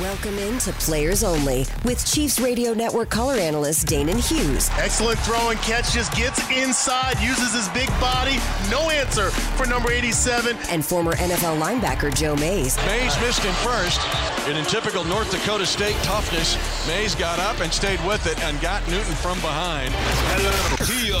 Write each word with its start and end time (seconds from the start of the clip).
Welcome 0.00 0.38
into 0.38 0.72
Players 0.72 1.22
Only 1.22 1.66
with 1.84 2.04
Chiefs 2.06 2.40
Radio 2.40 2.72
Network 2.72 3.10
color 3.10 3.34
analyst 3.34 3.86
Danan 3.86 4.16
Hughes. 4.16 4.70
Excellent 4.78 5.18
throw 5.20 5.50
and 5.50 5.60
catch, 5.60 5.92
just 5.92 6.12
gets 6.16 6.40
inside, 6.50 7.20
uses 7.20 7.52
his 7.52 7.68
big 7.68 7.88
body. 8.00 8.36
No 8.70 8.88
answer 8.90 9.30
for 9.30 9.66
number 9.66 9.92
87. 9.92 10.56
And 10.70 10.84
former 10.84 11.12
NFL 11.14 11.60
linebacker 11.60 12.14
Joe 12.14 12.34
Mays. 12.36 12.76
Mays 12.86 13.20
missed 13.20 13.42
him 13.42 13.52
first. 13.56 14.00
And 14.48 14.56
in 14.56 14.64
typical 14.64 15.04
North 15.04 15.30
Dakota 15.30 15.66
State 15.66 15.96
toughness, 16.02 16.56
Mays 16.88 17.14
got 17.14 17.38
up 17.38 17.60
and 17.60 17.72
stayed 17.72 18.04
with 18.06 18.26
it 18.26 18.42
and 18.44 18.60
got 18.60 18.86
Newton 18.88 19.14
from 19.16 19.38
behind. 19.40 19.92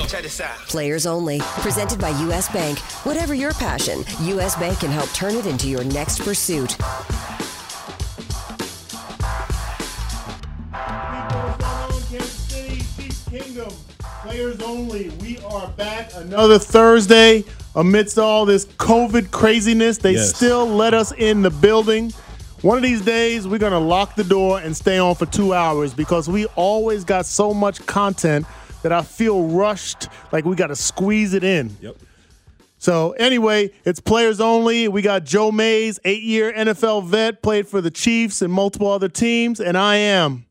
Check 0.08 0.22
this 0.22 0.40
out. 0.40 0.56
Players 0.68 1.06
Only, 1.06 1.40
presented 1.60 2.00
by 2.00 2.10
U.S. 2.20 2.50
Bank. 2.52 2.78
Whatever 3.04 3.34
your 3.34 3.52
passion, 3.52 4.04
U.S. 4.22 4.56
Bank 4.56 4.80
can 4.80 4.90
help 4.90 5.10
turn 5.10 5.34
it 5.34 5.46
into 5.46 5.68
your 5.68 5.84
next 5.84 6.20
pursuit. 6.20 6.76
Players 14.32 14.62
only. 14.62 15.10
We 15.20 15.36
are 15.44 15.68
back 15.76 16.08
another 16.14 16.58
Thursday 16.58 17.44
amidst 17.74 18.18
all 18.18 18.46
this 18.46 18.64
COVID 18.64 19.30
craziness. 19.30 19.98
They 19.98 20.12
Yes. 20.14 20.34
still 20.34 20.66
let 20.66 20.94
us 20.94 21.12
in 21.12 21.42
the 21.42 21.50
building. 21.50 22.14
One 22.62 22.78
of 22.78 22.82
these 22.82 23.02
days, 23.02 23.46
we're 23.46 23.58
going 23.58 23.74
to 23.74 23.78
lock 23.78 24.14
the 24.16 24.24
door 24.24 24.58
and 24.58 24.74
stay 24.74 24.96
on 24.96 25.16
for 25.16 25.26
two 25.26 25.52
hours 25.52 25.92
because 25.92 26.30
we 26.30 26.46
always 26.56 27.04
got 27.04 27.26
so 27.26 27.52
much 27.52 27.84
content 27.84 28.46
that 28.82 28.90
I 28.90 29.02
feel 29.02 29.48
rushed, 29.48 30.08
like 30.32 30.46
we 30.46 30.56
got 30.56 30.68
to 30.68 30.76
squeeze 30.76 31.34
it 31.34 31.44
in. 31.44 31.76
Yep. 31.82 31.96
So 32.78 33.10
anyway, 33.18 33.70
it's 33.84 34.00
players 34.00 34.40
only. 34.40 34.88
We 34.88 35.02
got 35.02 35.24
Joe 35.24 35.52
Mays, 35.52 36.00
eight-year 36.06 36.54
NFL 36.56 37.02
vet, 37.02 37.42
played 37.42 37.68
for 37.68 37.82
the 37.82 37.90
Chiefs 37.90 38.40
and 38.40 38.50
multiple 38.50 38.90
other 38.90 39.10
teams, 39.10 39.60
and 39.60 39.76
I 39.76 39.96
am 39.96 40.46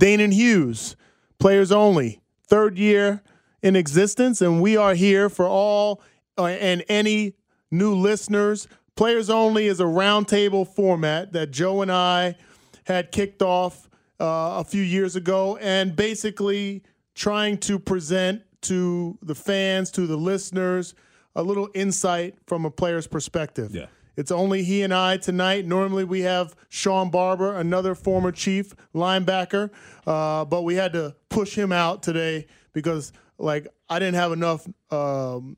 Danan 0.00 0.32
Hughes, 0.32 0.96
players 1.38 1.70
only, 1.70 2.22
third 2.46 2.78
year 2.78 3.20
in 3.62 3.76
existence, 3.76 4.40
and 4.40 4.60
we 4.60 4.76
are 4.76 4.94
here 4.94 5.28
for 5.28 5.46
all 5.46 6.02
uh, 6.36 6.46
and 6.46 6.84
any 6.88 7.34
new 7.70 7.94
listeners. 7.94 8.68
Players 8.96 9.30
only 9.30 9.66
is 9.66 9.80
a 9.80 9.84
roundtable 9.84 10.66
format 10.66 11.32
that 11.32 11.50
Joe 11.50 11.82
and 11.82 11.92
I 11.92 12.36
had 12.84 13.12
kicked 13.12 13.42
off 13.42 13.88
uh, 14.20 14.58
a 14.60 14.64
few 14.64 14.82
years 14.82 15.16
ago, 15.16 15.56
and 15.58 15.94
basically 15.94 16.82
trying 17.14 17.58
to 17.58 17.78
present 17.78 18.42
to 18.62 19.18
the 19.22 19.34
fans, 19.34 19.90
to 19.92 20.06
the 20.06 20.16
listeners, 20.16 20.94
a 21.36 21.42
little 21.42 21.68
insight 21.74 22.36
from 22.46 22.64
a 22.64 22.70
player's 22.70 23.06
perspective. 23.06 23.74
Yeah. 23.74 23.86
It's 24.16 24.32
only 24.32 24.64
he 24.64 24.82
and 24.82 24.92
I 24.92 25.16
tonight. 25.16 25.64
Normally 25.64 26.02
we 26.02 26.22
have 26.22 26.56
Sean 26.68 27.08
Barber, 27.08 27.54
another 27.56 27.94
former 27.94 28.32
Chief 28.32 28.74
linebacker, 28.92 29.70
uh, 30.08 30.44
but 30.44 30.62
we 30.62 30.74
had 30.74 30.92
to 30.94 31.14
push 31.28 31.54
him 31.54 31.70
out 31.70 32.02
today 32.02 32.46
because, 32.72 33.12
like, 33.38 33.68
I 33.88 33.98
didn't 33.98 34.16
have 34.16 34.32
enough 34.32 34.66
um, 34.90 35.56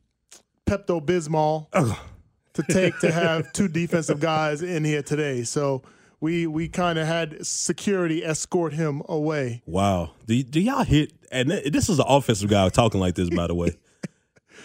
Pepto 0.67 1.05
Bismol 1.05 1.67
to 2.55 2.63
take 2.63 2.99
to 3.01 3.11
have 3.13 3.53
two 3.53 3.69
defensive 3.69 4.21
guys 4.21 4.63
in 4.63 4.85
here 4.85 5.03
today. 5.03 5.43
So 5.43 5.83
we 6.21 6.47
we 6.47 6.69
kind 6.69 6.99
of 6.99 7.07
had 7.07 7.45
security 7.47 8.25
escort 8.25 8.73
him 8.73 9.03
away. 9.09 9.63
Wow. 9.67 10.13
Do, 10.27 10.43
do 10.43 10.61
y'all 10.61 10.85
hit? 10.85 11.13
And 11.33 11.51
this 11.51 11.89
is 11.89 11.99
an 11.99 12.07
offensive 12.09 12.51
guy 12.51 12.69
talking 12.69 13.01
like 13.01 13.15
this, 13.15 13.31
by 13.31 13.47
the 13.47 13.55
way. 13.55 13.77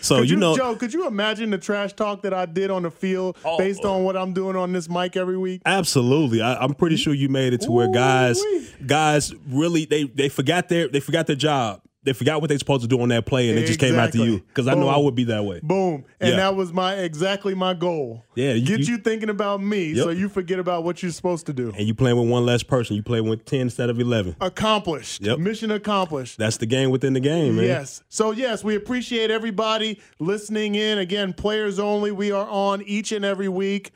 So 0.02 0.18
you, 0.18 0.32
you, 0.32 0.36
know, 0.36 0.56
Joe, 0.56 0.76
could 0.76 0.94
you 0.94 1.08
imagine 1.08 1.50
the 1.50 1.58
trash 1.58 1.94
talk 1.94 2.24
that 2.24 2.34
I 2.34 2.46
did 2.46 2.70
on 2.70 2.84
the 2.84 2.92
field 2.92 3.38
Oh, 3.44 3.58
based 3.58 3.86
on 3.86 4.04
what 4.04 4.16
I'm 4.16 4.34
doing 4.34 4.56
on 4.56 4.72
this 4.72 4.90
mic 4.90 5.16
every 5.16 5.38
week? 5.38 5.62
absolutely. 5.66 6.42
I, 6.42 6.56
I'm 6.56 6.74
pretty 6.76 6.98
sure 6.98 7.14
you 7.14 7.30
made 7.30 7.54
it 7.54 7.62
to 7.62 7.72
where 7.72 7.90
guys, 7.90 8.44
guys 8.86 9.34
really 9.48 9.86
they 9.86 10.04
they 10.04 10.30
forgot 10.30 10.70
their 10.70 10.88
they 10.88 11.00
forgot 11.00 11.28
their 11.28 11.36
job. 11.36 11.82
They 12.06 12.14
forgot 12.14 12.40
what 12.40 12.50
they 12.50 12.58
supposed 12.58 12.84
to 12.84 12.88
do 12.88 13.02
on 13.02 13.10
that 13.10 13.26
play, 13.26 13.50
and 13.50 13.58
it 13.60 13.66
just 13.66 13.80
came 13.80 13.96
out 13.96 14.12
to 14.14 14.24
you. 14.24 14.40
Because 14.40 14.68
I 14.68 14.76
know 14.76 14.88
I 14.88 14.98
would 14.98 15.16
be 15.16 15.24
that 15.26 15.44
way. 15.44 15.60
Boom. 15.64 16.06
And 16.20 16.30
Yeah. 16.32 16.36
that 16.38 16.56
was 16.56 16.72
my 16.72 16.94
exactly 16.96 17.56
my 17.56 17.74
goal. 17.74 18.24
Yeah, 18.36 18.54
you- 18.54 18.66
Get 18.66 18.80
you- 18.82 18.86
you, 18.94 18.98
thinking 19.00 19.30
about 19.30 19.62
me 19.62 19.92
Yep. 19.94 20.04
so 20.04 20.10
you 20.12 20.30
forget 20.30 20.60
about 20.60 20.84
what 20.84 21.02
you're 21.02 21.12
supposed 21.12 21.48
to 21.48 21.54
do. 21.54 21.74
And 21.76 21.88
you 21.88 21.94
playing 21.96 22.18
with 22.20 22.30
one 22.30 22.46
less 22.46 22.62
person. 22.64 22.96
You 22.96 23.02
play 23.04 23.22
with 23.22 23.44
ten 23.46 23.62
instead 23.62 23.90
of 23.90 24.00
eleven. 24.00 24.36
Accomplished. 24.40 25.22
Yep. 25.24 25.40
Mission 25.40 25.72
accomplished. 25.72 26.38
That's 26.38 26.58
the 26.58 26.66
game 26.68 26.92
within 26.92 27.14
the 27.14 27.20
game, 27.20 27.56
man. 27.56 27.66
Yes. 27.66 28.04
So 28.08 28.30
yes, 28.32 28.64
we 28.64 28.76
appreciate 28.76 29.32
everybody 29.32 30.00
listening 30.20 30.76
in. 30.76 31.00
Again, 31.00 31.34
players 31.34 31.80
only. 31.80 32.12
We 32.12 32.32
are 32.32 32.48
on 32.48 32.84
each 32.84 33.12
and 33.12 33.26
every 33.26 33.50
week, 33.50 33.92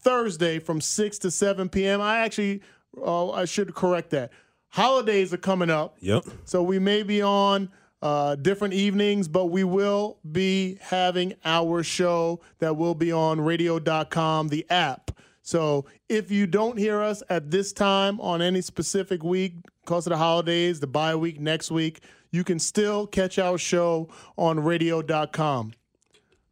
Thursday 0.00 0.58
from 0.58 0.80
six 0.80 1.18
to 1.18 1.30
seven 1.30 1.68
p.m. 1.68 2.00
I 2.00 2.18
actually, 2.18 2.60
uh, 3.00 3.30
I 3.30 3.44
should 3.44 3.74
correct 3.74 4.10
that. 4.10 4.30
Holidays 4.72 5.32
are 5.34 5.38
coming 5.38 5.70
up, 5.70 5.96
Yep. 6.00 6.24
so 6.44 6.62
we 6.62 6.78
may 6.78 7.02
be 7.02 7.20
on 7.22 7.70
uh, 8.00 8.34
different 8.36 8.74
evenings, 8.74 9.28
but 9.28 9.46
we 9.46 9.64
will 9.64 10.18
be 10.32 10.78
having 10.80 11.34
our 11.44 11.82
show 11.82 12.40
that 12.58 12.76
will 12.76 12.94
be 12.94 13.12
on 13.12 13.40
Radio.com, 13.40 14.48
the 14.48 14.66
app. 14.70 15.10
So 15.42 15.84
if 16.08 16.30
you 16.30 16.46
don't 16.46 16.78
hear 16.78 17.00
us 17.02 17.22
at 17.28 17.50
this 17.50 17.72
time 17.72 18.20
on 18.20 18.40
any 18.42 18.60
specific 18.62 19.22
week 19.22 19.54
because 19.84 20.06
of 20.06 20.10
the 20.10 20.16
holidays, 20.16 20.80
the 20.80 20.86
bye 20.86 21.14
week 21.16 21.38
next 21.38 21.70
week, 21.70 22.00
you 22.30 22.42
can 22.42 22.58
still 22.58 23.06
catch 23.06 23.38
our 23.38 23.58
show 23.58 24.08
on 24.38 24.58
Radio.com. 24.60 25.72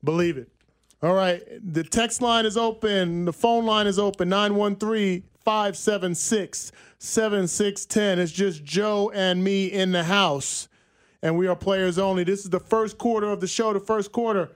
Believe 0.04 0.36
it. 0.36 0.48
All 1.02 1.14
right. 1.14 1.42
The 1.62 1.82
text 1.84 2.20
line 2.20 2.44
is 2.44 2.56
open. 2.58 3.24
The 3.24 3.32
phone 3.32 3.64
line 3.64 3.86
is 3.86 3.98
open 3.98 4.28
913 4.28 5.22
576 5.44 6.72
7610. 6.98 8.18
It's 8.18 8.32
just 8.32 8.64
Joe 8.64 9.10
and 9.14 9.42
me 9.42 9.66
in 9.66 9.92
the 9.92 10.04
house, 10.04 10.68
and 11.22 11.38
we 11.38 11.46
are 11.46 11.56
players 11.56 11.98
only. 11.98 12.24
This 12.24 12.44
is 12.44 12.50
the 12.50 12.60
first 12.60 12.98
quarter 12.98 13.28
of 13.28 13.40
the 13.40 13.46
show. 13.46 13.72
The 13.72 13.80
first 13.80 14.12
quarter 14.12 14.50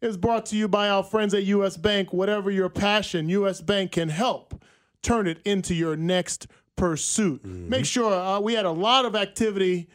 is 0.00 0.16
brought 0.16 0.46
to 0.46 0.56
you 0.56 0.68
by 0.68 0.88
our 0.88 1.02
friends 1.02 1.34
at 1.34 1.44
U.S. 1.44 1.76
Bank. 1.76 2.12
Whatever 2.12 2.50
your 2.50 2.68
passion, 2.68 3.28
U.S. 3.28 3.60
Bank 3.60 3.92
can 3.92 4.08
help 4.08 4.62
turn 5.02 5.26
it 5.26 5.38
into 5.44 5.74
your 5.74 5.96
next 5.96 6.46
pursuit. 6.76 7.44
Make 7.44 7.84
sure 7.84 8.12
uh, 8.12 8.40
we 8.40 8.54
had 8.54 8.66
a 8.66 8.70
lot 8.70 9.04
of 9.04 9.14
activity 9.14 9.88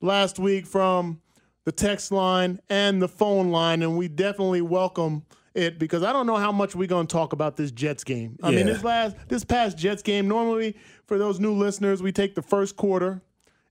last 0.00 0.38
week 0.38 0.66
from 0.66 1.20
the 1.64 1.72
text 1.72 2.12
line 2.12 2.60
and 2.68 3.02
the 3.02 3.08
phone 3.08 3.50
line, 3.50 3.82
and 3.82 3.96
we 3.96 4.08
definitely 4.08 4.62
welcome 4.62 5.24
it 5.58 5.78
because 5.78 6.02
I 6.02 6.12
don't 6.12 6.26
know 6.26 6.36
how 6.36 6.52
much 6.52 6.74
we're 6.74 6.88
going 6.88 7.06
to 7.06 7.12
talk 7.12 7.32
about 7.32 7.56
this 7.56 7.70
Jets 7.70 8.04
game. 8.04 8.38
I 8.42 8.50
mean, 8.50 8.66
this 8.66 8.84
last 8.84 9.16
this 9.28 9.44
past 9.44 9.76
Jets 9.76 10.02
game. 10.02 10.28
Normally, 10.28 10.76
for 11.06 11.18
those 11.18 11.40
new 11.40 11.52
listeners, 11.52 12.02
we 12.02 12.12
take 12.12 12.34
the 12.34 12.42
first 12.42 12.76
quarter 12.76 13.22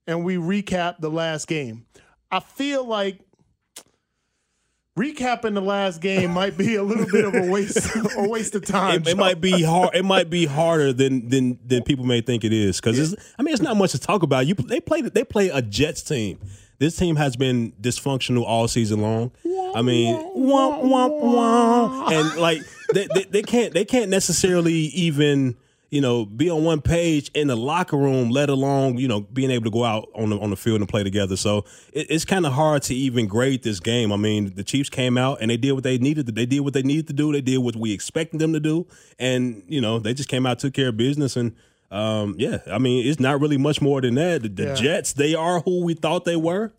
and 0.06 0.24
we 0.24 0.36
recap 0.36 1.00
the 1.00 1.10
last 1.10 1.48
game. 1.48 1.86
I 2.32 2.40
feel 2.40 2.86
like 2.86 3.20
recapping 4.98 5.54
the 5.54 5.62
last 5.62 6.02
game 6.02 6.32
might 6.32 6.58
be 6.58 6.76
a 6.76 6.84
little 6.84 7.06
bit 7.06 7.24
of 7.24 7.36
a 7.36 7.52
waste 7.52 7.96
a 8.18 8.28
waste 8.28 8.56
of 8.56 8.66
time. 8.66 9.02
It, 9.02 9.10
it 9.10 9.18
might 9.18 9.40
be 9.40 9.64
hard. 9.64 9.96
It 9.96 10.04
might 10.04 10.30
be 10.30 10.46
harder 10.46 10.92
than 10.92 11.30
than 11.30 11.60
than 11.66 11.84
people 11.84 12.06
may 12.06 12.22
think 12.22 12.44
it 12.44 12.52
is. 12.52 12.82
Because 12.82 13.16
I 13.38 13.44
mean, 13.44 13.54
it's 13.54 13.64
not 13.64 13.78
much 13.78 13.92
to 13.92 14.00
talk 14.00 14.24
about. 14.24 14.48
You 14.48 14.56
they 14.56 14.82
play 14.82 15.02
they 15.02 15.24
play 15.24 15.50
a 15.50 15.62
Jets 15.62 16.02
team. 16.02 16.40
This 16.80 16.96
team 16.96 17.16
has 17.16 17.36
been 17.36 17.72
dysfunctional 17.82 18.44
all 18.44 18.68
season 18.68 19.02
long. 19.02 19.32
I 19.76 19.82
mean, 19.82 20.16
womp 20.36 20.84
womp 20.84 21.22
womp, 21.22 22.12
and 22.12 22.40
like 22.40 22.62
they, 22.94 23.08
they, 23.14 23.24
they 23.24 23.42
can't 23.42 23.74
they 23.74 23.86
can't 23.86 24.10
necessarily 24.10 24.74
even 24.74 25.58
you 25.90 26.02
know 26.02 26.26
be 26.26 26.50
on 26.50 26.64
one 26.64 26.82
page 26.82 27.32
in 27.34 27.48
the 27.48 27.56
locker 27.56 27.98
room, 27.98 28.30
let 28.30 28.50
alone 28.50 28.98
you 28.98 29.08
know 29.08 29.22
being 29.22 29.50
able 29.50 29.66
to 29.66 29.72
go 29.72 29.84
out 29.84 30.10
on 30.16 30.30
the 30.30 30.40
on 30.40 30.52
the 30.52 30.56
field 30.56 30.80
and 30.80 30.90
play 30.90 31.04
together. 31.04 31.36
So 31.36 31.66
it, 31.94 32.08
it's 32.10 32.26
kind 32.26 32.46
of 32.46 32.54
hard 32.54 32.84
to 32.84 32.96
even 32.96 33.28
grade 33.28 33.64
this 33.64 33.80
game. 33.80 34.12
I 34.12 34.18
mean, 34.18 34.54
the 34.56 34.64
Chiefs 34.64 34.90
came 34.90 35.18
out 35.18 35.40
and 35.42 35.50
they 35.50 35.58
did 35.58 35.72
what 35.72 35.84
they 35.84 35.98
needed. 35.98 36.28
To, 36.28 36.32
they 36.32 36.46
did 36.46 36.60
what 36.60 36.74
they 36.74 36.84
needed 36.84 37.08
to 37.08 37.14
do. 37.14 37.32
They 37.32 37.42
did 37.42 37.58
what 37.58 37.76
we 37.76 37.92
expected 37.92 38.40
them 38.40 38.54
to 38.54 38.60
do, 38.60 38.86
and 39.18 39.64
you 39.68 39.82
know 39.82 40.00
they 40.00 40.14
just 40.14 40.30
came 40.30 40.46
out, 40.46 40.60
took 40.60 40.74
care 40.74 40.90
of 40.90 40.98
business, 40.98 41.36
and 41.36 41.56
um, 41.92 42.36
yeah, 42.38 42.60
I 42.72 42.78
mean 42.78 43.08
it's 43.08 43.20
not 43.20 43.40
really 43.42 43.58
much 43.58 43.82
more 43.82 44.02
than 44.02 44.16
that. 44.16 44.44
The, 44.44 44.50
the 44.50 44.64
Yeah. 44.64 44.74
Jets, 44.76 45.14
they 45.14 45.36
are 45.36 45.62
who 45.62 45.84
we 45.84 45.94
thought 45.94 46.26
they 46.26 46.36
were. 46.36 46.74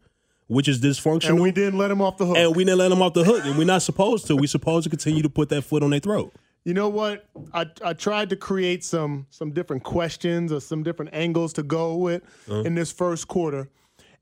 Which 0.51 0.67
is 0.67 0.81
dysfunctional, 0.81 1.29
And 1.29 1.41
we 1.43 1.51
didn't 1.53 1.79
let 1.79 1.91
him 1.91 2.01
off 2.01 2.17
the 2.17 2.25
hook. 2.25 2.39
and 2.39 2.57
we 2.57 2.65
didn't 2.65 2.79
let 2.79 2.89
them 2.89 3.03
off 3.03 3.13
the 3.13 3.23
hook, 3.23 3.45
and 3.45 3.59
we're 3.59 3.67
not 3.67 3.83
supposed 3.83 4.27
to. 4.29 4.35
We're 4.37 4.47
supposed 4.47 4.85
to 4.85 4.89
continue 4.89 5.21
to 5.21 5.29
put 5.29 5.51
that 5.51 5.61
foot 5.61 5.83
on 5.83 5.91
their 5.91 6.01
throat. 6.01 6.33
You 6.65 6.73
know 6.73 6.89
what? 6.89 7.27
I, 7.53 7.67
I 7.85 7.93
tried 7.93 8.31
to 8.31 8.37
create 8.37 8.83
some 8.83 9.27
some 9.29 9.51
different 9.51 9.83
questions 9.83 10.51
or 10.51 10.61
some 10.63 10.83
different 10.83 11.11
angles 11.13 11.53
to 11.55 11.63
go 11.63 11.97
with 11.97 12.23
in 12.49 12.75
this 12.75 12.91
first 12.91 13.29
quarter, 13.29 13.69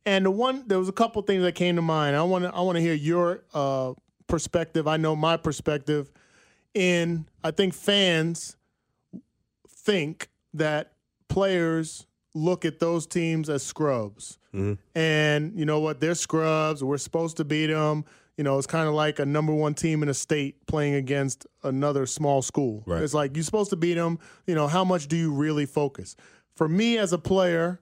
and 0.05 0.27
the 0.27 0.33
one 0.33 0.65
there 0.67 0.81
was 0.81 0.89
a 0.89 0.93
couple 0.93 1.23
things 1.23 1.45
that 1.45 1.55
came 1.55 1.77
to 1.77 1.83
mind. 1.83 2.17
I 2.17 2.23
want 2.25 2.43
to 2.43 2.53
I 2.53 2.61
want 2.63 2.75
to 2.75 2.83
hear 2.83 2.95
your 2.95 3.45
uh, 3.55 3.93
perspective. 4.27 4.89
I 4.89 4.97
know 4.97 5.15
my 5.15 5.37
perspective. 5.37 6.11
In 6.75 7.27
I 7.45 7.53
think 7.53 7.73
fans 7.73 8.57
think 9.69 10.29
that 10.59 10.93
players 11.29 12.07
look 12.35 12.65
at 12.65 12.79
those 12.79 13.07
teams 13.07 13.49
as 13.49 13.63
scrubs. 13.63 14.39
Mm-hmm. 14.55 14.75
And 14.99 15.59
you 15.59 15.65
know 15.65 15.81
what? 15.81 16.01
They're 16.01 16.15
scrubs. 16.15 16.85
We're 16.85 16.99
supposed 16.99 17.39
to 17.39 17.45
beat 17.45 17.67
them. 17.67 18.05
You 18.37 18.45
know, 18.45 18.59
it's 18.59 18.67
kind 18.67 18.87
of 18.87 18.95
like 18.95 19.19
a 19.19 19.25
number 19.25 19.55
one 19.55 19.73
team 19.73 20.03
in 20.03 20.11
a 20.11 20.15
state 20.15 20.67
playing 20.67 20.95
against 20.95 21.47
another 21.63 22.05
small 22.05 22.43
school. 22.43 22.83
Right. 22.85 23.03
It's 23.03 23.15
like 23.15 23.35
you're 23.35 23.45
supposed 23.45 23.71
to 23.71 23.77
beat 23.77 23.95
them. 23.95 24.19
You 24.47 24.55
know, 24.55 24.69
how 24.69 24.85
much 24.85 25.09
do 25.09 25.17
you 25.17 25.33
really 25.33 25.65
focus? 25.65 26.17
For 26.55 26.69
me 26.69 26.99
as 26.99 27.15
a 27.15 27.19
player, 27.19 27.81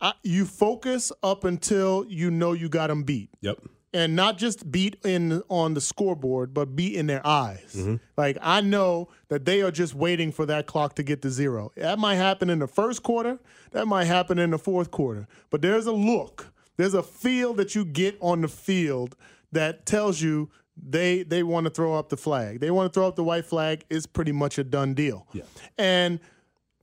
I, 0.00 0.12
you 0.22 0.44
focus 0.44 1.10
up 1.22 1.42
until 1.44 2.04
you 2.08 2.30
know 2.30 2.52
you 2.52 2.68
got 2.68 2.86
them 2.86 3.02
beat 3.02 3.30
Yep. 3.40 3.58
And 3.92 4.14
not 4.14 4.38
just 4.38 4.70
beat 4.70 4.96
in 5.04 5.42
on 5.48 5.74
the 5.74 5.80
scoreboard, 5.80 6.52
but 6.52 6.76
beat 6.76 6.94
in 6.94 7.06
their 7.06 7.26
eyes. 7.26 7.74
Mm-hmm. 7.76 7.96
Like 8.16 8.36
I 8.42 8.60
know 8.60 9.08
that 9.28 9.44
they 9.44 9.62
are 9.62 9.70
just 9.70 9.94
waiting 9.94 10.32
for 10.32 10.46
that 10.46 10.66
clock 10.66 10.94
to 10.96 11.02
get 11.02 11.22
to 11.22 11.30
zero. 11.30 11.72
That 11.76 11.98
might 11.98 12.16
happen 12.16 12.50
in 12.50 12.58
the 12.58 12.66
first 12.66 13.02
quarter. 13.02 13.38
That 13.72 13.86
might 13.86 14.04
happen 14.04 14.38
in 14.38 14.50
the 14.50 14.58
fourth 14.58 14.90
quarter. 14.90 15.26
But 15.50 15.62
there's 15.62 15.86
a 15.86 15.92
look, 15.92 16.52
there's 16.76 16.94
a 16.94 17.02
feel 17.02 17.54
that 17.54 17.74
you 17.74 17.84
get 17.84 18.16
on 18.20 18.42
the 18.42 18.48
field 18.48 19.16
that 19.52 19.86
tells 19.86 20.20
you 20.20 20.50
they 20.80 21.22
they 21.22 21.42
want 21.42 21.64
to 21.64 21.70
throw 21.70 21.94
up 21.94 22.08
the 22.08 22.16
flag. 22.16 22.60
They 22.60 22.70
want 22.70 22.92
to 22.92 22.98
throw 22.98 23.08
up 23.08 23.16
the 23.16 23.24
white 23.24 23.46
flag. 23.46 23.84
It's 23.90 24.06
pretty 24.06 24.32
much 24.32 24.58
a 24.58 24.64
done 24.64 24.94
deal. 24.94 25.26
Yeah. 25.32 25.42
And 25.76 26.20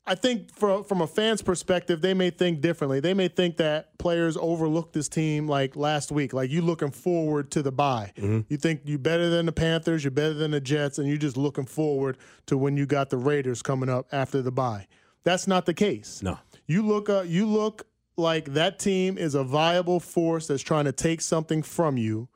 I 0.07 0.13
think 0.13 0.53
for, 0.53 0.83
from 0.83 1.01
a 1.01 1.07
fan's 1.07 1.41
perspective, 1.41 1.99
they 2.01 2.13
may 2.13 2.29
think 2.29 2.61
differently. 2.61 2.99
They 2.99 3.15
may 3.15 3.27
think 3.27 3.57
that 3.57 3.97
players 3.97 4.37
overlooked 4.37 4.93
this 4.93 5.09
team 5.09 5.47
like 5.47 5.75
last 5.75 6.11
week. 6.11 6.31
Like 6.31 6.51
you 6.51 6.61
looking 6.61 6.91
forward 6.91 7.49
to 7.51 7.63
the 7.63 7.71
bye. 7.71 8.11
You 8.47 8.57
think 8.57 8.81
you're 8.85 8.99
better 8.99 9.29
than 9.29 9.47
the 9.47 9.51
Panthers, 9.51 10.03
you're 10.03 10.11
better 10.11 10.35
than 10.35 10.51
the 10.51 10.61
Jets, 10.61 10.99
and 10.99 11.07
you're 11.07 11.17
just 11.17 11.37
looking 11.37 11.65
forward 11.65 12.17
to 12.45 12.55
when 12.57 12.77
you 12.77 12.85
got 12.85 13.09
the 13.09 13.17
Raiders 13.17 13.63
coming 13.63 13.89
up 13.89 14.07
after 14.11 14.43
the 14.43 14.51
bye. 14.51 14.85
That's 15.23 15.47
not 15.47 15.65
the 15.65 15.73
case. 15.73 16.21
No. 16.21 16.37
You 16.67 16.85
look 16.85 17.09
uh, 17.09 17.23
you 17.25 17.47
look 17.47 17.87
like 18.15 18.53
that 18.53 18.77
team 18.79 19.17
is 19.17 19.33
a 19.33 19.43
viable 19.43 19.99
force 19.99 20.47
that's 20.47 20.61
trying 20.63 20.85
to 20.85 20.91
take 20.91 21.19
something 21.19 21.63
from 21.63 21.97
you 21.97 22.27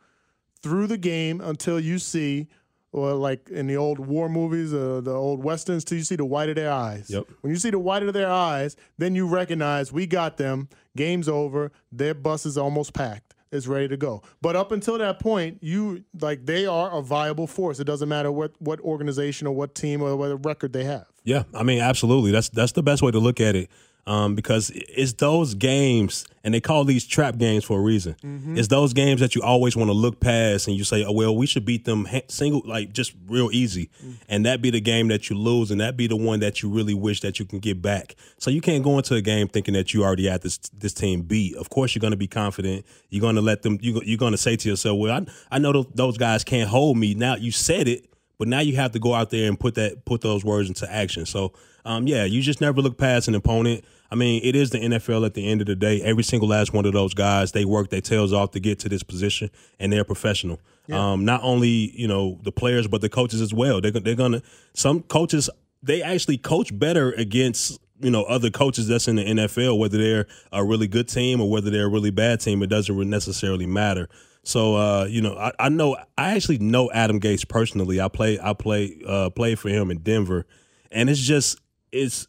through 0.62 0.88
the 0.88 0.98
game 0.98 1.40
until 1.40 1.80
you 1.80 2.00
see, 2.00 2.48
or 2.92 3.14
like 3.14 3.50
in 3.50 3.68
the 3.68 3.78
old 3.78 4.00
war 4.00 4.30
movies, 4.30 4.74
uh, 4.74 5.02
the 5.04 5.12
old 5.12 5.44
westerns, 5.44 5.84
till 5.84 5.98
you 5.98 6.04
see 6.04 6.16
the 6.16 6.26
white 6.26 6.50
of 6.50 6.56
their 6.56 6.72
eyes. 6.72 7.10
Yep. 7.10 7.28
When 7.42 7.52
you 7.52 7.60
see 7.60 7.70
the 7.70 7.80
white 7.80 8.04
of 8.04 8.14
their 8.14 8.30
eyes, 8.30 8.76
then 8.98 9.16
you 9.16 9.28
recognize 9.28 9.92
we 9.92 10.08
got 10.08 10.38
them. 10.38 10.70
Game's 10.96 11.30
over. 11.30 11.72
Their 11.92 12.14
bus 12.14 12.46
is 12.46 12.58
almost 12.58 12.94
packed. 12.94 13.36
It's 13.52 13.66
ready 13.66 13.88
to 13.88 13.98
go. 13.98 14.22
But 14.42 14.56
up 14.56 14.72
until 14.72 14.98
that 15.00 15.20
point, 15.20 15.58
you 15.62 16.04
like 16.20 16.46
they 16.46 16.68
are 16.68 16.92
a 16.92 17.02
viable 17.02 17.48
force. 17.48 17.80
It 17.80 17.86
doesn't 17.86 18.10
matter 18.10 18.32
what 18.32 18.54
what 18.60 18.80
organization 18.82 19.48
or 19.48 19.56
what 19.56 19.74
team 19.74 20.02
or 20.02 20.16
what 20.16 20.46
record 20.46 20.74
they 20.74 20.84
have. 20.84 21.08
Yeah, 21.24 21.44
I 21.54 21.64
mean, 21.64 21.80
absolutely. 21.80 22.32
That's 22.32 22.50
that's 22.50 22.74
the 22.74 22.84
best 22.84 23.02
way 23.02 23.12
to 23.12 23.20
look 23.20 23.40
at 23.40 23.56
it. 23.56 23.70
Um, 24.10 24.34
because 24.34 24.72
it's 24.74 25.14
those 25.14 25.54
games, 25.54 26.26
and 26.44 26.52
they 26.52 26.60
call 26.60 26.84
these 26.84 27.06
trap 27.06 27.38
games 27.38 27.64
for 27.64 27.78
a 27.78 27.82
reason. 27.82 28.16
It's 28.58 28.68
those 28.68 28.92
games 28.92 29.20
that 29.22 29.36
you 29.36 29.44
always 29.44 29.76
want 29.76 29.90
to 29.90 29.94
look 29.94 30.20
past, 30.20 30.68
and 30.68 30.76
you 30.76 30.84
say, 30.84 31.06
"Oh 31.06 31.12
well, 31.12 31.36
we 31.36 31.46
should 31.46 31.64
beat 31.64 31.86
them 31.86 32.08
single, 32.28 32.64
like 32.66 32.92
just 32.92 33.14
real 33.28 33.50
easy," 33.52 33.92
and 34.28 34.44
that 34.48 34.64
be 34.64 34.72
the 34.72 34.82
game 34.82 35.10
that 35.10 35.30
you 35.30 35.38
lose, 35.38 35.70
and 35.70 35.80
that 35.80 35.96
be 35.96 36.08
the 36.08 36.16
one 36.16 36.40
that 36.40 36.64
you 36.64 36.70
really 36.70 36.96
wish 36.96 37.22
that 37.22 37.38
you 37.38 37.46
can 37.46 37.60
get 37.60 37.84
back. 37.84 38.16
So 38.40 38.50
you 38.50 38.62
can't 38.62 38.84
go 38.84 38.98
into 38.98 39.14
a 39.14 39.22
game 39.22 39.48
thinking 39.48 39.76
that 39.76 39.94
you 39.94 40.04
already 40.04 40.26
had 40.28 40.42
this 40.42 40.58
this 40.58 40.94
team 40.94 41.22
beat. 41.22 41.56
Of 41.56 41.70
course, 41.70 41.94
you're 41.94 42.02
going 42.02 42.10
to 42.10 42.18
be 42.18 42.28
confident. 42.28 42.88
You're 43.12 43.22
going 43.22 43.36
to 43.36 43.42
let 43.42 43.62
them. 43.62 43.78
You, 43.80 44.02
you're 44.04 44.18
going 44.18 44.32
to 44.32 44.40
say 44.40 44.56
to 44.56 44.70
yourself, 44.70 44.98
"Well, 44.98 45.14
I, 45.52 45.56
I 45.56 45.60
know 45.60 45.72
those, 45.72 45.88
those 45.94 46.18
guys 46.18 46.44
can't 46.44 46.68
hold 46.68 46.98
me." 46.98 47.14
Now 47.14 47.36
you 47.36 47.52
said 47.52 47.88
it, 47.88 48.08
but 48.40 48.48
now 48.48 48.62
you 48.62 48.78
have 48.78 48.94
to 48.94 49.00
go 49.00 49.14
out 49.14 49.30
there 49.30 49.48
and 49.48 49.60
put 49.60 49.76
that 49.76 50.06
put 50.06 50.22
those 50.22 50.44
words 50.44 50.70
into 50.70 50.92
action. 50.92 51.26
So, 51.28 51.54
um, 51.86 52.08
yeah, 52.08 52.24
you 52.24 52.42
just 52.42 52.62
never 52.62 52.82
look 52.82 52.98
past 52.98 53.28
an 53.28 53.36
opponent. 53.36 53.84
I 54.10 54.16
mean, 54.16 54.42
it 54.44 54.56
is 54.56 54.72
the 54.72 54.80
NFL 54.80 55.26
at 55.26 55.36
the 55.36 55.48
end 55.48 55.62
of 55.62 55.68
the 55.68 55.76
day. 55.76 56.02
Every 56.02 56.24
single 56.24 56.48
last 56.48 56.74
one 56.74 56.86
of 56.86 56.94
those 56.94 57.14
guys, 57.14 57.52
they 57.52 57.66
work 57.66 57.90
their 57.90 58.02
tails 58.02 58.34
off 58.34 58.52
to 58.52 58.60
get 58.60 58.80
to 58.80 58.90
this 58.90 59.04
position, 59.04 59.52
and 59.80 59.94
they're 59.94 60.04
professional. 60.04 60.60
Um, 60.98 61.26
not 61.26 61.42
only 61.44 61.92
you 61.96 62.08
know 62.08 62.40
the 62.42 62.52
players, 62.52 62.88
but 62.88 63.02
the 63.02 63.10
coaches 63.10 63.42
as 63.42 63.54
well. 63.54 63.82
They're, 63.82 63.92
they're 63.92 64.16
gonna 64.16 64.42
some 64.74 65.04
coaches 65.04 65.50
they 65.84 66.02
actually 66.02 66.38
coach 66.38 66.78
better 66.78 67.12
against 67.12 67.80
you 68.02 68.10
know 68.10 68.24
other 68.24 68.50
coaches 68.50 68.88
that's 68.88 69.08
in 69.08 69.18
the 69.18 69.26
NFL, 69.26 69.78
whether 69.78 69.98
they're 69.98 70.28
a 70.52 70.64
really 70.64 70.88
good 70.88 71.08
team 71.08 71.42
or 71.42 71.50
whether 71.50 71.70
they're 71.70 71.86
a 71.86 71.90
really 71.90 72.12
bad 72.12 72.40
team. 72.40 72.64
It 72.64 72.68
doesn't 72.68 73.10
necessarily 73.10 73.68
matter. 73.68 74.08
So 74.50 74.76
uh, 74.76 75.06
you 75.06 75.22
know, 75.22 75.36
I, 75.38 75.52
I 75.60 75.70
know 75.70 75.96
I 76.18 76.36
actually 76.36 76.58
know 76.58 76.90
Adam 76.92 77.20
Gase 77.20 77.48
personally. 77.48 78.02
I 78.02 78.08
play 78.08 78.40
I 78.42 78.54
play 78.54 79.00
uh, 79.08 79.30
played 79.30 79.60
for 79.60 79.70
him 79.70 79.92
in 79.92 80.00
Denver, 80.00 80.48
and 80.92 81.08
it's 81.08 81.20
just 81.20 81.60
it's 81.92 82.28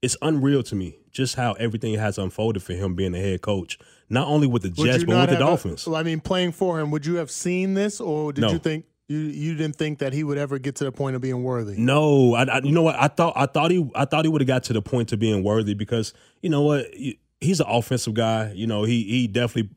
it's 0.00 0.16
unreal 0.22 0.62
to 0.64 0.74
me 0.74 0.96
just 1.10 1.34
how 1.34 1.52
everything 1.54 1.94
has 1.98 2.16
unfolded 2.16 2.62
for 2.62 2.72
him 2.72 2.94
being 2.94 3.12
the 3.12 3.18
head 3.18 3.42
coach, 3.42 3.78
not 4.08 4.26
only 4.26 4.46
with 4.46 4.62
the 4.62 4.70
Jets 4.70 5.04
but 5.04 5.08
with 5.08 5.08
the 5.08 5.14
have 5.16 5.28
a- 5.32 5.38
Dolphins. 5.38 5.86
I 5.86 6.02
mean, 6.02 6.20
playing 6.20 6.52
for 6.52 6.80
him, 6.80 6.90
would 6.92 7.04
you 7.04 7.16
have 7.16 7.30
seen 7.30 7.74
this, 7.74 8.00
or 8.00 8.32
did 8.32 8.40
No. 8.42 8.52
you 8.52 8.58
think 8.58 8.86
you 9.08 9.18
you 9.18 9.54
didn't 9.54 9.76
think 9.76 9.98
that 9.98 10.14
he 10.14 10.24
would 10.24 10.38
ever 10.38 10.58
get 10.58 10.76
to 10.76 10.84
the 10.84 10.92
point 10.92 11.14
of 11.14 11.20
being 11.20 11.42
worthy? 11.42 11.76
No, 11.76 12.34
I, 12.36 12.44
I 12.44 12.58
you 12.60 12.72
know 12.72 12.82
what 12.84 12.96
I 12.98 13.08
thought 13.08 13.34
I 13.36 13.44
thought 13.44 13.70
he 13.70 13.86
I 13.94 14.06
thought 14.06 14.24
he 14.24 14.30
would 14.30 14.40
have 14.40 14.48
got 14.48 14.62
to 14.64 14.72
the 14.72 14.80
point 14.80 15.10
to 15.10 15.18
being 15.18 15.44
worthy 15.44 15.74
because 15.74 16.14
you 16.40 16.48
know 16.48 16.62
what 16.62 16.98
You- 16.98 17.16
he's 17.42 17.60
an 17.60 17.66
offensive 17.68 18.14
guy. 18.14 18.52
You 18.54 18.66
know 18.66 18.84
he 18.84 19.02
he 19.04 19.26
definitely 19.26 19.72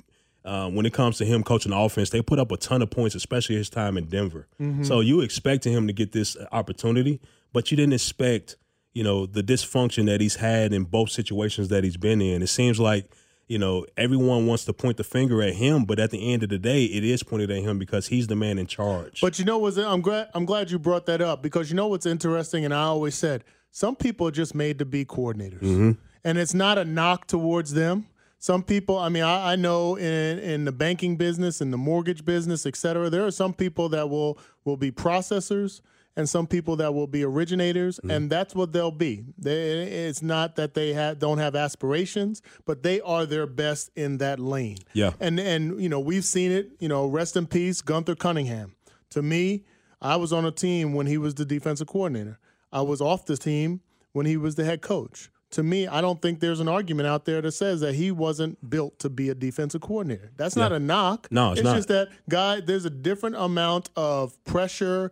um, 0.45 0.75
when 0.75 0.85
it 0.85 0.93
comes 0.93 1.17
to 1.17 1.25
him 1.25 1.43
coaching 1.43 1.71
the 1.71 1.77
offense, 1.77 2.09
they 2.09 2.21
put 2.21 2.37
up 2.39 2.51
a 2.51 2.57
ton 2.57 2.81
of 2.81 2.89
points, 2.89 3.15
especially 3.15 3.55
his 3.55 3.69
time 3.69 3.97
in 3.97 4.05
Denver. 4.05 4.47
So 4.83 4.99
you 4.99 5.21
expected 5.21 5.71
him 5.71 5.87
to 5.87 5.93
get 5.93 6.11
this 6.11 6.35
opportunity, 6.51 7.19
but 7.53 7.71
you 7.71 7.77
didn't 7.77 7.93
expect 7.93 8.57
you 8.93 9.03
know 9.03 9.25
the 9.25 9.41
dysfunction 9.41 10.05
that 10.05 10.21
he's 10.21 10.35
had 10.35 10.71
in 10.73 10.83
both 10.83 11.09
situations 11.09 11.69
that 11.69 11.83
he's 11.83 11.97
been 11.97 12.21
in. 12.21 12.41
It 12.43 12.47
seems 12.47 12.79
like 12.79 13.09
you 13.47 13.57
know 13.57 13.85
everyone 13.97 14.45
wants 14.45 14.65
to 14.65 14.73
point 14.73 14.97
the 14.97 15.03
finger 15.03 15.41
at 15.41 15.55
him, 15.55 15.85
but 15.85 15.97
at 15.99 16.11
the 16.11 16.31
end 16.31 16.43
of 16.43 16.49
the 16.49 16.59
day, 16.59 16.83
it 16.85 17.03
is 17.03 17.23
pointed 17.23 17.49
at 17.51 17.57
him 17.63 17.79
because 17.79 18.07
he's 18.07 18.27
the 18.27 18.35
man 18.35 18.57
in 18.59 18.67
charge. 18.67 19.19
But 19.21 19.39
you 19.39 19.45
know 19.45 19.57
what's 19.57 19.77
I'm 19.77 20.01
glad 20.01 20.29
I'm 20.35 20.45
glad 20.45 20.69
you 20.71 20.77
brought 20.77 21.05
that 21.07 21.21
up 21.21 21.41
because 21.41 21.69
you 21.71 21.75
know 21.75 21.87
what's 21.87 22.05
interesting, 22.05 22.65
and 22.65 22.73
I 22.73 22.83
always 22.83 23.15
said 23.15 23.43
some 23.71 23.95
people 23.95 24.27
are 24.27 24.31
just 24.31 24.53
made 24.53 24.77
to 24.79 24.85
be 24.85 25.05
coordinators, 25.05 25.61
Mm-hmm. 25.61 25.91
and 26.23 26.37
it's 26.37 26.53
not 26.53 26.77
a 26.77 26.85
knock 26.85 27.25
towards 27.27 27.73
them. 27.73 28.05
Some 28.43 28.61
people, 28.61 28.97
I 28.99 29.07
mean, 29.07 29.23
I, 29.23 29.53
I 29.53 29.55
know 29.55 29.95
in 29.95 30.37
in 30.39 30.65
the 30.65 30.73
banking 30.73 31.15
business, 31.15 31.61
in 31.61 31.71
the 31.71 31.77
mortgage 31.77 32.25
business, 32.25 32.65
et 32.65 32.75
cetera, 32.75 33.09
there 33.09 33.25
are 33.25 33.31
some 33.31 33.53
people 33.53 33.87
that 33.95 34.09
will 34.09 34.37
will 34.65 34.75
be 34.75 34.91
processors 34.91 35.79
and 36.17 36.27
some 36.27 36.45
people 36.45 36.75
that 36.75 36.93
will 36.93 37.07
be 37.07 37.23
originators, 37.23 37.95
Mm-hmm. 37.99 38.11
and 38.11 38.29
that's 38.29 38.53
what 38.53 38.73
they'll 38.73 38.91
be. 38.91 39.23
They, 39.37 39.83
it's 40.09 40.21
not 40.21 40.57
that 40.57 40.73
they 40.73 40.91
have, 40.93 41.19
don't 41.19 41.37
have 41.37 41.55
aspirations, 41.55 42.41
but 42.65 42.83
they 42.83 42.99
are 43.01 43.25
their 43.25 43.47
best 43.47 43.89
in 43.95 44.17
that 44.17 44.39
lane. 44.39 44.79
Yeah. 44.91 45.11
And 45.21 45.39
and 45.39 45.81
you 45.81 45.87
know 45.87 46.01
we've 46.01 46.25
seen 46.25 46.51
it. 46.51 46.65
You 46.79 46.89
know, 46.89 47.07
rest 47.07 47.37
in 47.37 47.47
peace, 47.47 47.81
Gunther 47.81 48.15
Cunningham. 48.15 48.75
To 49.11 49.21
me, 49.21 49.63
I 50.01 50.17
was 50.17 50.33
on 50.33 50.43
a 50.45 50.51
team 50.51 50.93
when 50.93 51.07
he 51.07 51.17
was 51.17 51.33
the 51.35 51.45
defensive 51.45 51.87
coordinator. 51.87 52.39
I 52.73 52.81
was 52.81 52.99
off 52.99 53.25
the 53.25 53.37
team 53.37 53.79
when 54.11 54.25
he 54.25 54.35
was 54.35 54.55
the 54.55 54.65
head 54.65 54.81
coach. 54.81 55.29
To 55.53 55.63
me, 55.63 55.87
I 55.87 56.01
don't 56.01 56.21
think 56.21 56.39
there's 56.39 56.59
an 56.59 56.67
argument 56.67 57.07
out 57.07 57.25
there 57.25 57.41
that 57.41 57.51
says 57.51 57.79
that 57.81 57.93
he 57.95 58.11
wasn't 58.11 58.69
built 58.69 58.99
to 58.99 59.09
be 59.09 59.29
a 59.29 59.35
defensive 59.35 59.81
coordinator. 59.81 60.31
That's 60.35 60.55
not 60.55 60.71
a 60.71 60.79
knock. 60.79 61.27
No, 61.31 61.51
it's 61.53 61.61
not. 61.63 61.75
just 61.75 61.87
that 61.89 62.09
guy. 62.29 62.59
There's 62.59 62.85
a 62.85 62.89
different 62.89 63.35
amount 63.35 63.89
of 63.95 64.43
pressure, 64.45 65.11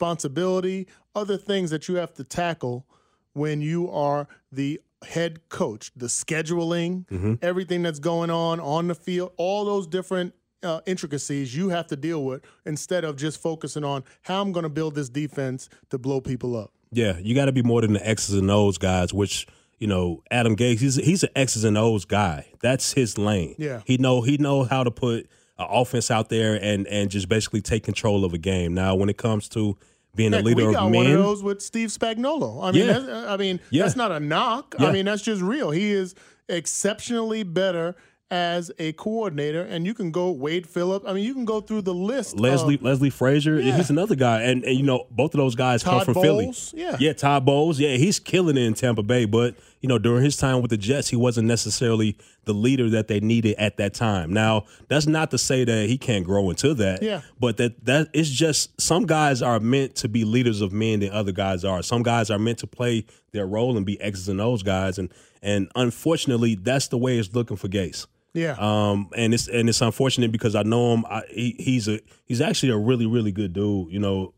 responsibility, 0.00 0.86
other 1.14 1.36
things 1.36 1.70
that 1.70 1.88
you 1.88 1.96
have 1.96 2.12
to 2.14 2.24
tackle 2.24 2.86
when 3.32 3.60
you 3.60 3.90
are 3.90 4.28
the 4.52 4.80
head 5.04 5.48
coach. 5.48 5.90
The 5.96 6.06
scheduling, 6.06 7.06
Mm-hmm. 7.06 7.34
everything 7.42 7.82
that's 7.82 7.98
going 7.98 8.30
on 8.30 8.60
on 8.60 8.88
the 8.88 8.94
field, 8.94 9.32
all 9.36 9.64
those 9.64 9.86
different 9.86 10.34
uh, 10.62 10.80
intricacies 10.86 11.54
you 11.56 11.68
have 11.68 11.86
to 11.88 11.96
deal 11.96 12.24
with 12.24 12.42
instead 12.64 13.04
of 13.04 13.16
just 13.16 13.40
focusing 13.40 13.84
on 13.84 14.02
how 14.22 14.40
I'm 14.42 14.52
going 14.52 14.64
to 14.64 14.68
build 14.68 14.94
this 14.94 15.08
defense 15.08 15.68
to 15.90 15.98
blow 15.98 16.20
people 16.20 16.56
up. 16.56 16.72
Yeah, 16.92 17.18
you 17.18 17.34
got 17.34 17.44
to 17.46 17.52
be 17.52 17.62
more 17.62 17.80
than 17.82 17.92
the 17.92 18.06
X's 18.08 18.34
and 18.36 18.50
O's 18.50 18.78
guys, 18.78 19.12
which 19.12 19.46
you 19.78 19.86
know 19.86 20.22
Adam 20.30 20.56
Gase 20.56 20.78
he's 20.78 20.96
he's 20.96 21.22
an 21.22 21.30
X's 21.36 21.64
and 21.64 21.76
O's 21.78 22.04
guy. 22.04 22.46
That's 22.60 22.92
his 22.94 23.18
lane. 23.18 23.54
Yeah. 23.58 23.82
he 23.84 23.96
know 23.98 24.22
he 24.22 24.36
know 24.38 24.64
how 24.64 24.84
to 24.84 24.90
put 24.90 25.28
an 25.58 25.66
offense 25.70 26.10
out 26.10 26.28
there 26.28 26.58
and 26.60 26.86
and 26.86 27.10
just 27.10 27.28
basically 27.28 27.60
take 27.62 27.82
control 27.84 28.24
of 28.24 28.32
a 28.34 28.38
game. 28.38 28.74
Now, 28.74 28.94
when 28.94 29.08
it 29.08 29.16
comes 29.16 29.48
to 29.50 29.76
being 30.14 30.32
Heck, 30.32 30.42
a 30.42 30.44
leader 30.44 30.66
we 30.68 30.72
got 30.72 30.86
of 30.86 30.92
one 30.94 31.04
men, 31.04 31.16
of 31.16 31.22
those 31.24 31.42
with 31.42 31.60
Steve 31.60 31.90
Spagnuolo. 31.90 32.64
I 32.64 32.72
mean, 32.72 32.86
Yeah. 32.86 32.92
that's, 32.98 33.08
I 33.28 33.36
mean, 33.36 33.60
Yeah. 33.70 33.82
that's 33.82 33.96
not 33.96 34.12
a 34.12 34.18
knock. 34.20 34.74
Yeah. 34.80 34.86
I 34.88 34.92
mean, 34.92 35.04
that's 35.04 35.20
just 35.22 35.42
real. 35.42 35.70
He 35.72 35.90
is 35.92 36.14
exceptionally 36.48 37.42
better 37.42 37.94
as 38.30 38.72
a 38.80 38.92
coordinator, 38.94 39.62
and 39.62 39.86
you 39.86 39.94
can 39.94 40.10
go 40.10 40.32
Wade 40.32 40.66
Phillips. 40.66 41.04
I 41.06 41.12
mean, 41.12 41.24
you 41.24 41.32
can 41.32 41.44
go 41.44 41.60
through 41.60 41.82
the 41.82 41.94
list. 41.94 42.38
Leslie 42.38 42.74
of, 42.74 42.82
Leslie 42.82 43.10
Frazier, 43.10 43.60
Yeah. 43.60 43.76
he's 43.76 43.88
another 43.88 44.16
guy, 44.16 44.42
and, 44.42 44.64
and 44.64 44.76
you 44.76 44.82
know 44.82 45.06
both 45.10 45.32
of 45.34 45.38
those 45.38 45.54
guys 45.54 45.84
come 45.84 45.98
Todd 45.98 46.04
from 46.06 46.14
Philly. 46.14 46.52
Yeah. 46.74 46.96
yeah, 46.98 47.12
Todd 47.12 47.44
Bowles, 47.44 47.78
yeah, 47.78 47.96
he's 47.96 48.18
killing 48.18 48.56
it 48.56 48.62
in 48.62 48.74
Tampa 48.74 49.04
Bay. 49.04 49.26
But 49.26 49.54
you 49.80 49.88
know 49.88 49.98
during 49.98 50.24
his 50.24 50.36
time 50.36 50.60
with 50.60 50.70
the 50.70 50.76
Jets, 50.76 51.08
he 51.08 51.14
wasn't 51.16 51.46
necessarily 51.46 52.16
the 52.46 52.52
leader 52.52 52.90
that 52.90 53.06
they 53.06 53.20
needed 53.20 53.54
at 53.58 53.76
that 53.76 53.94
time. 53.94 54.32
Now 54.32 54.64
that's 54.88 55.06
not 55.06 55.30
to 55.30 55.38
say 55.38 55.62
that 55.64 55.88
he 55.88 55.96
can't 55.96 56.24
grow 56.24 56.50
into 56.50 56.74
that. 56.74 57.02
Yeah. 57.04 57.20
but 57.38 57.58
that 57.58 57.84
that 57.84 58.08
it's 58.12 58.28
just 58.30 58.80
some 58.80 59.06
guys 59.06 59.40
are 59.40 59.60
meant 59.60 59.94
to 59.96 60.08
be 60.08 60.24
leaders 60.24 60.60
of 60.62 60.72
men 60.72 60.98
than 61.00 61.10
other 61.12 61.32
guys 61.32 61.64
are. 61.64 61.80
Some 61.82 62.02
guys 62.02 62.28
are 62.30 62.38
meant 62.40 62.58
to 62.58 62.66
play 62.66 63.04
their 63.30 63.46
role 63.46 63.76
and 63.76 63.86
be 63.86 64.00
X's 64.00 64.28
and 64.28 64.40
O's 64.40 64.64
guys, 64.64 64.98
and 64.98 65.12
and 65.42 65.70
unfortunately 65.76 66.56
that's 66.56 66.88
the 66.88 66.98
way 66.98 67.18
it's 67.18 67.32
looking 67.32 67.56
for 67.56 67.68
Gase. 67.68 68.06
Yeah. 68.36 68.54
Um, 68.58 69.08
and 69.16 69.34
it's 69.34 69.48
and 69.48 69.68
it's 69.68 69.80
unfortunate 69.80 70.30
because 70.30 70.54
I 70.54 70.62
know 70.62 70.94
him. 70.94 71.04
I, 71.10 71.22
he, 71.28 71.56
he's 71.58 71.88
a 71.88 72.00
he's 72.24 72.40
actually 72.40 72.70
a 72.70 72.76
really 72.78 73.06
really 73.06 73.32
good 73.32 73.52
dude. 73.52 73.90
You 73.92 73.98
know, 73.98 74.34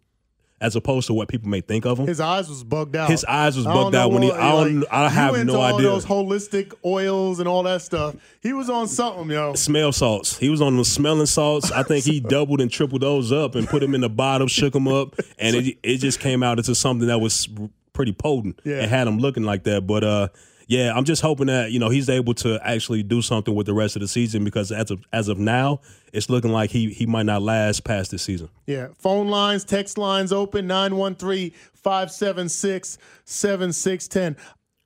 as 0.60 0.74
opposed 0.74 1.06
to 1.08 1.14
what 1.14 1.28
people 1.28 1.48
may 1.48 1.60
think 1.60 1.84
of 1.86 1.98
him. 2.00 2.06
his 2.06 2.18
eyes 2.20 2.48
was 2.48 2.64
bugged 2.64 2.96
out. 2.96 3.08
His 3.10 3.24
eyes 3.24 3.56
was 3.56 3.64
bugged 3.64 3.94
out 3.94 4.10
when 4.10 4.22
he- 4.22 4.32
I 4.32 4.50
don't- 4.50 4.80
like, 4.80 4.88
I 4.92 5.08
have 5.08 5.46
no 5.46 5.60
all 5.60 5.74
idea. 5.76 5.88
Those 5.88 6.04
holistic 6.04 6.72
oils 6.84 7.38
and 7.38 7.46
all 7.48 7.62
that 7.62 7.80
stuff. 7.82 8.16
He 8.42 8.52
was 8.52 8.68
on 8.68 8.88
something, 8.88 9.30
yo. 9.30 9.54
Smell 9.54 9.92
salts. 9.92 10.36
He 10.36 10.48
was 10.48 10.60
on 10.60 10.76
the 10.76 10.84
smelling 10.84 11.26
salts. 11.26 11.70
I 11.70 11.82
think 11.84 12.04
he 12.04 12.18
doubled 12.36 12.60
and 12.60 12.70
tripled 12.70 13.02
those 13.02 13.30
up 13.30 13.54
and 13.54 13.68
put 13.68 13.80
them 13.82 13.94
in 13.94 14.00
the 14.00 14.08
bottom, 14.08 14.48
shook 14.48 14.72
them 14.72 14.88
up, 14.88 15.14
and 15.38 15.54
it 15.54 15.78
it 15.84 15.98
just 15.98 16.18
came 16.18 16.42
out 16.42 16.58
into 16.58 16.74
something 16.74 17.06
that 17.06 17.20
was 17.20 17.48
pretty 17.92 18.12
potent. 18.12 18.60
Yeah. 18.64 18.82
It 18.82 18.88
had 18.88 19.06
him 19.06 19.18
looking 19.18 19.44
like 19.44 19.62
that. 19.64 19.86
But 19.86 20.02
uh, 20.02 20.28
yeah, 20.68 20.92
I'm 20.94 21.04
just 21.04 21.22
hoping 21.22 21.46
that 21.46 21.72
you 21.72 21.78
know 21.78 21.88
he's 21.88 22.10
able 22.10 22.34
to 22.34 22.60
actually 22.62 23.02
do 23.02 23.22
something 23.22 23.54
with 23.54 23.66
the 23.66 23.72
rest 23.72 23.96
of 23.96 24.02
the 24.02 24.08
season 24.08 24.44
because 24.44 24.70
as 24.70 24.90
of 24.90 25.02
as 25.14 25.28
of 25.28 25.38
now, 25.38 25.80
it's 26.12 26.28
looking 26.28 26.52
like 26.52 26.70
he 26.70 26.90
he 26.92 27.06
might 27.06 27.24
not 27.24 27.40
last 27.40 27.84
past 27.84 28.10
this 28.10 28.22
season. 28.22 28.50
Yeah. 28.66 28.88
Phone 28.98 29.28
lines, 29.28 29.64
text 29.64 29.96
lines 29.96 30.30
open 30.30 30.66
913 30.66 31.52
576 31.74 32.98
7610. 33.24 34.36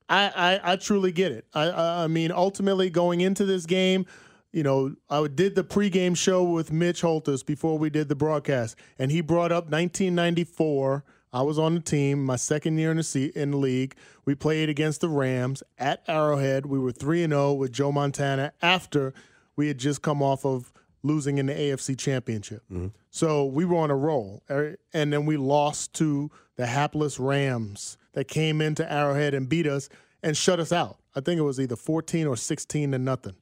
I 0.08 0.60
I 0.62 0.76
truly 0.76 1.10
get 1.10 1.32
it. 1.32 1.46
I, 1.52 1.64
I 1.64 2.04
I 2.04 2.06
mean, 2.06 2.30
ultimately, 2.30 2.88
going 2.88 3.20
into 3.20 3.44
this 3.44 3.66
game, 3.66 4.06
you 4.52 4.62
know, 4.62 4.94
I 5.10 5.26
did 5.26 5.56
the 5.56 5.64
pregame 5.64 6.16
show 6.16 6.44
with 6.44 6.70
Mitch 6.70 7.02
Holtus 7.02 7.44
before 7.44 7.76
we 7.76 7.90
did 7.90 8.08
the 8.08 8.14
broadcast, 8.14 8.76
and 9.00 9.10
he 9.10 9.20
brought 9.20 9.50
up 9.50 9.64
1994. 9.64 11.04
I 11.32 11.42
was 11.42 11.58
on 11.58 11.74
the 11.74 11.80
team, 11.80 12.24
my 12.24 12.36
second 12.36 12.78
year 12.78 12.90
in 12.90 12.98
the 12.98 13.32
in 13.34 13.52
the 13.52 13.56
league. 13.56 13.94
We 14.24 14.34
played 14.34 14.68
against 14.68 15.00
the 15.00 15.08
Rams 15.08 15.62
at 15.78 16.02
Arrowhead. 16.06 16.66
We 16.66 16.78
were 16.78 16.92
three 16.92 17.22
and 17.22 17.32
zero 17.32 17.52
with 17.54 17.72
Joe 17.72 17.90
Montana 17.90 18.52
after 18.60 19.14
we 19.56 19.68
had 19.68 19.78
just 19.78 20.02
come 20.02 20.22
off 20.22 20.44
of 20.44 20.72
losing 21.02 21.38
in 21.38 21.46
the 21.46 21.54
AFC 21.54 21.98
Championship. 21.98 22.62
So 23.10 23.44
we 23.44 23.64
were 23.64 23.76
on 23.76 23.90
a 23.90 23.96
roll, 23.96 24.42
er, 24.50 24.76
and 24.92 25.12
then 25.12 25.26
we 25.26 25.36
lost 25.36 25.94
to 25.94 26.30
the 26.56 26.66
hapless 26.66 27.18
Rams 27.18 27.96
that 28.12 28.28
came 28.28 28.60
into 28.60 28.90
Arrowhead 28.90 29.34
and 29.34 29.48
beat 29.48 29.66
us 29.66 29.88
and 30.22 30.36
shut 30.36 30.60
us 30.60 30.70
out. 30.72 30.98
I 31.16 31.20
think 31.20 31.38
it 31.38 31.42
was 31.42 31.58
either 31.58 31.76
14 31.76 32.26
or 32.26 32.36
16 32.36 32.92
to 32.92 32.98
nothing. 32.98 33.34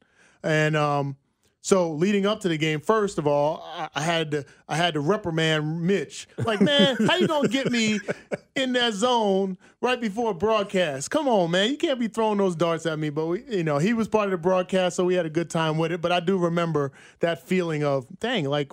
And 0.43 0.77
um, 0.77 1.17
so 1.63 1.93
leading 1.93 2.25
up 2.25 2.41
to 2.41 2.49
the 2.49 2.57
game, 2.57 2.81
first 2.81 3.19
of 3.19 3.27
all, 3.27 3.63
I, 3.95 4.01
had 4.01 4.31
to 4.31 4.45
I 4.67 4.77
had 4.77 4.95
to 4.95 5.01
reprimand 5.01 5.83
Mitch. 5.83 6.27
Like, 6.39 6.61
man, 6.63 6.97
how 7.07 7.17
you 7.17 7.29
gonna 7.29 7.49
get 7.49 7.71
me 7.71 8.01
in 8.55 8.73
that 8.73 8.95
zone 8.95 9.59
right 9.83 10.01
before 10.01 10.31
a 10.31 10.35
broadcast? 10.35 11.11
Come 11.11 11.29
on, 11.29 11.51
man, 11.51 11.71
you 11.71 11.77
can't 11.77 12.01
be 12.01 12.09
throwing 12.09 12.39
those 12.39 12.57
darts 12.57 12.87
at 12.87 12.99
me. 12.99 13.11
But 13.11 13.27
we, 13.27 13.45
you 13.49 13.65
know, 13.65 13.77
he 13.77 13.93
was 13.93 14.09
part 14.09 14.25
of 14.27 14.31
the 14.31 14.39
broadcast, 14.39 14.97
so 14.97 15.05
we 15.05 15.15
had 15.15 15.27
a 15.27 15.31
good 15.31 15.51
time 15.51 15.77
with 15.77 15.93
it. 15.93 16.01
But 16.01 16.13
I 16.13 16.21
do 16.21 16.39
remember 16.39 16.93
that 17.21 17.47
feeling 17.47 17.85
of, 17.85 18.07
dang, 18.19 18.45
like. 18.45 18.73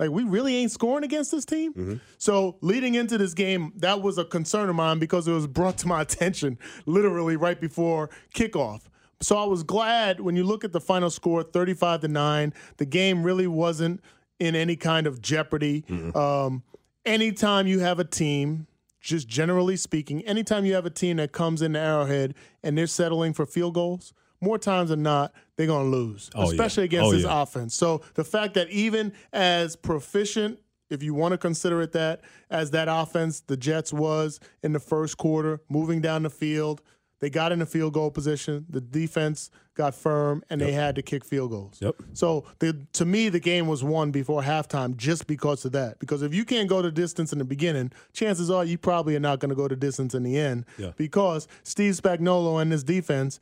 Like 0.00 0.10
we 0.10 0.22
really 0.22 0.54
ain't 0.54 0.70
scoring 0.70 1.02
against 1.02 1.32
this 1.32 1.44
team. 1.44 1.72
Mm-hmm. 1.72 1.94
So 2.18 2.56
leading 2.60 2.94
into 2.94 3.18
this 3.18 3.34
game, 3.34 3.72
that 3.78 4.00
was 4.00 4.16
a 4.16 4.24
concern 4.24 4.68
of 4.68 4.76
mine 4.76 5.00
because 5.00 5.26
it 5.26 5.32
was 5.32 5.48
brought 5.48 5.76
to 5.78 5.88
my 5.88 6.02
attention 6.02 6.56
literally 6.86 7.34
right 7.34 7.60
before 7.60 8.08
kickoff. 8.32 8.82
So 9.20 9.36
I 9.36 9.44
was 9.44 9.62
glad 9.64 10.20
when 10.20 10.36
you 10.36 10.44
look 10.44 10.64
at 10.64 10.72
the 10.72 10.80
final 10.80 11.10
score, 11.10 11.42
35 11.42 12.00
to 12.02 12.08
9, 12.08 12.54
the 12.76 12.86
game 12.86 13.22
really 13.24 13.46
wasn't 13.48 14.00
in 14.38 14.54
any 14.54 14.76
kind 14.76 15.06
of 15.06 15.20
jeopardy. 15.20 15.84
Um, 16.14 16.62
anytime 17.04 17.66
you 17.66 17.80
have 17.80 17.98
a 17.98 18.04
team, 18.04 18.66
just 19.00 19.26
generally 19.28 19.76
speaking, 19.76 20.22
anytime 20.22 20.64
you 20.64 20.74
have 20.74 20.86
a 20.86 20.90
team 20.90 21.16
that 21.16 21.32
comes 21.32 21.62
into 21.62 21.78
Arrowhead 21.80 22.34
and 22.62 22.78
they're 22.78 22.86
settling 22.86 23.32
for 23.32 23.44
field 23.46 23.74
goals, 23.74 24.12
more 24.40 24.58
times 24.58 24.90
than 24.90 25.02
not, 25.02 25.32
they're 25.56 25.66
going 25.66 25.90
to 25.90 25.96
lose, 25.96 26.30
Oh, 26.36 26.42
yeah. 26.44 26.50
especially 26.50 26.84
against 26.84 27.08
Oh, 27.08 27.12
this 27.12 27.24
yeah. 27.24 27.42
offense. 27.42 27.74
So 27.74 28.02
the 28.14 28.22
fact 28.24 28.54
that 28.54 28.68
even 28.70 29.12
as 29.32 29.74
proficient, 29.74 30.60
if 30.90 31.02
you 31.02 31.12
want 31.12 31.32
to 31.32 31.38
consider 31.38 31.82
it 31.82 31.90
that, 31.92 32.20
as 32.50 32.70
that 32.70 32.86
offense, 32.88 33.40
the 33.40 33.56
Jets 33.56 33.92
was 33.92 34.38
in 34.62 34.72
the 34.72 34.78
first 34.80 35.16
quarter, 35.18 35.60
moving 35.68 36.00
down 36.00 36.22
the 36.22 36.30
field, 36.30 36.82
they 37.20 37.30
got 37.30 37.52
in 37.52 37.60
a 37.60 37.66
field 37.66 37.94
goal 37.94 38.10
position. 38.10 38.66
The 38.68 38.80
defense 38.80 39.50
got 39.74 39.94
firm, 39.94 40.42
and 40.50 40.60
they 40.60 40.72
had 40.72 40.94
to 40.96 41.02
kick 41.02 41.24
field 41.24 41.50
goals. 41.50 41.78
Yep. 41.80 41.96
So 42.12 42.44
the, 42.58 42.86
to 42.94 43.04
me, 43.04 43.28
the 43.28 43.40
game 43.40 43.66
was 43.66 43.82
won 43.82 44.10
before 44.10 44.42
halftime 44.42 44.96
just 44.96 45.26
because 45.26 45.64
of 45.64 45.72
that. 45.72 45.98
Because 45.98 46.22
if 46.22 46.34
you 46.34 46.44
can't 46.44 46.68
go 46.68 46.82
the 46.82 46.90
distance 46.90 47.32
in 47.32 47.38
the 47.38 47.44
beginning, 47.44 47.92
chances 48.12 48.50
are 48.50 48.64
you 48.64 48.78
probably 48.78 49.16
are 49.16 49.20
not 49.20 49.40
going 49.40 49.50
to 49.50 49.56
go 49.56 49.66
the 49.68 49.76
distance 49.76 50.14
in 50.14 50.22
the 50.22 50.38
end. 50.38 50.64
Yeah. 50.76 50.92
Because 50.96 51.48
Steve 51.64 51.94
Spagnuolo 51.94 52.60
and 52.62 52.70
his 52.70 52.84
defense, 52.84 53.40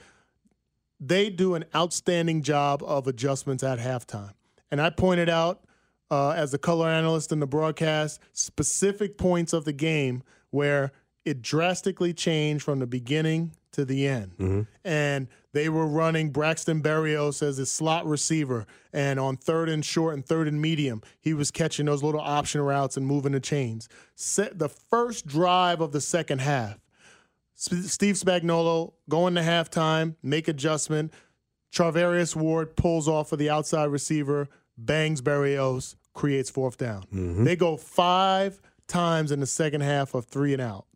they 0.99 1.29
do 1.29 1.55
an 1.55 1.65
outstanding 1.75 2.43
job 2.43 2.83
of 2.83 3.07
adjustments 3.07 3.63
at 3.63 3.79
halftime. 3.79 4.33
And 4.71 4.81
I 4.81 4.91
pointed 4.91 5.29
out 5.29 5.65
uh, 6.11 6.31
as 6.31 6.55
a 6.55 6.59
color 6.59 6.89
analyst 6.89 7.33
in 7.33 7.41
the 7.41 7.47
broadcast 7.47 8.21
specific 8.33 9.19
points 9.19 9.53
of 9.53 9.65
the 9.65 9.73
game 9.73 10.23
where 10.51 10.93
it 11.25 11.43
drastically 11.43 12.15
changed 12.15 12.65
from 12.65 12.79
the 12.79 12.87
beginning 12.87 13.53
to 13.77 13.85
the 13.85 14.07
end. 14.07 14.33
Mm-hmm. 14.33 14.63
And 14.85 15.29
they 15.53 15.69
were 15.69 15.87
running 15.87 16.31
Braxton 16.31 16.83
Berrios 16.83 17.43
as 17.43 17.59
a 17.59 17.67
slot 17.67 18.07
receiver. 18.07 18.67
And 18.93 19.21
on 19.21 19.37
third 19.37 19.69
and 19.69 19.85
short 19.85 20.15
and 20.15 20.27
third 20.27 20.49
and 20.49 20.61
medium, 20.61 21.03
he 21.21 21.33
was 21.33 21.51
catching 21.51 21.87
those 21.87 22.03
little 22.03 22.21
option 22.21 22.61
routes 22.61 22.97
and 22.97 23.07
moving 23.07 23.33
the 23.33 23.41
chains. 23.41 23.89
Set 24.15 24.59
the 24.59 24.69
first 24.69 25.27
drive 25.27 25.81
of 25.81 25.93
the 25.93 26.01
second 26.01 26.41
half. 26.41 26.79
Steve 27.55 28.17
Spagnuolo 28.17 28.93
going 29.09 29.35
to 29.37 29.41
halftime, 29.41 30.17
make 30.23 30.49
adjustment. 30.49 31.13
Charvarius 31.73 32.37
Ward 32.37 32.77
pulls 32.77 33.09
off 33.09 33.31
for 33.31 33.37
the 33.37 33.49
outside 33.49 33.87
receiver, 33.87 34.49
bangs 34.77 35.23
Berrios, 35.23 35.95
creates 36.13 36.51
fourth 36.51 36.77
down. 36.77 37.03
Mm-hmm. 37.05 37.45
They 37.45 37.57
go 37.57 37.77
five 37.77 38.61
times 38.89 39.33
in 39.33 39.41
the 39.41 39.47
second 39.47 39.83
half 39.83 40.15
of 40.15 40.27
three 40.27 40.53
and 40.53 40.63
outs. 40.63 40.96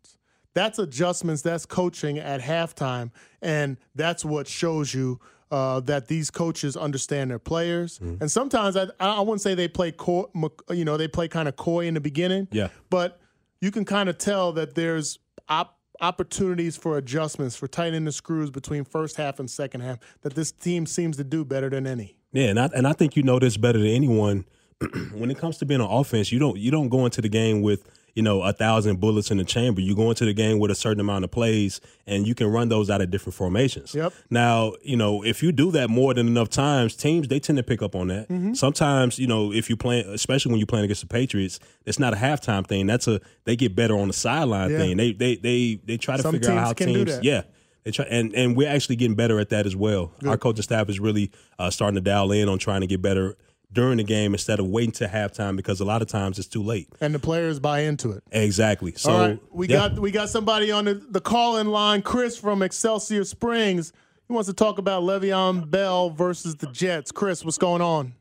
That's 0.53 0.79
adjustments, 0.79 1.41
that's 1.41 1.65
coaching 1.65 2.19
at 2.19 2.41
halftime, 2.41 3.11
and 3.41 3.77
that's 3.95 4.25
what 4.25 4.47
shows 4.47 4.93
you 4.93 5.19
uh, 5.51 5.81
that 5.81 6.07
these 6.07 6.31
coaches 6.31 6.77
understand 6.77 7.29
their 7.29 7.39
players. 7.39 7.99
And 7.99 8.31
sometimes 8.31 8.77
I, 8.77 8.87
I 8.99 9.19
wouldn't 9.19 9.41
say 9.41 9.53
they 9.53 9.67
play, 9.67 9.91
coy, 9.91 10.25
you 10.69 10.85
know, 10.85 10.97
they 10.97 11.07
play 11.07 11.27
kind 11.27 11.47
of 11.47 11.57
coy 11.57 11.85
in 11.87 11.93
the 11.93 11.99
beginning. 11.99 12.47
Yeah. 12.51 12.69
But 12.89 13.19
you 13.59 13.69
can 13.71 13.85
kind 13.85 14.09
of 14.09 14.17
tell 14.17 14.53
that 14.53 14.75
there's 14.75 15.19
op- 15.49 15.77
opportunities 15.99 16.77
for 16.77 16.97
adjustments, 16.97 17.55
for 17.55 17.67
tightening 17.67 18.05
the 18.05 18.11
screws 18.11 18.49
between 18.49 18.83
first 18.83 19.17
half 19.17 19.39
and 19.39 19.49
second 19.49 19.81
half 19.81 19.99
that 20.21 20.35
this 20.35 20.51
team 20.51 20.85
seems 20.85 21.17
to 21.17 21.23
do 21.23 21.45
better 21.45 21.69
than 21.69 21.85
any. 21.85 22.15
Yeah, 22.33 22.47
and 22.47 22.59
I 22.59 22.69
and 22.73 22.87
I 22.87 22.93
think 22.93 23.15
you 23.15 23.23
know 23.23 23.39
this 23.39 23.57
better 23.57 23.79
than 23.79 23.89
anyone. 23.89 24.45
when 25.13 25.29
it 25.29 25.37
comes 25.37 25.57
to 25.59 25.65
being 25.65 25.81
on 25.81 25.91
offense, 25.91 26.31
you 26.31 26.39
don't 26.39 26.57
you 26.57 26.71
don't 26.71 26.89
go 26.89 27.05
into 27.05 27.21
the 27.21 27.29
game 27.29 27.61
with 27.61 27.83
you 28.15 28.21
know 28.21 28.41
a 28.43 28.51
thousand 28.53 28.99
bullets 28.99 29.31
in 29.31 29.37
the 29.37 29.43
chamber. 29.43 29.81
You 29.81 29.95
go 29.95 30.09
into 30.09 30.25
the 30.25 30.33
game 30.33 30.59
with 30.59 30.71
a 30.71 30.75
certain 30.75 30.99
amount 30.99 31.23
of 31.23 31.31
plays, 31.31 31.79
and 32.07 32.27
you 32.27 32.35
can 32.35 32.47
run 32.47 32.69
those 32.69 32.89
out 32.89 33.01
of 33.01 33.09
different 33.11 33.35
formations. 33.35 33.93
Yep. 33.95 34.13
Now, 34.29 34.73
you 34.81 34.97
know 34.97 35.23
if 35.23 35.41
you 35.43 35.51
do 35.51 35.71
that 35.71 35.89
more 35.89 36.13
than 36.13 36.27
enough 36.27 36.49
times, 36.49 36.95
teams 36.95 37.27
they 37.27 37.39
tend 37.39 37.57
to 37.57 37.63
pick 37.63 37.81
up 37.81 37.95
on 37.95 38.07
that. 38.07 38.29
Mm-hmm. 38.29 38.53
Sometimes, 38.53 39.17
you 39.19 39.27
know, 39.27 39.51
if 39.53 39.69
you 39.69 39.77
play, 39.77 40.01
especially 40.01 40.51
when 40.51 40.59
you're 40.59 40.67
playing 40.67 40.85
against 40.85 41.01
the 41.01 41.07
Patriots, 41.07 41.59
it's 41.85 41.99
not 41.99 42.13
a 42.13 42.17
halftime 42.17 42.65
thing. 42.67 42.87
That's 42.87 43.07
a 43.07 43.21
they 43.45 43.55
get 43.55 43.75
better 43.75 43.97
on 43.97 44.07
the 44.07 44.13
sideline 44.13 44.71
Yeah. 44.71 44.77
thing. 44.77 44.97
They 44.97 45.13
they 45.13 45.35
they 45.35 45.79
they 45.85 45.97
try 45.97 46.17
to 46.17 46.23
Some 46.23 46.33
figure 46.33 46.51
out 46.51 46.59
how 46.59 46.73
can 46.73 46.87
do 46.87 46.93
teams. 47.05 47.15
that. 47.15 47.23
Yeah. 47.23 47.43
They 47.83 47.89
try, 47.89 48.05
and 48.05 48.31
and 48.35 48.55
we're 48.55 48.69
actually 48.69 48.97
getting 48.97 49.15
better 49.15 49.39
at 49.39 49.49
that 49.49 49.65
as 49.65 49.75
well. 49.75 50.11
Our 50.23 50.37
coaching 50.37 50.61
staff 50.61 50.87
is 50.87 50.99
really 50.99 51.31
uh, 51.57 51.71
starting 51.71 51.95
to 51.95 52.01
dial 52.01 52.31
in 52.31 52.47
on 52.47 52.59
trying 52.59 52.81
to 52.81 52.87
get 52.87 53.01
better 53.01 53.35
during 53.73 53.97
the 53.97 54.03
game 54.03 54.33
instead 54.33 54.59
of 54.59 54.67
waiting 54.67 54.91
to 54.91 55.07
halftime 55.07 55.55
because 55.55 55.79
a 55.79 55.85
lot 55.85 56.01
of 56.01 56.07
times 56.07 56.37
it's 56.39 56.47
too 56.47 56.63
late. 56.63 56.89
And 56.99 57.13
the 57.13 57.19
players 57.19 57.59
buy 57.59 57.81
into 57.81 58.11
it. 58.11 58.23
Exactly. 58.31 58.93
So 58.95 59.11
All 59.11 59.19
right, 59.19 59.39
we 59.51 59.67
yeah. 59.67 59.89
got 59.89 59.99
we 59.99 60.11
got 60.11 60.29
somebody 60.29 60.71
on 60.71 60.85
the, 60.85 60.95
the 60.95 61.21
call 61.21 61.57
in 61.57 61.67
line, 61.67 62.01
Chris 62.01 62.37
from 62.37 62.61
Excelsior 62.61 63.23
Springs. 63.23 63.93
He 64.27 64.33
wants 64.33 64.47
to 64.47 64.53
talk 64.53 64.77
about 64.77 65.03
Le'Veon 65.03 65.69
Bell 65.69 66.09
versus 66.09 66.55
the 66.55 66.67
Jets. 66.67 67.11
Chris, 67.11 67.43
what's 67.43 67.57
going 67.57 67.81
on? 67.81 68.13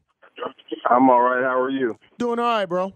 I'm 0.88 1.09
all 1.09 1.21
right. 1.21 1.42
How 1.42 1.61
are 1.61 1.71
you? 1.71 1.97
Doing 2.19 2.40
all 2.40 2.47
right, 2.47 2.66
bro. 2.66 2.92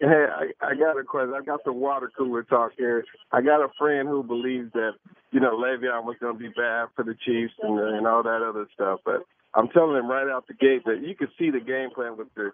Hey, 0.00 0.06
I, 0.06 0.52
I 0.62 0.74
got 0.74 0.98
a 0.98 1.02
question. 1.02 1.34
I 1.34 1.44
got 1.44 1.60
some 1.64 1.80
water 1.80 2.10
cooler 2.16 2.44
talk 2.44 2.72
here. 2.78 3.04
I 3.32 3.42
got 3.42 3.60
a 3.60 3.68
friend 3.78 4.08
who 4.08 4.22
believes 4.22 4.72
that, 4.72 4.92
you 5.32 5.40
know, 5.40 5.56
Le'Veon 5.56 6.04
was 6.04 6.16
going 6.20 6.34
to 6.34 6.38
be 6.38 6.48
bad 6.48 6.86
for 6.94 7.04
the 7.04 7.16
Chiefs 7.26 7.52
and, 7.62 7.78
and 7.78 8.06
all 8.06 8.22
that 8.22 8.40
other 8.42 8.66
stuff. 8.74 9.00
But 9.04 9.24
I'm 9.54 9.68
telling 9.68 9.96
him 9.96 10.10
right 10.10 10.28
out 10.28 10.46
the 10.46 10.54
gate 10.54 10.84
that 10.84 11.02
you 11.02 11.14
could 11.14 11.30
see 11.38 11.50
the 11.50 11.60
game 11.60 11.90
plan 11.94 12.16
with 12.16 12.28
the 12.34 12.52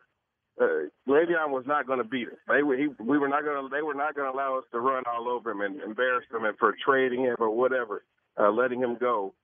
uh, 0.61 0.87
Le'Veon 1.09 1.51
was 1.51 1.65
not 1.67 1.87
going 1.87 1.99
to 1.99 2.05
beat 2.05 2.29
us. 2.29 2.39
They 2.49 2.63
were, 2.63 2.77
he, 2.77 2.87
we 3.03 3.19
were 3.19 3.29
not 3.29 3.43
going 3.45 3.63
to. 3.63 3.69
They 3.75 3.83
were 3.83 3.95
not 3.95 4.15
going 4.15 4.31
to 4.31 4.37
allow 4.37 4.59
us 4.59 4.65
to 4.73 4.79
run 4.79 5.03
all 5.07 5.29
over 5.29 5.51
him 5.51 5.61
and 5.63 5.81
embarrass 5.81 6.25
him, 6.33 6.45
and 6.45 6.57
for 6.59 6.75
trading 6.85 7.23
him 7.23 7.37
or 7.41 7.51
whatever, 7.51 8.05
uh, 8.39 8.51
letting 8.51 8.81
him 8.81 8.97
go. 9.01 9.35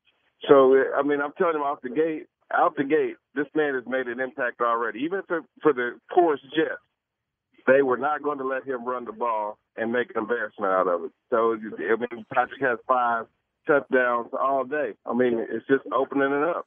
So 0.48 0.76
I 0.96 1.02
mean, 1.02 1.20
I'm 1.20 1.32
telling 1.36 1.56
him 1.56 1.62
off 1.62 1.80
the 1.82 1.90
gate, 1.90 2.26
out 2.52 2.76
the 2.76 2.84
gate, 2.84 3.16
this 3.34 3.46
man 3.54 3.74
has 3.74 3.84
made 3.86 4.06
an 4.06 4.20
impact 4.20 4.60
already. 4.60 5.00
Even 5.00 5.22
for 5.26 5.42
for 5.62 5.72
the 5.72 5.98
poorest 6.14 6.44
Jets, 6.54 6.80
they 7.66 7.82
were 7.82 7.98
not 7.98 8.22
going 8.22 8.38
to 8.38 8.46
let 8.46 8.64
him 8.64 8.84
run 8.84 9.04
the 9.04 9.12
ball 9.12 9.58
and 9.76 9.92
make 9.92 10.10
an 10.14 10.22
embarrassment 10.22 10.72
out 10.72 10.86
of 10.86 11.04
it. 11.04 11.10
So 11.30 11.54
I 11.54 11.96
mean, 11.96 12.24
Patrick 12.32 12.60
has 12.62 12.78
five 12.86 13.26
touchdowns 13.66 14.28
all 14.40 14.64
day. 14.64 14.92
I 15.04 15.12
mean, 15.14 15.44
it's 15.50 15.66
just 15.66 15.84
opening 15.92 16.32
it 16.32 16.44
up. 16.44 16.66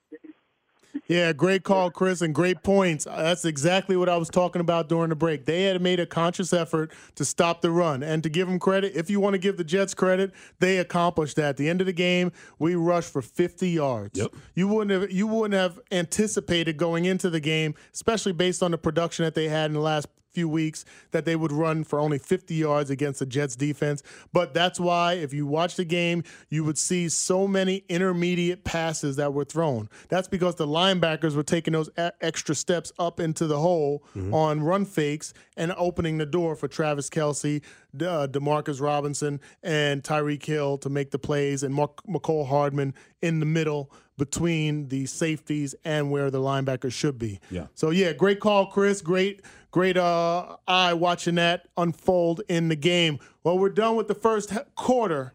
Yeah, 1.07 1.33
great 1.33 1.63
call, 1.63 1.91
Chris, 1.91 2.21
and 2.21 2.33
great 2.33 2.63
points. 2.63 3.05
Uh, 3.05 3.23
that's 3.23 3.45
exactly 3.45 3.97
what 3.97 4.09
I 4.09 4.17
was 4.17 4.29
talking 4.29 4.59
about 4.61 4.89
during 4.89 5.09
the 5.09 5.15
break. 5.15 5.45
They 5.45 5.63
had 5.63 5.81
made 5.81 5.99
a 5.99 6.05
conscious 6.05 6.53
effort 6.53 6.91
to 7.15 7.25
stop 7.25 7.61
the 7.61 7.71
run. 7.71 8.03
And 8.03 8.23
to 8.23 8.29
give 8.29 8.47
them 8.47 8.59
credit, 8.59 8.93
if 8.95 9.09
you 9.09 9.19
want 9.19 9.33
to 9.33 9.37
give 9.37 9.57
the 9.57 9.63
Jets 9.63 9.93
credit, 9.93 10.31
they 10.59 10.77
accomplished 10.77 11.35
that. 11.37 11.49
At 11.53 11.57
the 11.57 11.69
end 11.69 11.81
of 11.81 11.87
the 11.87 11.93
game, 11.93 12.31
we 12.57 12.75
rushed 12.75 13.11
for 13.11 13.21
50 13.21 13.69
yards. 13.69 14.17
Yep. 14.17 14.33
You 14.55 14.67
wouldn't 14.67 15.01
have 15.01 15.11
you 15.11 15.27
wouldn't 15.27 15.53
have 15.59 15.79
anticipated 15.91 16.77
going 16.77 17.05
into 17.05 17.29
the 17.29 17.39
game, 17.39 17.75
especially 17.93 18.31
based 18.31 18.63
on 18.63 18.71
the 18.71 18.77
production 18.77 19.25
that 19.25 19.35
they 19.35 19.49
had 19.49 19.65
in 19.65 19.73
the 19.73 19.81
last 19.81 20.07
few 20.33 20.49
weeks 20.49 20.85
that 21.11 21.25
they 21.25 21.35
would 21.35 21.51
run 21.51 21.83
for 21.83 21.99
only 21.99 22.17
50 22.17 22.53
yards 22.53 22.89
against 22.89 23.19
the 23.19 23.25
Jets 23.25 23.55
defense. 23.55 24.03
But 24.31 24.53
that's 24.53 24.79
why, 24.79 25.13
if 25.13 25.33
you 25.33 25.45
watch 25.45 25.75
the 25.75 25.85
game, 25.85 26.23
you 26.49 26.63
would 26.63 26.77
see 26.77 27.09
so 27.09 27.47
many 27.47 27.83
intermediate 27.89 28.63
passes 28.63 29.15
that 29.17 29.33
were 29.33 29.45
thrown. 29.45 29.89
That's 30.09 30.27
because 30.27 30.55
the 30.55 30.67
linebackers 30.67 31.35
were 31.35 31.43
taking 31.43 31.73
those 31.73 31.89
extra 32.21 32.55
steps 32.55 32.91
up 32.99 33.19
into 33.19 33.47
the 33.47 33.59
hole 33.59 34.03
mm-hmm. 34.15 34.33
on 34.33 34.61
run 34.61 34.85
fakes 34.85 35.33
and 35.57 35.73
opening 35.77 36.17
the 36.17 36.25
door 36.25 36.55
for 36.55 36.67
Travis 36.67 37.09
Kelce, 37.09 37.61
uh, 37.95 38.27
Demarcus 38.27 38.81
Robinson, 38.81 39.39
and 39.61 40.03
Tyreek 40.03 40.43
Hill 40.43 40.77
to 40.79 40.89
make 40.89 41.11
the 41.11 41.19
plays, 41.19 41.63
and 41.63 41.73
Mark, 41.73 42.03
Mecole 42.07 42.47
Hardman 42.47 42.93
in 43.21 43.39
the 43.39 43.45
middle 43.45 43.91
between 44.17 44.87
the 44.89 45.05
safeties 45.05 45.73
and 45.83 46.11
where 46.11 46.29
the 46.29 46.39
linebackers 46.39 46.93
should 46.93 47.17
be. 47.17 47.39
Yeah. 47.49 47.67
So 47.73 47.89
yeah, 47.89 48.13
great 48.13 48.39
call, 48.39 48.67
Chris. 48.67 49.01
Great 49.01 49.41
great 49.73 49.97
uh, 49.97 50.55
eye 50.67 50.93
watching 50.93 51.35
that 51.35 51.67
unfold 51.77 52.41
in 52.47 52.69
the 52.69 52.75
game. 52.75 53.17
Well, 53.43 53.57
we're 53.57 53.69
done 53.69 53.95
with 53.95 54.07
the 54.07 54.13
first 54.13 54.53
quarter 54.75 55.33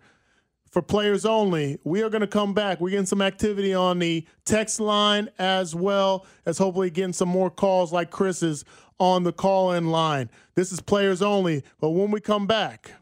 for 0.71 0.81
players 0.81 1.27
only. 1.27 1.79
We 1.83 2.03
are 2.03 2.09
going 2.09 2.21
to 2.21 2.29
come 2.29 2.55
back. 2.55 2.81
We're 2.81 2.91
getting 2.91 3.05
some 3.05 3.21
activity 3.21 3.75
on 3.75 3.99
the 3.99 4.25
text 4.45 4.79
line 4.79 5.29
as 5.41 5.75
well 5.75 6.25
as 6.47 6.57
hopefully 6.57 6.89
getting 6.89 7.13
some 7.13 7.29
more 7.29 7.51
calls 7.51 7.93
like 7.93 8.11
Chris's 8.11 8.65
on 9.01 9.25
the 9.25 9.33
call 9.33 9.73
in 9.73 9.91
line. 9.91 10.31
This 10.55 10.71
is 10.71 10.81
players 10.81 11.21
only. 11.21 11.65
But 11.81 11.91
when 11.91 12.13
we 12.13 12.21
come 12.21 12.47
back, 12.47 12.93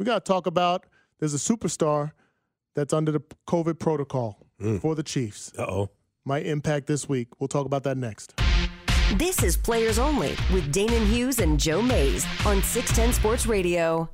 we 0.00 0.04
got 0.04 0.24
to 0.24 0.28
talk 0.28 0.46
about 0.46 0.86
there's 1.20 1.34
a 1.34 1.36
superstar 1.36 2.10
that's 2.74 2.92
under 2.92 3.12
the 3.12 3.22
COVID 3.46 3.78
protocol 3.78 4.44
mm. 4.60 4.80
for 4.80 4.96
the 4.96 5.04
Chiefs. 5.04 5.52
Uh 5.56 5.66
oh. 5.68 5.90
Might 6.24 6.46
impact 6.46 6.88
this 6.88 7.08
week. 7.08 7.28
We'll 7.38 7.48
talk 7.48 7.64
about 7.64 7.84
that 7.84 7.96
next. 7.96 8.34
This 9.16 9.42
is 9.42 9.56
Players 9.56 9.98
Only 9.98 10.36
with 10.52 10.72
Danan 10.72 11.04
Hughes 11.04 11.40
and 11.40 11.58
Joe 11.58 11.82
Mays 11.82 12.24
on 12.46 12.62
610 12.62 13.12
Sports 13.12 13.44
Radio. 13.44 14.08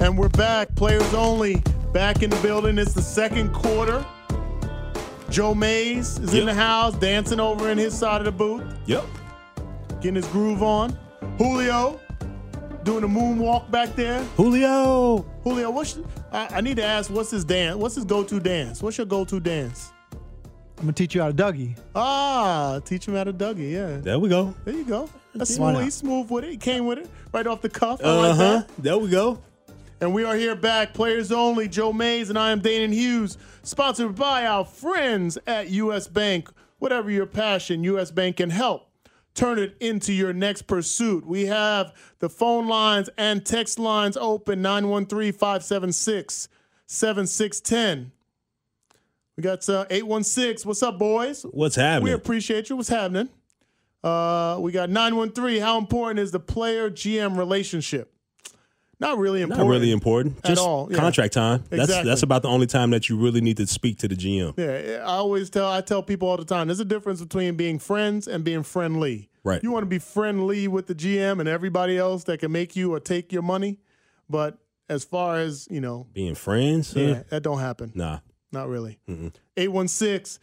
And 0.00 0.18
we're 0.18 0.28
back, 0.30 0.74
Players 0.74 1.14
Only, 1.14 1.62
back 1.92 2.24
in 2.24 2.30
the 2.30 2.40
building. 2.42 2.76
It's 2.76 2.92
the 2.92 3.02
second 3.02 3.52
quarter. 3.52 4.04
Joe 5.30 5.54
Mays 5.54 6.18
is 6.18 6.34
yep. 6.34 6.40
in 6.40 6.46
the 6.46 6.54
house, 6.54 6.96
dancing 6.96 7.38
over 7.38 7.70
in 7.70 7.78
his 7.78 7.96
side 7.96 8.20
of 8.20 8.24
the 8.24 8.32
booth. 8.32 8.64
Yep. 8.86 9.04
Getting 10.00 10.16
his 10.16 10.26
groove 10.26 10.64
on. 10.64 10.98
Julio 11.38 12.00
doing 12.82 13.04
a 13.04 13.08
moonwalk 13.08 13.70
back 13.70 13.94
there. 13.94 14.24
Julio. 14.36 15.24
Julio, 15.44 15.70
what's 15.70 15.96
I, 16.32 16.48
I 16.56 16.60
need 16.60 16.76
to 16.76 16.84
ask, 16.84 17.10
what's 17.10 17.30
his 17.30 17.44
dance? 17.44 17.76
What's 17.76 17.94
his 17.94 18.04
go-to 18.04 18.40
dance? 18.40 18.82
What's 18.82 18.98
your 18.98 19.06
go-to 19.06 19.40
dance? 19.40 19.92
I'm 20.12 20.86
gonna 20.86 20.92
teach 20.94 21.14
you 21.14 21.20
how 21.20 21.28
to 21.28 21.34
Dougie. 21.34 21.76
Ah, 21.94 22.80
teach 22.84 23.06
him 23.06 23.14
how 23.14 23.24
to 23.24 23.34
Dougie. 23.34 23.70
Yeah. 23.70 23.98
There 23.98 24.18
we 24.18 24.30
go. 24.30 24.54
There 24.64 24.74
you 24.74 24.84
go. 24.84 25.10
That's 25.34 25.54
smooth. 25.54 25.82
He's 25.82 25.94
smooth 25.94 26.30
with 26.30 26.44
it. 26.44 26.50
He 26.52 26.56
came 26.56 26.86
with 26.86 26.98
it 26.98 27.10
right 27.34 27.46
off 27.46 27.60
the 27.60 27.68
cuff. 27.68 28.00
Uh 28.02 28.32
huh. 28.32 28.62
There 28.78 28.96
we 28.96 29.10
go. 29.10 29.42
And 30.00 30.14
we 30.14 30.24
are 30.24 30.34
here 30.34 30.54
back, 30.54 30.94
players 30.94 31.30
only. 31.30 31.68
Joe 31.68 31.92
Mays 31.92 32.30
and 32.30 32.38
I 32.38 32.52
am 32.52 32.62
Danan 32.62 32.94
Hughes, 32.94 33.36
sponsored 33.62 34.14
by 34.14 34.46
our 34.46 34.64
friends 34.64 35.36
at 35.46 35.68
U.S. 35.68 36.08
Bank. 36.08 36.48
Whatever 36.78 37.10
your 37.10 37.26
passion, 37.26 37.84
U.S. 37.84 38.10
Bank 38.10 38.38
can 38.38 38.48
help 38.48 38.89
turn 39.34 39.58
it 39.58 39.76
into 39.80 40.12
your 40.12 40.32
next 40.32 40.62
pursuit. 40.62 41.26
We 41.26 41.46
have 41.46 41.94
the 42.18 42.28
phone 42.28 42.68
lines 42.68 43.08
and 43.16 43.44
text 43.44 43.78
lines 43.78 44.16
open 44.16 44.62
913 44.62 45.32
576 45.32 46.48
7610. 46.86 48.12
We 49.36 49.42
got 49.42 49.66
uh, 49.68 49.86
816. 49.88 50.68
What's 50.68 50.82
up, 50.82 50.98
boys? 50.98 51.44
What's 51.50 51.76
happening? 51.76 52.04
We 52.04 52.12
appreciate 52.12 52.68
you. 52.68 52.76
What's 52.76 52.88
happening? 52.88 53.28
Uh, 54.02 54.58
we 54.60 54.72
got 54.72 54.90
913. 54.90 55.60
How 55.60 55.78
important 55.78 56.18
is 56.18 56.30
the 56.30 56.40
player 56.40 56.90
GM 56.90 57.38
relationship? 57.38 58.12
Not 59.00 59.16
really 59.16 59.40
important. 59.40 59.66
Not 59.66 59.72
really 59.72 59.92
important. 59.92 60.44
Just 60.44 60.60
all, 60.60 60.88
yeah. 60.90 60.98
contract 60.98 61.32
time. 61.32 61.64
Exactly. 61.70 61.86
That's 61.86 62.06
that's 62.06 62.22
about 62.22 62.42
the 62.42 62.48
only 62.48 62.66
time 62.66 62.90
that 62.90 63.08
you 63.08 63.16
really 63.16 63.40
need 63.40 63.56
to 63.56 63.66
speak 63.66 63.98
to 63.98 64.08
the 64.08 64.14
GM. 64.14 64.54
Yeah, 64.58 65.02
I 65.02 65.14
always 65.14 65.48
tell 65.48 65.70
I 65.70 65.80
tell 65.80 66.02
people 66.02 66.28
all 66.28 66.36
the 66.36 66.44
time. 66.44 66.68
There's 66.68 66.80
a 66.80 66.84
difference 66.84 67.20
between 67.22 67.56
being 67.56 67.78
friends 67.78 68.28
and 68.28 68.44
being 68.44 68.62
friendly. 68.62 69.30
Right. 69.42 69.62
You 69.62 69.72
want 69.72 69.84
to 69.84 69.88
be 69.88 69.98
friendly 69.98 70.68
with 70.68 70.86
the 70.86 70.94
GM 70.94 71.40
and 71.40 71.48
everybody 71.48 71.96
else 71.96 72.24
that 72.24 72.40
can 72.40 72.52
make 72.52 72.76
you 72.76 72.92
or 72.92 73.00
take 73.00 73.32
your 73.32 73.40
money, 73.40 73.78
but 74.28 74.58
as 74.90 75.02
far 75.02 75.38
as 75.38 75.66
you 75.70 75.80
know, 75.80 76.06
being 76.12 76.34
friends, 76.34 76.94
yeah, 76.94 77.22
that 77.30 77.42
don't 77.42 77.60
happen. 77.60 77.92
Nah, 77.94 78.18
not 78.52 78.68
really. 78.68 78.98
Eight 79.56 79.72
one 79.72 79.88
six 79.88 80.38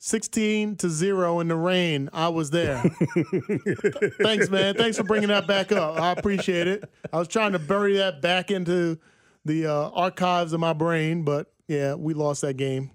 16 0.00 0.76
to 0.76 0.88
0 0.88 1.40
in 1.40 1.48
the 1.48 1.56
rain. 1.56 2.08
I 2.12 2.28
was 2.28 2.50
there. 2.50 2.78
Thanks, 4.22 4.48
man. 4.48 4.74
Thanks 4.74 4.96
for 4.96 5.04
bringing 5.04 5.28
that 5.28 5.46
back 5.46 5.72
up. 5.72 6.00
I 6.00 6.12
appreciate 6.12 6.66
it. 6.66 6.90
I 7.12 7.18
was 7.18 7.28
trying 7.28 7.52
to 7.52 7.58
bury 7.58 7.98
that 7.98 8.22
back 8.22 8.50
into 8.50 8.98
the 9.44 9.66
uh, 9.66 9.90
archives 9.90 10.54
of 10.54 10.60
my 10.60 10.72
brain, 10.72 11.22
but 11.22 11.52
yeah, 11.68 11.94
we 11.94 12.14
lost 12.14 12.40
that 12.40 12.54
game 12.54 12.92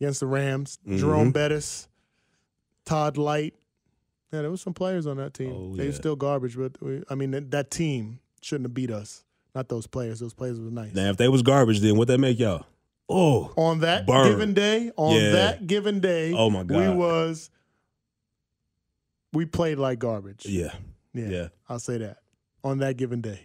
against 0.00 0.18
the 0.18 0.26
Rams. 0.26 0.80
Mm-hmm. 0.84 0.98
Jerome 0.98 1.30
Bettis, 1.30 1.88
Todd 2.84 3.14
Lyght. 3.14 3.54
Yeah, 4.32 4.40
there 4.40 4.50
was 4.50 4.62
some 4.62 4.74
players 4.74 5.06
on 5.06 5.18
that 5.18 5.34
team. 5.34 5.52
Oh, 5.54 5.76
they 5.76 5.84
yeah. 5.84 5.90
were 5.90 5.94
still 5.94 6.16
garbage, 6.16 6.56
but 6.56 6.72
we, 6.82 7.04
I 7.08 7.14
mean, 7.14 7.30
that, 7.30 7.52
that 7.52 7.70
team 7.70 8.18
shouldn't 8.40 8.64
have 8.64 8.74
beat 8.74 8.90
us. 8.90 9.24
Not 9.54 9.68
those 9.68 9.86
players. 9.86 10.18
Those 10.18 10.34
players 10.34 10.58
were 10.58 10.70
nice. 10.70 10.92
Now, 10.92 11.10
if 11.10 11.18
they 11.18 11.28
was 11.28 11.42
garbage, 11.42 11.80
then 11.80 11.96
what 11.96 12.08
that 12.08 12.18
make 12.18 12.40
y'all? 12.40 12.66
Oh, 13.08 13.52
on 13.56 13.80
that 13.80 14.06
burn. 14.06 14.28
given 14.30 14.54
day, 14.54 14.90
on 14.96 15.14
Yeah. 15.16 15.30
that 15.32 15.66
given 15.66 16.00
day, 16.00 16.32
Oh, 16.32 16.48
my 16.50 16.62
God. 16.62 16.78
we 16.78 16.88
was 16.88 17.50
we 19.32 19.44
played 19.46 19.78
like 19.78 19.98
garbage. 19.98 20.46
yeah, 20.46 20.72
Yeah, 21.14 21.28
Yeah. 21.28 21.48
I'll 21.68 21.78
say 21.78 21.98
that 21.98 22.18
on 22.64 22.78
that 22.78 22.96
given 22.96 23.20
day. 23.20 23.40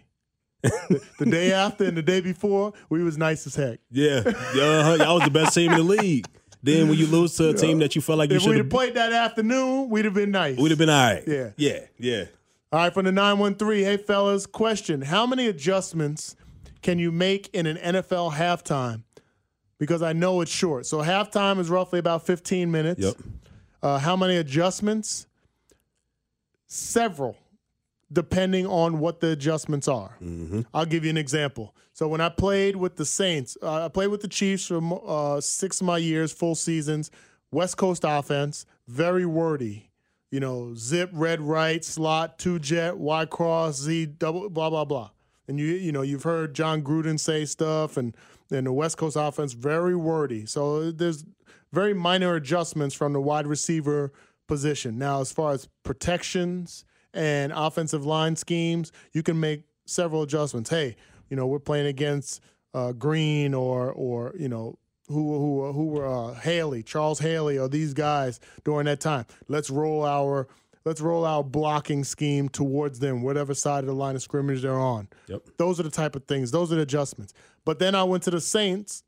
the, 0.62 1.00
the 1.18 1.26
day 1.26 1.52
after 1.64 1.84
and 1.84 1.96
the 1.96 2.02
day 2.02 2.20
before, 2.20 2.72
we 2.90 3.02
was 3.02 3.16
nice 3.16 3.46
as 3.46 3.54
heck. 3.54 3.78
yeah, 3.90 4.22
yeah. 4.54 4.94
Y'all 4.96 5.14
was 5.16 5.24
the 5.24 5.30
best 5.30 5.54
team 5.54 5.70
in 5.72 5.78
the 5.78 5.84
league. 5.84 6.26
Then 6.62 6.88
when 6.88 6.98
you 6.98 7.06
lose 7.06 7.36
to 7.36 7.50
a 7.50 7.54
team 7.54 7.78
that 7.78 7.94
you 7.94 8.02
felt 8.02 8.18
like 8.18 8.30
you 8.32 8.40
should 8.40 8.56
have 8.56 8.64
have, 8.64 8.70
played 8.70 8.94
that 8.94 9.12
afternoon, 9.12 9.88
we'd 9.90 10.04
have 10.04 10.14
been 10.14 10.32
nice. 10.32 10.58
we'd 10.58 10.70
have 10.70 10.78
been 10.78 10.90
all 10.90 11.04
right. 11.14 11.22
Yeah. 11.26 11.50
yeah, 11.56 11.80
yeah. 11.98 12.24
All 12.72 12.80
right, 12.80 12.92
from 12.92 13.04
the 13.06 13.12
913. 13.12 13.84
Hey, 13.84 13.96
fellas, 13.96 14.44
question. 14.44 15.02
How 15.02 15.24
many 15.24 15.46
adjustments 15.46 16.34
can 16.82 16.98
you 16.98 17.12
make 17.12 17.48
in 17.54 17.66
an 17.66 17.76
NFL 17.76 18.32
halftime? 18.34 19.04
Because 19.78 20.02
I 20.02 20.12
know 20.12 20.40
it's 20.40 20.50
short. 20.50 20.86
So 20.86 20.98
halftime 20.98 21.58
is 21.60 21.70
roughly 21.70 21.98
about 21.98 22.26
15 22.26 22.70
minutes. 22.70 23.00
Yep. 23.00 23.14
Uh, 23.82 23.98
how 23.98 24.16
many 24.16 24.36
adjustments? 24.36 25.26
Several. 26.66 27.36
depending 28.10 28.66
on 28.66 28.98
what 29.00 29.20
the 29.20 29.28
adjustments 29.32 29.86
are. 29.86 30.16
Mm-hmm. 30.22 30.62
I'll 30.72 30.86
give 30.86 31.04
you 31.04 31.10
an 31.10 31.18
example. 31.18 31.74
So 31.92 32.08
when 32.08 32.22
I 32.22 32.30
played 32.30 32.74
with 32.76 32.96
the 32.96 33.04
Saints, 33.04 33.56
uh, 33.62 33.84
I 33.84 33.88
played 33.88 34.06
with 34.08 34.22
the 34.22 34.28
Chiefs 34.28 34.66
for 34.66 35.02
uh, 35.06 35.40
six 35.42 35.80
of 35.82 35.86
my 35.86 35.98
years, 35.98 36.32
full 36.32 36.54
seasons. 36.54 37.10
West 37.50 37.76
Coast 37.76 38.04
offense, 38.06 38.64
very 38.86 39.26
wordy. 39.26 39.90
You 40.30 40.40
know, 40.40 40.74
zip, 40.74 41.10
red, 41.12 41.40
right, 41.40 41.84
slot, 41.84 42.38
two 42.38 42.58
jet, 42.58 42.96
Y 42.96 43.24
cross, 43.26 43.76
Z, 43.80 44.06
double, 44.18 44.48
blah 44.50 44.70
blah 44.70 44.84
blah. 44.86 45.10
And 45.48 45.58
you 45.58 45.66
you 45.66 45.92
know 45.92 46.02
you've 46.02 46.22
heard 46.22 46.54
Jon 46.54 46.82
Gruden 46.82 47.18
say 47.18 47.44
stuff, 47.44 47.96
and 47.96 48.14
and 48.50 48.66
the 48.66 48.72
West 48.72 48.96
Coast 48.96 49.16
offense 49.18 49.52
very 49.54 49.96
wordy. 49.96 50.46
So 50.46 50.90
there's 50.90 51.24
very 51.72 51.94
minor 51.94 52.34
adjustments 52.34 52.94
from 52.94 53.12
the 53.12 53.20
wide 53.20 53.46
receiver 53.46 54.12
position. 54.46 54.98
Now, 54.98 55.20
as 55.20 55.32
far 55.32 55.52
as 55.52 55.68
protections 55.84 56.84
and 57.12 57.52
offensive 57.54 58.04
line 58.06 58.36
schemes, 58.36 58.92
you 59.12 59.22
can 59.22 59.38
make 59.40 59.64
several 59.86 60.22
adjustments. 60.22 60.70
Hey, 60.70 60.96
you 61.28 61.36
know, 61.36 61.46
we're 61.46 61.58
playing 61.58 61.86
against 61.86 62.40
uh, 62.74 62.92
Green 62.92 63.54
or 63.54 63.92
or 63.92 64.34
you 64.38 64.48
know 64.48 64.78
who 65.08 65.38
who 65.38 65.72
who 65.72 65.86
were 65.86 66.06
uh, 66.06 66.34
Haley, 66.34 66.82
Charles 66.82 67.18
Haley, 67.18 67.58
or 67.58 67.68
these 67.68 67.94
guys 67.94 68.40
during 68.64 68.86
that 68.86 69.00
time. 69.00 69.26
Let's 69.48 69.70
roll 69.70 70.04
our 70.04 70.48
let's 70.88 71.02
roll 71.02 71.26
out 71.26 71.52
blocking 71.52 72.02
scheme 72.02 72.48
towards 72.48 72.98
them, 72.98 73.20
whatever 73.20 73.52
side 73.52 73.80
of 73.80 73.86
the 73.86 73.94
line 73.94 74.16
of 74.16 74.22
scrimmage 74.22 74.62
they're 74.62 74.72
on. 74.72 75.06
Yep. 75.26 75.42
Those 75.58 75.78
are 75.78 75.82
the 75.82 75.90
type 75.90 76.16
of 76.16 76.24
things. 76.24 76.50
Those 76.50 76.72
are 76.72 76.76
the 76.76 76.80
adjustments. 76.82 77.34
But 77.66 77.78
then 77.78 77.94
I 77.94 78.04
went 78.04 78.22
to 78.22 78.30
the 78.30 78.40
Saints 78.40 79.02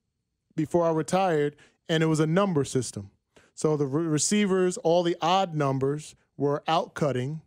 before 0.54 0.84
I 0.84 0.90
retired, 0.90 1.56
and 1.88 2.02
it 2.02 2.06
was 2.06 2.20
a 2.20 2.26
number 2.26 2.64
system. 2.64 3.10
So 3.54 3.78
the 3.78 3.86
re- 3.86 4.04
receivers, 4.04 4.76
all 4.76 5.02
the 5.02 5.16
odd 5.22 5.54
numbers 5.54 6.14
were 6.36 6.62
out 6.68 6.92
cutting, 6.92 7.40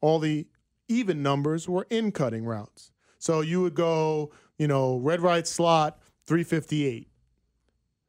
all 0.00 0.18
the 0.18 0.46
even 0.88 1.22
numbers 1.22 1.68
were 1.68 1.86
in 1.90 2.10
cutting 2.10 2.46
routes. 2.46 2.90
So 3.18 3.42
you 3.42 3.60
would 3.60 3.74
go, 3.74 4.32
you 4.56 4.66
know, 4.66 4.96
red 4.96 5.20
right 5.20 5.46
slot, 5.46 5.98
358. 6.26 7.06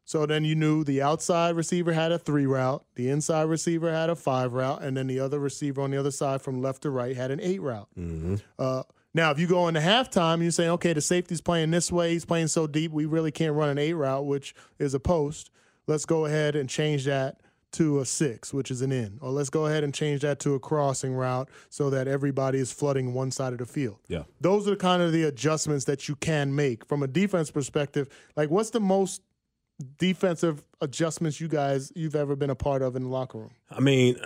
So 0.06 0.26
then 0.28 0.46
you 0.46 0.56
knew 0.56 0.84
the 0.84 1.02
outside 1.02 1.56
receiver 1.56 1.92
had 1.92 2.12
a 2.12 2.20
three 2.20 2.46
route, 2.46 2.86
the 2.94 3.10
inside 3.10 3.44
receiver 3.44 3.92
had 3.92 4.10
a 4.10 4.16
five 4.16 4.54
route, 4.54 4.84
and 4.84 4.96
then 4.96 5.08
the 5.08 5.20
other 5.20 5.40
receiver 5.40 5.82
on 5.82 5.92
the 5.92 5.98
other 5.98 6.12
side 6.12 6.42
from 6.44 6.62
left 6.62 6.84
to 6.84 6.92
right 6.92 7.16
had 7.16 7.32
an 7.32 7.40
eight 7.42 7.62
route. 7.62 7.88
Mm-hmm. 7.98 8.36
Uh, 8.58 8.84
now, 9.16 9.32
if 9.32 9.40
you 9.40 9.48
go 9.48 9.68
into 9.68 9.80
halftime, 9.80 10.44
you 10.44 10.52
say, 10.52 10.70
okay, 10.70 10.94
the 10.94 11.02
safety's 11.02 11.42
playing 11.42 11.72
this 11.72 11.92
way, 11.92 12.12
he's 12.12 12.26
playing 12.26 12.48
so 12.48 12.68
deep, 12.68 12.92
we 12.92 13.06
really 13.06 13.32
can't 13.32 13.56
run 13.56 13.70
an 13.70 13.78
eight 13.78 13.94
route, 13.94 14.26
which 14.26 14.54
is 14.78 14.94
a 14.94 15.00
post. 15.00 15.50
Let's 15.88 16.06
go 16.06 16.26
ahead 16.26 16.56
and 16.56 16.70
change 16.70 17.06
that 17.06 17.40
to 17.74 18.00
a 18.00 18.06
six, 18.06 18.54
which 18.54 18.70
is 18.70 18.82
an 18.82 18.92
in. 18.92 19.18
Or 19.22 19.32
let's 19.32 19.50
go 19.50 19.66
ahead 19.66 19.84
and 19.84 19.94
change 19.94 20.22
that 20.22 20.40
to 20.42 20.54
a 20.54 20.60
crossing 20.60 21.14
route 21.14 21.50
so 21.70 21.90
that 21.90 22.08
everybody 22.08 22.60
is 22.60 22.72
flooding 22.72 23.14
one 23.14 23.32
side 23.32 23.54
of 23.54 23.60
the 23.60 23.66
field. 23.66 23.98
Yeah. 24.08 24.24
Those 24.40 24.68
are 24.68 24.76
kind 24.76 25.02
of 25.02 25.12
the 25.12 25.24
adjustments 25.24 25.86
that 25.86 26.08
you 26.08 26.16
can 26.16 26.56
make 26.56 26.86
from 26.86 27.02
a 27.02 27.08
defense 27.08 27.52
perspective. 27.52 28.08
Like, 28.36 28.50
what's 28.50 28.70
the 28.70 28.80
most 28.80 29.22
defensive 29.98 30.64
adjustments 30.82 31.42
you 31.42 31.48
guys 31.48 31.92
you've 31.96 32.16
ever 32.16 32.36
been 32.36 32.50
a 32.50 32.56
part 32.56 32.82
of 32.82 32.96
in 32.96 33.04
the 33.04 33.10
locker 33.10 33.40
room? 33.40 33.52
I 33.70 33.80
mean, 33.80 34.18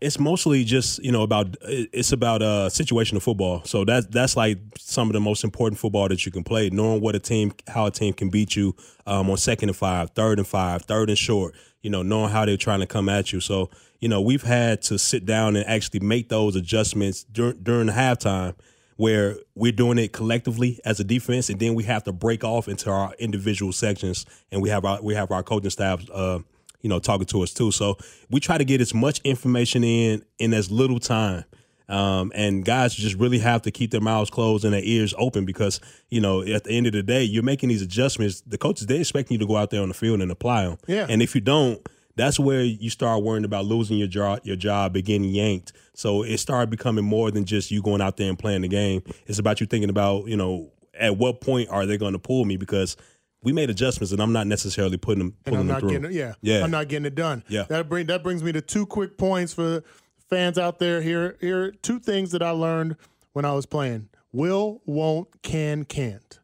it's 0.00 0.18
mostly 0.18 0.64
just 0.64 1.02
you 1.02 1.12
know 1.12 1.22
about 1.22 1.56
it's 1.62 2.12
about 2.12 2.42
a 2.42 2.46
uh 2.46 2.68
situational 2.68 3.22
football. 3.22 3.62
So 3.64 3.84
that's 3.84 4.06
that's 4.06 4.36
like 4.36 4.58
some 4.78 5.08
of 5.08 5.12
the 5.12 5.20
most 5.20 5.44
important 5.44 5.78
football 5.78 6.08
that 6.08 6.26
you 6.26 6.32
can 6.32 6.44
play. 6.44 6.70
Knowing 6.70 7.00
what 7.00 7.14
a 7.14 7.20
team, 7.20 7.52
how 7.68 7.86
a 7.86 7.90
team 7.90 8.14
can 8.14 8.30
beat 8.30 8.56
you 8.56 8.74
um, 9.06 9.30
on 9.30 9.36
second 9.36 9.68
and 9.68 9.76
five, 9.76 10.10
third 10.10 10.38
and 10.38 10.46
five, 10.46 10.82
third 10.82 11.08
and 11.08 11.18
short. 11.18 11.54
You 11.82 11.90
know, 11.90 12.02
knowing 12.02 12.30
how 12.30 12.44
they're 12.44 12.56
trying 12.56 12.80
to 12.80 12.86
come 12.86 13.08
at 13.08 13.32
you. 13.32 13.40
So 13.40 13.70
you 14.00 14.08
know, 14.08 14.20
we've 14.20 14.42
had 14.42 14.82
to 14.82 14.98
sit 14.98 15.24
down 15.24 15.56
and 15.56 15.66
actually 15.66 16.00
make 16.00 16.28
those 16.28 16.56
adjustments 16.56 17.24
during 17.24 17.62
during 17.62 17.88
halftime 17.88 18.54
where 18.96 19.36
we're 19.54 19.72
doing 19.72 19.98
it 19.98 20.12
collectively 20.12 20.80
as 20.84 21.00
a 21.00 21.04
defense, 21.04 21.48
and 21.48 21.60
then 21.60 21.74
we 21.74 21.84
have 21.84 22.04
to 22.04 22.12
break 22.12 22.44
off 22.44 22.68
into 22.68 22.90
our 22.90 23.14
individual 23.18 23.72
sections, 23.72 24.26
and 24.50 24.62
we 24.62 24.68
have 24.70 24.84
our 24.84 25.00
we 25.02 25.14
have 25.14 25.30
our 25.30 25.42
coaching 25.42 25.70
staff, 25.70 26.04
uh, 26.12 26.38
you 26.80 26.88
know, 26.88 26.98
talking 26.98 27.26
to 27.26 27.42
us 27.42 27.52
too. 27.52 27.70
So 27.70 27.96
we 28.30 28.40
try 28.40 28.58
to 28.58 28.64
get 28.64 28.80
as 28.80 28.94
much 28.94 29.20
information 29.20 29.84
in 29.84 30.24
in 30.38 30.54
as 30.54 30.70
little 30.70 30.98
time. 30.98 31.44
Um, 31.88 32.32
and 32.34 32.64
guys 32.64 32.96
just 32.96 33.14
really 33.14 33.38
have 33.38 33.62
to 33.62 33.70
keep 33.70 33.92
their 33.92 34.00
mouths 34.00 34.28
closed 34.28 34.64
and 34.64 34.74
their 34.74 34.82
ears 34.82 35.14
open 35.18 35.44
because 35.44 35.80
you 36.08 36.20
know 36.20 36.42
at 36.42 36.64
the 36.64 36.72
end 36.72 36.88
of 36.88 36.92
the 36.92 37.02
day 37.02 37.22
you're 37.22 37.44
making 37.44 37.68
these 37.68 37.82
adjustments. 37.82 38.40
The 38.40 38.58
coaches 38.58 38.86
they 38.86 38.98
expect 38.98 39.30
you 39.30 39.38
to 39.38 39.46
go 39.46 39.56
out 39.56 39.70
there 39.70 39.82
on 39.82 39.88
the 39.88 39.94
field 39.94 40.20
and 40.20 40.30
apply 40.32 40.64
them. 40.64 40.78
Yeah. 40.88 41.06
And 41.08 41.22
if 41.22 41.34
you 41.34 41.40
don't, 41.40 41.86
that's 42.16 42.38
where 42.38 42.62
you 42.62 42.90
start 42.90 43.22
worrying 43.22 43.44
about 43.44 43.66
losing 43.66 43.98
your 43.98 44.08
job, 44.08 44.40
your 44.44 44.56
job, 44.56 44.96
and 44.96 45.04
getting 45.04 45.24
yanked. 45.24 45.72
So 45.94 46.22
it 46.22 46.38
started 46.38 46.70
becoming 46.70 47.04
more 47.04 47.30
than 47.30 47.44
just 47.44 47.70
you 47.70 47.82
going 47.82 48.00
out 48.00 48.16
there 48.16 48.28
and 48.28 48.38
playing 48.38 48.62
the 48.62 48.68
game. 48.68 49.02
It's 49.26 49.38
about 49.38 49.60
you 49.60 49.66
thinking 49.66 49.90
about, 49.90 50.26
you 50.26 50.36
know, 50.36 50.72
at 50.98 51.16
what 51.16 51.40
point 51.40 51.68
are 51.70 51.84
they 51.86 51.98
going 51.98 52.14
to 52.14 52.18
pull 52.18 52.44
me 52.44 52.56
because 52.56 52.96
we 53.42 53.52
made 53.52 53.68
adjustments 53.70 54.12
and 54.12 54.20
I'm 54.20 54.32
not 54.32 54.46
necessarily 54.46 54.96
putting 54.96 55.18
them 55.18 55.34
and 55.44 55.44
pulling 55.44 55.60
I'm 55.60 55.66
them 55.66 55.74
not 55.74 55.80
through. 55.80 55.90
getting 55.90 56.04
it. 56.06 56.12
Yeah, 56.12 56.34
Yeah. 56.40 56.64
I'm 56.64 56.70
not 56.70 56.88
getting 56.88 57.06
it 57.06 57.14
done. 57.14 57.44
Yeah. 57.48 57.64
that 57.68 57.88
bring 57.88 58.06
that 58.06 58.22
brings 58.22 58.42
me 58.42 58.50
to 58.52 58.60
two 58.60 58.86
quick 58.86 59.18
points 59.18 59.52
for 59.52 59.84
fans 60.30 60.58
out 60.58 60.78
there. 60.78 61.02
Here, 61.02 61.36
here 61.40 61.70
two 61.82 61.98
things 61.98 62.32
that 62.32 62.42
I 62.42 62.50
learned 62.50 62.96
when 63.34 63.44
I 63.44 63.52
was 63.52 63.66
playing: 63.66 64.08
will, 64.32 64.80
won't, 64.86 65.42
can, 65.42 65.84
can't. 65.84 66.40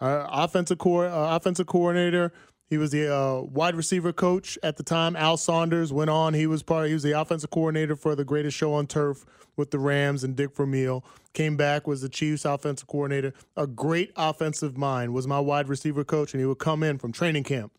Our 0.00 0.26
offensive 0.30 0.78
core, 0.78 1.06
uh, 1.06 1.36
offensive 1.36 1.66
coordinator. 1.66 2.32
He 2.70 2.78
was 2.78 2.92
the 2.92 3.12
uh, 3.12 3.40
wide 3.40 3.74
receiver 3.74 4.12
coach 4.12 4.56
at 4.62 4.76
the 4.76 4.84
time. 4.84 5.16
Al 5.16 5.36
Saunders 5.36 5.92
went 5.92 6.08
on. 6.08 6.34
He 6.34 6.46
was 6.46 6.62
part. 6.62 6.86
He 6.86 6.94
was 6.94 7.02
the 7.02 7.20
offensive 7.20 7.50
coordinator 7.50 7.96
for 7.96 8.14
the 8.14 8.24
greatest 8.24 8.56
show 8.56 8.72
on 8.74 8.86
turf 8.86 9.26
with 9.56 9.72
the 9.72 9.80
Rams 9.80 10.22
and 10.22 10.36
Dick 10.36 10.54
Vermeil. 10.54 11.04
Came 11.32 11.56
back 11.56 11.88
was 11.88 12.00
the 12.00 12.08
Chiefs 12.08 12.44
offensive 12.44 12.86
coordinator. 12.86 13.34
A 13.56 13.66
great 13.66 14.12
offensive 14.16 14.78
mind 14.78 15.12
was 15.12 15.26
my 15.26 15.40
wide 15.40 15.68
receiver 15.68 16.04
coach, 16.04 16.32
and 16.32 16.40
he 16.40 16.46
would 16.46 16.60
come 16.60 16.84
in 16.84 16.98
from 16.98 17.10
training 17.10 17.42
camp. 17.42 17.72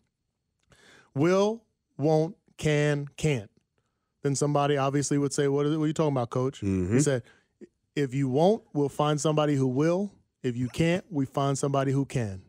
Will, 1.14 1.62
won't, 1.96 2.36
can, 2.58 3.08
can't. 3.16 3.50
Then 4.22 4.34
somebody 4.34 4.76
obviously 4.76 5.16
would 5.16 5.32
say, 5.32 5.48
"What 5.48 5.64
are, 5.64 5.70
what 5.78 5.84
are 5.84 5.86
you 5.86 5.94
talking 5.94 6.12
about, 6.12 6.28
coach?" 6.28 6.60
He 6.92 7.00
said, 7.00 7.22
"If 7.96 8.12
you 8.12 8.28
won't, 8.28 8.62
we'll 8.74 8.90
find 8.90 9.18
somebody 9.18 9.54
who 9.54 9.66
will. 9.66 10.12
If 10.42 10.54
you 10.54 10.68
can't, 10.68 11.04
we 11.10 11.24
find 11.24 11.56
somebody 11.56 11.92
who 11.92 12.04
can." 12.04 12.42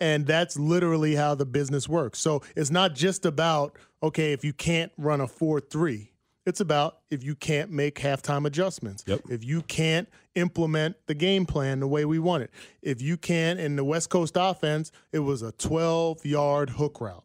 And 0.00 0.26
that's 0.26 0.58
literally 0.58 1.14
how 1.14 1.34
the 1.34 1.46
business 1.46 1.88
works. 1.88 2.18
So 2.18 2.42
it's 2.56 2.70
not 2.70 2.94
just 2.94 3.26
about, 3.26 3.76
okay, 4.02 4.32
if 4.32 4.44
you 4.44 4.52
can't 4.52 4.92
run 4.96 5.20
a 5.20 5.26
4 5.26 5.60
3, 5.60 6.12
it's 6.46 6.60
about 6.60 7.00
if 7.10 7.22
you 7.22 7.34
can't 7.34 7.70
make 7.70 7.96
halftime 7.96 8.46
adjustments. 8.46 9.04
Yep. 9.06 9.22
If 9.28 9.44
you 9.44 9.62
can't 9.62 10.08
implement 10.34 10.96
the 11.06 11.14
game 11.14 11.44
plan 11.44 11.80
the 11.80 11.88
way 11.88 12.04
we 12.04 12.18
want 12.18 12.44
it. 12.44 12.50
If 12.80 13.02
you 13.02 13.16
can, 13.16 13.58
in 13.58 13.76
the 13.76 13.84
West 13.84 14.08
Coast 14.08 14.36
offense, 14.38 14.90
it 15.12 15.18
was 15.18 15.42
a 15.42 15.52
12 15.52 16.24
yard 16.24 16.70
hook 16.70 17.00
route, 17.00 17.24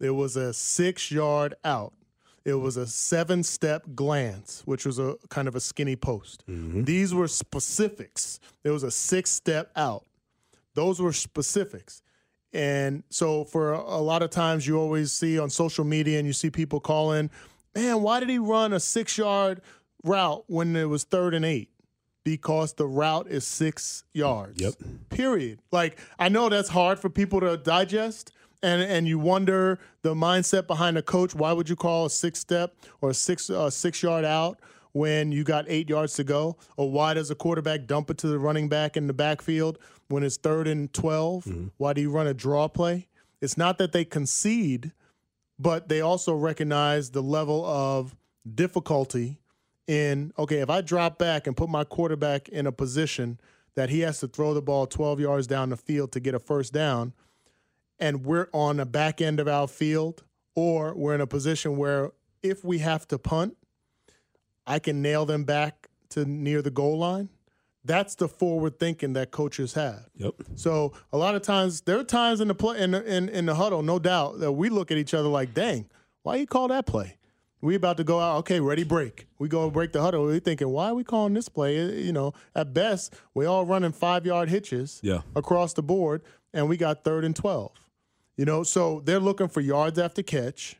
it 0.00 0.10
was 0.10 0.36
a 0.36 0.52
six 0.52 1.10
yard 1.10 1.54
out. 1.64 1.92
It 2.44 2.54
was 2.54 2.78
a 2.78 2.86
seven 2.86 3.42
step 3.42 3.84
glance, 3.94 4.62
which 4.64 4.86
was 4.86 4.98
a 4.98 5.16
kind 5.28 5.48
of 5.48 5.54
a 5.54 5.60
skinny 5.60 5.96
post. 5.96 6.44
Mm-hmm. 6.48 6.84
These 6.84 7.12
were 7.12 7.28
specifics. 7.28 8.40
There 8.62 8.72
was 8.72 8.84
a 8.84 8.90
six 8.90 9.30
step 9.30 9.70
out. 9.76 10.06
Those 10.78 11.00
were 11.00 11.12
specifics. 11.12 12.02
And 12.52 13.02
so 13.10 13.42
for 13.42 13.72
a 13.72 13.98
lot 13.98 14.22
of 14.22 14.30
times 14.30 14.64
you 14.64 14.78
always 14.78 15.10
see 15.10 15.36
on 15.36 15.50
social 15.50 15.84
media 15.84 16.18
and 16.18 16.26
you 16.26 16.32
see 16.32 16.50
people 16.50 16.78
calling, 16.78 17.30
man, 17.74 18.00
why 18.00 18.20
did 18.20 18.28
he 18.28 18.38
run 18.38 18.72
a 18.72 18.78
six 18.78 19.18
yard 19.18 19.60
route 20.04 20.44
when 20.46 20.76
it 20.76 20.88
was 20.88 21.02
third 21.02 21.34
and 21.34 21.44
eight? 21.44 21.70
Because 22.22 22.74
the 22.74 22.86
route 22.86 23.26
is 23.26 23.44
six 23.44 24.04
yards. 24.12 24.62
Yep. 24.62 24.74
Period. 25.08 25.58
Like 25.72 25.98
I 26.16 26.28
know 26.28 26.48
that's 26.48 26.68
hard 26.68 27.00
for 27.00 27.10
people 27.10 27.40
to 27.40 27.56
digest. 27.56 28.30
And, 28.62 28.80
and 28.80 29.08
you 29.08 29.18
wonder 29.18 29.80
the 30.02 30.14
mindset 30.14 30.68
behind 30.68 30.96
a 30.96 31.02
coach. 31.02 31.34
Why 31.34 31.52
would 31.52 31.68
you 31.68 31.74
call 31.74 32.06
a 32.06 32.10
six 32.10 32.38
step 32.38 32.76
or 33.00 33.10
a 33.10 33.14
six 33.14 33.50
uh, 33.50 33.68
six 33.68 34.00
yard 34.00 34.24
out 34.24 34.60
when 34.98 35.30
you 35.30 35.44
got 35.44 35.64
eight 35.68 35.88
yards 35.88 36.14
to 36.14 36.24
go? 36.24 36.56
Or 36.76 36.90
why 36.90 37.14
does 37.14 37.30
a 37.30 37.34
quarterback 37.34 37.86
dump 37.86 38.10
it 38.10 38.18
to 38.18 38.26
the 38.26 38.38
running 38.38 38.68
back 38.68 38.96
in 38.96 39.06
the 39.06 39.12
backfield 39.14 39.78
when 40.08 40.22
it's 40.22 40.36
third 40.36 40.66
and 40.66 40.92
12? 40.92 41.44
Mm-hmm. 41.44 41.66
Why 41.76 41.92
do 41.92 42.00
you 42.00 42.10
run 42.10 42.26
a 42.26 42.34
draw 42.34 42.68
play? 42.68 43.06
It's 43.40 43.56
not 43.56 43.78
that 43.78 43.92
they 43.92 44.04
concede, 44.04 44.92
but 45.58 45.88
they 45.88 46.00
also 46.00 46.34
recognize 46.34 47.10
the 47.10 47.22
level 47.22 47.64
of 47.64 48.16
difficulty 48.54 49.38
in, 49.86 50.32
okay, 50.38 50.58
if 50.58 50.68
I 50.68 50.80
drop 50.80 51.18
back 51.18 51.46
and 51.46 51.56
put 51.56 51.68
my 51.68 51.84
quarterback 51.84 52.48
in 52.48 52.66
a 52.66 52.72
position 52.72 53.40
that 53.76 53.90
he 53.90 54.00
has 54.00 54.18
to 54.20 54.28
throw 54.28 54.52
the 54.52 54.60
ball 54.60 54.86
12 54.86 55.20
yards 55.20 55.46
down 55.46 55.70
the 55.70 55.76
field 55.76 56.10
to 56.12 56.20
get 56.20 56.34
a 56.34 56.40
first 56.40 56.72
down, 56.72 57.14
and 58.00 58.24
we're 58.24 58.48
on 58.52 58.78
the 58.78 58.86
back 58.86 59.20
end 59.20 59.38
of 59.38 59.46
our 59.46 59.68
field, 59.68 60.24
or 60.56 60.94
we're 60.94 61.14
in 61.14 61.20
a 61.20 61.26
position 61.26 61.76
where 61.76 62.10
if 62.42 62.64
we 62.64 62.78
have 62.78 63.06
to 63.08 63.18
punt, 63.18 63.56
I 64.68 64.78
can 64.78 65.02
nail 65.02 65.26
them 65.26 65.42
back 65.44 65.88
to 66.10 66.24
near 66.24 66.62
the 66.62 66.70
goal 66.70 66.98
line. 66.98 67.28
That's 67.84 68.14
the 68.16 68.28
forward 68.28 68.78
thinking 68.78 69.14
that 69.14 69.30
coaches 69.30 69.72
have. 69.74 70.08
Yep. 70.16 70.34
So 70.56 70.92
a 71.12 71.16
lot 71.16 71.34
of 71.34 71.42
times 71.42 71.80
there 71.82 71.98
are 71.98 72.04
times 72.04 72.40
in 72.40 72.48
the 72.48 72.54
play 72.54 72.80
in 72.82 72.90
the, 72.90 73.02
in, 73.04 73.28
in 73.30 73.46
the 73.46 73.54
huddle, 73.54 73.82
no 73.82 73.98
doubt, 73.98 74.40
that 74.40 74.52
we 74.52 74.68
look 74.68 74.90
at 74.90 74.98
each 74.98 75.14
other 75.14 75.28
like, 75.28 75.54
"Dang, 75.54 75.86
why 76.22 76.36
you 76.36 76.46
call 76.46 76.68
that 76.68 76.86
play?" 76.86 77.16
We 77.60 77.74
about 77.74 77.96
to 77.96 78.04
go 78.04 78.20
out. 78.20 78.36
Okay, 78.40 78.60
ready, 78.60 78.84
break. 78.84 79.26
We 79.40 79.48
go 79.48 79.68
break 79.70 79.92
the 79.92 80.00
huddle. 80.00 80.26
We 80.26 80.38
thinking, 80.38 80.68
why 80.68 80.90
are 80.90 80.94
we 80.94 81.02
calling 81.02 81.34
this 81.34 81.48
play? 81.48 81.80
Uh, 81.82 81.88
you 81.92 82.12
know, 82.12 82.32
at 82.54 82.72
best, 82.72 83.14
we 83.34 83.46
all 83.46 83.64
running 83.66 83.90
five 83.90 84.24
yard 84.24 84.48
hitches 84.48 85.00
Yeah. 85.02 85.22
across 85.34 85.72
the 85.72 85.82
board, 85.82 86.22
and 86.52 86.68
we 86.68 86.76
got 86.76 87.02
third 87.04 87.24
and 87.24 87.34
twelve. 87.34 87.72
You 88.36 88.44
know, 88.44 88.62
so 88.62 89.00
they're 89.04 89.18
looking 89.18 89.48
for 89.48 89.60
yards 89.60 89.98
after 89.98 90.22
catch 90.22 90.76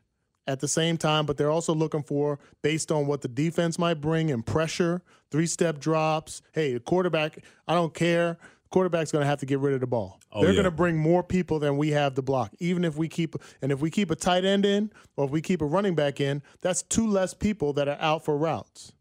at 0.48 0.60
the 0.60 0.66
same 0.66 0.96
time, 0.96 1.26
but 1.26 1.36
they're 1.36 1.50
also 1.50 1.74
looking 1.74 2.02
for 2.02 2.40
based 2.62 2.90
on 2.90 3.06
what 3.06 3.20
the 3.20 3.28
defense 3.28 3.78
might 3.78 4.00
bring 4.00 4.30
and 4.30 4.44
pressure, 4.44 5.02
three 5.30 5.46
step 5.46 5.78
drops. 5.78 6.42
Hey, 6.52 6.72
the 6.72 6.80
quarterback, 6.80 7.44
I 7.68 7.74
don't 7.74 7.94
care. 7.94 8.38
Quarterback's 8.70 9.12
going 9.12 9.22
to 9.22 9.26
have 9.26 9.40
to 9.40 9.46
get 9.46 9.60
rid 9.60 9.74
of 9.74 9.80
the 9.80 9.86
ball. 9.86 10.18
Oh, 10.32 10.40
they're 10.40 10.50
yeah. 10.50 10.56
going 10.56 10.64
to 10.64 10.70
bring 10.70 10.96
more 10.96 11.22
people 11.22 11.58
than 11.58 11.76
we 11.76 11.90
have 11.90 12.14
to 12.14 12.22
block. 12.22 12.52
Even 12.58 12.84
if 12.84 12.96
we 12.96 13.08
keep 13.08 13.36
and 13.62 13.70
if 13.70 13.80
we 13.80 13.90
keep 13.90 14.10
a 14.10 14.16
tight 14.16 14.44
end 14.44 14.66
in 14.66 14.90
or 15.16 15.26
if 15.26 15.30
we 15.30 15.40
keep 15.40 15.62
a 15.62 15.66
running 15.66 15.94
back 15.94 16.20
in, 16.20 16.42
that's 16.62 16.82
two 16.82 17.06
less 17.06 17.34
people 17.34 17.74
that 17.74 17.86
are 17.86 17.98
out 18.00 18.24
for 18.24 18.36
routes. 18.36 18.92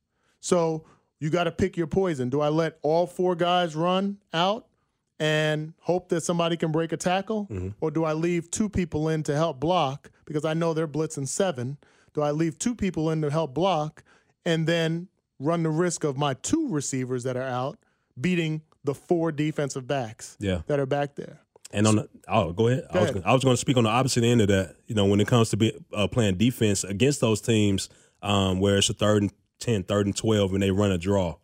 So 0.41 0.85
you 1.19 1.29
got 1.29 1.45
to 1.45 1.51
pick 1.51 1.75
your 1.75 1.87
poison. 1.87 2.29
Do 2.29 2.41
I 2.41 2.49
let 2.49 2.77
all 2.81 3.07
four 3.07 3.35
guys 3.35 3.75
run 3.75 4.17
out 4.33 4.66
and 5.19 5.73
hope 5.79 6.09
that 6.09 6.21
somebody 6.21 6.57
can 6.57 6.71
break 6.71 6.91
a 6.91 6.97
tackle? 6.97 7.47
Or 7.81 7.91
do 7.91 8.03
I 8.03 8.13
leave 8.13 8.51
two 8.51 8.69
people 8.69 9.09
in 9.09 9.23
to 9.23 9.35
help 9.35 9.59
block 9.59 10.11
because 10.25 10.45
I 10.45 10.53
know 10.53 10.73
they're 10.73 10.87
blitzing 10.87 11.27
seven? 11.27 11.77
Do 12.13 12.21
I 12.21 12.31
leave 12.31 12.57
two 12.59 12.75
people 12.75 13.09
in 13.11 13.21
to 13.21 13.29
help 13.29 13.53
block 13.53 14.03
and 14.45 14.67
then 14.67 15.07
run 15.39 15.63
the 15.63 15.69
risk 15.69 16.03
of 16.03 16.17
my 16.17 16.33
two 16.35 16.67
receivers 16.69 17.23
that 17.23 17.37
are 17.37 17.43
out 17.43 17.77
beating 18.19 18.61
the 18.83 18.93
four 18.95 19.31
defensive 19.31 19.87
backs 19.87 20.37
Yeah. 20.39 20.61
that 20.67 20.79
are 20.79 20.85
back 20.85 21.15
there? 21.15 21.41
And 21.71 21.85
on 21.85 21.97
the 21.97 22.09
oh, 22.29 22.53
go 22.53 22.67
ahead. 22.69 22.87
Go 22.93 22.99
I 22.99 23.01
was 23.01 23.09
ahead. 23.11 23.23
I 23.25 23.33
was 23.33 23.43
going 23.43 23.53
to 23.55 23.59
speak 23.59 23.75
on 23.75 23.83
the 23.83 23.89
opposite 23.89 24.23
end 24.23 24.39
of 24.41 24.47
that. 24.47 24.75
You 24.87 24.95
know, 24.95 25.05
when 25.05 25.19
it 25.19 25.27
comes 25.27 25.49
to 25.49 25.57
be, 25.57 25.77
uh, 25.93 26.07
playing 26.07 26.37
defense 26.37 26.85
against 26.85 27.19
those 27.19 27.41
teams, 27.41 27.89
um, 28.21 28.59
where 28.61 28.77
it's 28.77 28.89
a 28.89 28.93
third 28.93 29.23
and 29.23 29.31
10, 29.59 29.83
third 29.83 30.05
and 30.05 30.15
twelve, 30.15 30.53
and 30.53 30.63
they 30.63 30.71
run 30.71 30.91
a 30.91 30.97
draw. 30.97 31.35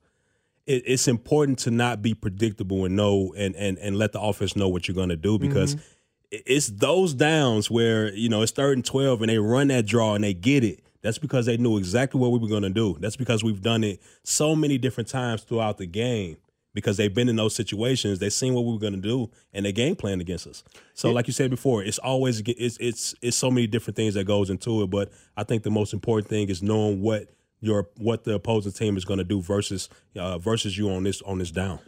It, 0.65 0.84
it's 0.86 1.08
important 1.08 1.60
to 1.60 1.71
not 1.71 2.02
be 2.02 2.13
predictable 2.13 2.86
and 2.86 2.95
know 2.95 3.34
and 3.38 3.56
and 3.56 3.78
and 3.78 3.97
let 3.97 4.12
the 4.12 4.21
offense 4.21 4.56
know 4.56 4.67
what 4.67 4.88
you're 4.88 4.95
going 4.95 5.10
to 5.10 5.15
do 5.15 5.38
because 5.38 5.76
mm-hmm. 5.76 5.84
it- 6.32 6.43
it's 6.47 6.67
those 6.67 7.13
downs 7.13 7.69
where 7.69 8.13
you 8.13 8.28
know 8.28 8.41
it's 8.41 8.52
third 8.52 8.78
and 8.78 8.86
twelve 8.86 9.21
and 9.21 9.30
they 9.30 9.38
run 9.38 9.67
that 9.67 9.86
draw 9.86 10.15
and 10.15 10.23
they 10.23 10.34
get 10.34 10.63
it. 10.63 10.80
That's 11.02 11.17
because 11.17 11.45
they 11.45 11.58
knew 11.58 11.78
exactly 11.78 12.19
what 12.19 12.32
we 12.32 12.39
were 12.39 12.47
going 12.47 12.63
to 12.63 12.69
do. 12.69 12.97
That's 12.99 13.17
because 13.17 13.43
we've 13.43 13.62
done 13.62 13.84
it 13.84 14.02
so 14.23 14.56
many 14.56 14.78
different 14.78 15.10
times 15.10 15.43
throughout 15.43 15.78
the 15.78 15.86
game 15.86 16.38
because 16.73 16.97
they've 16.97 17.13
been 17.13 17.30
in 17.30 17.36
those 17.36 17.54
situations. 17.54 18.19
They've 18.19 18.34
seen 18.34 18.54
what 18.54 18.65
we 18.65 18.71
were 18.73 18.80
going 18.80 18.93
to 18.93 18.99
do 18.99 19.30
and 19.54 19.65
they 19.65 19.71
game 19.71 19.95
plan 19.95 20.21
against 20.21 20.47
us. 20.47 20.63
So, 20.93 21.12
like 21.12 21.28
you 21.28 21.34
said 21.34 21.49
before, 21.49 21.84
it's 21.84 21.99
always 21.99 22.41
it's 22.45 22.78
it's 22.80 23.15
it's 23.21 23.38
so 23.38 23.52
many 23.52 23.67
different 23.67 23.95
things 23.95 24.13
that 24.15 24.23
goes 24.26 24.49
into 24.49 24.82
it. 24.84 24.89
But 24.89 25.12
I 25.38 25.43
think 25.43 25.63
the 25.63 25.71
most 25.71 25.93
important 25.93 26.30
thing 26.30 26.49
is 26.49 26.63
knowing 26.63 27.02
what 27.02 27.28
your 27.63 27.88
what 27.97 28.26
the 28.26 28.36
opposing 28.36 28.73
team 28.73 28.97
is 28.97 29.06
going 29.06 29.19
to 29.19 29.23
do 29.23 29.41
versus 29.41 29.89
uh, 30.17 30.38
versus 30.38 30.78
you 30.78 30.89
on 30.89 31.04
this 31.04 31.21
on 31.21 31.39
this 31.39 31.49
down. 31.49 31.80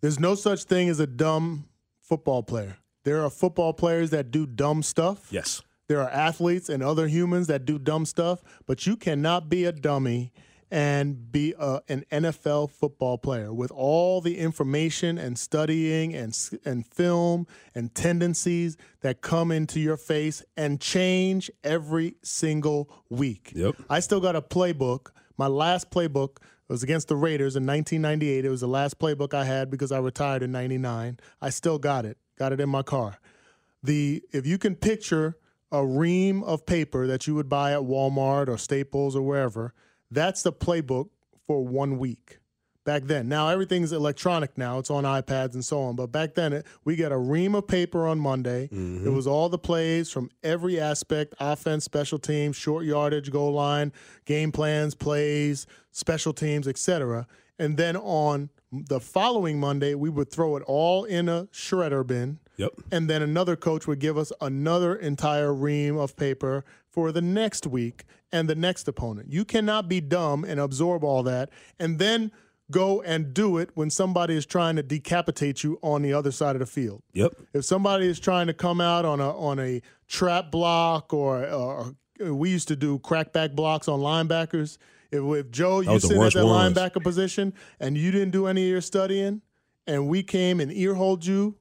There's 0.00 0.18
no 0.18 0.34
such 0.34 0.64
thing 0.64 0.88
as 0.88 1.00
a 1.00 1.06
dumb 1.06 1.68
football 2.00 2.42
player. 2.42 2.78
There 3.04 3.22
are 3.24 3.30
football 3.30 3.72
players 3.72 4.10
that 4.10 4.30
do 4.30 4.46
dumb 4.46 4.82
stuff. 4.82 5.28
Yes. 5.30 5.62
There 5.88 6.00
are 6.00 6.10
athletes 6.10 6.68
and 6.68 6.82
other 6.82 7.08
humans 7.08 7.46
that 7.46 7.64
do 7.64 7.78
dumb 7.78 8.04
stuff, 8.06 8.42
but 8.66 8.86
you 8.86 8.96
cannot 8.96 9.48
be 9.48 9.64
a 9.64 9.72
dummy 9.72 10.32
and 10.70 11.32
be 11.32 11.54
a, 11.58 11.80
an 11.88 12.04
NFL 12.10 12.70
football 12.70 13.18
player 13.18 13.52
with 13.52 13.70
all 13.70 14.20
the 14.20 14.38
information 14.38 15.18
and 15.18 15.38
studying 15.38 16.14
and 16.14 16.36
and 16.64 16.86
film 16.86 17.46
and 17.74 17.94
tendencies 17.94 18.76
that 19.00 19.20
come 19.20 19.50
into 19.50 19.80
your 19.80 19.96
face 19.96 20.42
and 20.56 20.80
change 20.80 21.50
every 21.64 22.16
single 22.22 22.90
week. 23.08 23.52
Yep. 23.54 23.76
I 23.88 24.00
still 24.00 24.20
got 24.20 24.36
a 24.36 24.42
playbook. 24.42 25.10
My 25.36 25.46
last 25.46 25.90
playbook 25.90 26.38
was 26.68 26.82
against 26.82 27.08
the 27.08 27.16
Raiders 27.16 27.56
in 27.56 27.66
1998. 27.66 28.44
It 28.44 28.50
was 28.50 28.60
the 28.60 28.68
last 28.68 28.98
playbook 28.98 29.32
I 29.32 29.44
had 29.44 29.70
because 29.70 29.92
I 29.92 29.98
retired 29.98 30.42
in 30.42 30.52
99. 30.52 31.18
I 31.40 31.50
still 31.50 31.78
got 31.78 32.04
it. 32.04 32.18
Got 32.38 32.52
it 32.52 32.60
in 32.60 32.68
my 32.68 32.82
car 32.82 33.18
the 33.82 34.22
if 34.32 34.46
you 34.46 34.58
can 34.58 34.74
picture 34.76 35.36
a 35.70 35.84
ream 35.84 36.42
of 36.44 36.64
paper 36.64 37.06
that 37.06 37.26
you 37.26 37.34
would 37.34 37.48
buy 37.48 37.72
at 37.72 37.80
Walmart 37.80 38.48
or 38.48 38.56
Staples 38.56 39.14
or 39.14 39.22
wherever, 39.22 39.74
that's 40.10 40.42
the 40.42 40.52
playbook 40.52 41.08
for 41.46 41.64
one 41.64 41.98
week. 41.98 42.38
Back 42.84 43.02
then, 43.04 43.28
now 43.28 43.48
everything's 43.48 43.92
electronic 43.92 44.56
now; 44.56 44.78
it's 44.78 44.90
on 44.90 45.04
iPads 45.04 45.52
and 45.52 45.62
so 45.62 45.82
on. 45.82 45.94
But 45.94 46.06
back 46.06 46.34
then, 46.34 46.54
it, 46.54 46.66
we 46.86 46.96
got 46.96 47.12
a 47.12 47.18
ream 47.18 47.54
of 47.54 47.66
paper 47.66 48.06
on 48.06 48.18
Monday. 48.18 48.68
Mm-hmm. 48.72 49.06
It 49.06 49.10
was 49.10 49.26
all 49.26 49.50
the 49.50 49.58
plays 49.58 50.10
from 50.10 50.30
every 50.42 50.80
aspect: 50.80 51.34
offense, 51.38 51.84
special 51.84 52.18
teams, 52.18 52.56
short 52.56 52.86
yardage, 52.86 53.30
goal 53.30 53.52
line, 53.52 53.92
game 54.24 54.52
plans, 54.52 54.94
plays, 54.94 55.66
special 55.90 56.32
teams, 56.32 56.66
etc. 56.66 57.26
And 57.58 57.76
then 57.76 57.94
on 57.94 58.48
the 58.72 59.00
following 59.00 59.60
Monday, 59.60 59.94
we 59.94 60.08
would 60.08 60.30
throw 60.30 60.56
it 60.56 60.62
all 60.66 61.04
in 61.04 61.28
a 61.28 61.44
shredder 61.52 62.06
bin 62.06 62.38
Yep. 62.58 62.72
and 62.90 63.08
then 63.08 63.22
another 63.22 63.54
coach 63.54 63.86
would 63.86 64.00
give 64.00 64.18
us 64.18 64.32
another 64.40 64.96
entire 64.96 65.54
ream 65.54 65.96
of 65.96 66.16
paper 66.16 66.64
for 66.98 67.12
the 67.12 67.22
next 67.22 67.64
week 67.64 68.02
and 68.32 68.50
the 68.50 68.56
next 68.56 68.88
opponent. 68.88 69.32
You 69.32 69.44
cannot 69.44 69.88
be 69.88 70.00
dumb 70.00 70.42
and 70.42 70.58
absorb 70.58 71.04
all 71.04 71.22
that 71.22 71.48
and 71.78 72.00
then 72.00 72.32
go 72.72 73.00
and 73.02 73.32
do 73.32 73.56
it 73.56 73.70
when 73.74 73.88
somebody 73.88 74.36
is 74.36 74.44
trying 74.44 74.74
to 74.74 74.82
decapitate 74.82 75.62
you 75.62 75.78
on 75.80 76.02
the 76.02 76.12
other 76.12 76.32
side 76.32 76.56
of 76.56 76.58
the 76.58 76.66
field. 76.66 77.04
Yep. 77.12 77.34
If 77.54 77.64
somebody 77.64 78.08
is 78.08 78.18
trying 78.18 78.48
to 78.48 78.52
come 78.52 78.80
out 78.80 79.04
on 79.04 79.20
a 79.20 79.30
on 79.30 79.60
a 79.60 79.80
trap 80.08 80.50
block 80.50 81.14
or, 81.14 81.46
or 81.48 81.94
we 82.18 82.50
used 82.50 82.66
to 82.66 82.74
do 82.74 82.98
crackback 82.98 83.54
blocks 83.54 83.86
on 83.86 84.00
linebackers. 84.00 84.76
If, 85.12 85.22
if 85.22 85.52
Joe, 85.52 85.78
you 85.78 85.92
was 85.92 86.02
the 86.02 86.08
sit 86.08 86.20
at 86.20 86.32
that 86.32 86.46
ones. 86.46 86.76
linebacker 86.76 87.00
position 87.00 87.54
and 87.78 87.96
you 87.96 88.10
didn't 88.10 88.32
do 88.32 88.48
any 88.48 88.64
of 88.64 88.70
your 88.70 88.80
studying, 88.80 89.40
and 89.86 90.08
we 90.08 90.24
came 90.24 90.58
and 90.58 90.72
earholed 90.72 91.24
you, 91.24 91.54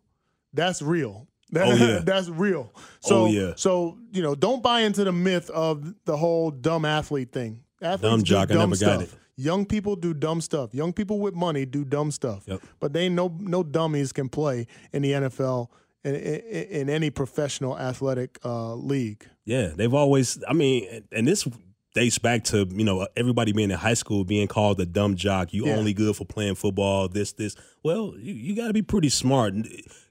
that's 0.52 0.82
real. 0.82 1.28
Oh, 1.56 1.74
yeah. 1.76 2.00
that's 2.04 2.30
real. 2.30 2.74
So, 3.00 3.24
Oh, 3.24 3.26
yeah. 3.28 3.54
so 3.56 3.98
you 4.12 4.22
know, 4.22 4.36
don't 4.36 4.62
buy 4.62 4.82
into 4.82 5.04
the 5.04 5.12
myth 5.14 5.50
of 5.50 5.94
the 6.06 6.18
whole 6.18 6.52
dumb 6.52 6.84
athlete 6.86 7.32
thing. 7.32 7.62
Athletes 7.82 8.02
Dumb 8.02 8.24
jock, 8.24 8.52
I 8.52 8.56
dumb 8.56 8.70
never 8.72 8.80
got 8.86 9.00
stuff. 9.02 9.14
it. 9.14 9.20
Young 9.40 9.66
people 9.68 9.96
do 9.96 10.14
dumb 10.16 10.42
stuff. 10.42 10.74
Young 10.74 10.92
people 10.92 11.20
with 11.20 11.36
money 11.36 11.64
do 11.66 11.86
dumb 11.86 12.10
stuff. 12.12 12.44
Yep. 12.48 12.62
But 12.80 12.94
they 12.94 13.08
no 13.08 13.36
no 13.40 13.62
dummies 13.64 14.12
can 14.12 14.30
play 14.30 14.66
in 14.92 15.04
the 15.04 15.12
NFL 15.12 15.68
in, 16.04 16.16
in, 16.16 16.40
in 16.70 16.90
any 16.90 17.12
professional 17.12 17.78
athletic 17.78 18.40
uh, 18.44 18.74
league. 18.74 19.26
Yeah, 19.46 19.68
they've 19.76 19.94
always. 19.94 20.44
I 20.48 20.54
mean, 20.54 21.04
and 21.12 21.28
this 21.28 21.48
dates 21.94 22.18
back 22.18 22.46
to 22.46 22.68
you 22.72 22.84
know 22.84 23.08
everybody 23.16 23.52
being 23.52 23.70
in 23.70 23.78
high 23.78 23.94
school 23.94 24.24
being 24.24 24.48
called 24.48 24.80
a 24.82 24.86
dumb 24.88 25.16
jock. 25.16 25.54
You 25.54 25.68
Yeah. 25.68 25.76
only 25.76 25.94
good 25.94 26.16
for 26.16 26.26
playing 26.26 26.56
football. 26.56 27.08
This, 27.08 27.32
this. 27.34 27.56
Well, 27.84 28.16
you, 28.18 28.34
you 28.34 28.56
got 28.56 28.68
to 28.68 28.74
be 28.74 28.82
pretty 28.82 29.10
smart. 29.10 29.54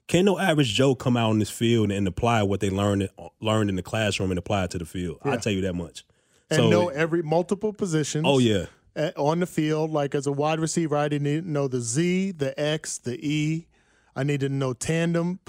Can 0.07 0.23
no 0.25 0.39
average 0.39 0.73
Joe 0.73 0.95
come 0.95 1.17
out 1.17 1.29
on 1.31 1.39
this 1.39 1.49
field 1.49 1.91
and 1.91 2.07
apply 2.07 2.43
what 2.43 2.59
they 2.61 2.69
learned 2.69 3.09
learned 3.41 3.69
in 3.69 3.75
the 3.75 3.83
classroom 3.83 4.31
and 4.31 4.37
apply 4.37 4.65
it 4.65 4.71
to 4.71 4.77
the 4.77 4.85
field? 4.85 5.19
I 5.23 5.31
Yeah. 5.31 5.37
tell 5.37 5.51
you 5.53 5.61
that 5.61 5.73
much. 5.75 6.05
And 6.49 6.57
so, 6.59 6.69
know 6.69 6.87
every 6.87 7.21
multiple 7.21 7.73
positions. 7.73 8.23
oh 8.25 8.39
yeah, 8.39 8.67
on 9.17 9.41
the 9.41 9.45
field. 9.45 9.91
Like 9.91 10.15
as 10.15 10.25
a 10.25 10.31
wide 10.31 10.59
receiver, 10.61 10.95
I 10.95 11.09
didn't 11.09 11.23
need 11.25 11.45
know 11.45 11.67
the 11.67 11.81
Z, 11.81 12.31
the 12.31 12.57
X, 12.59 12.97
the 12.97 13.19
E. 13.21 13.67
I 14.15 14.23
needed 14.23 14.47
to 14.47 14.53
know 14.53 14.73
tandem 14.73 15.39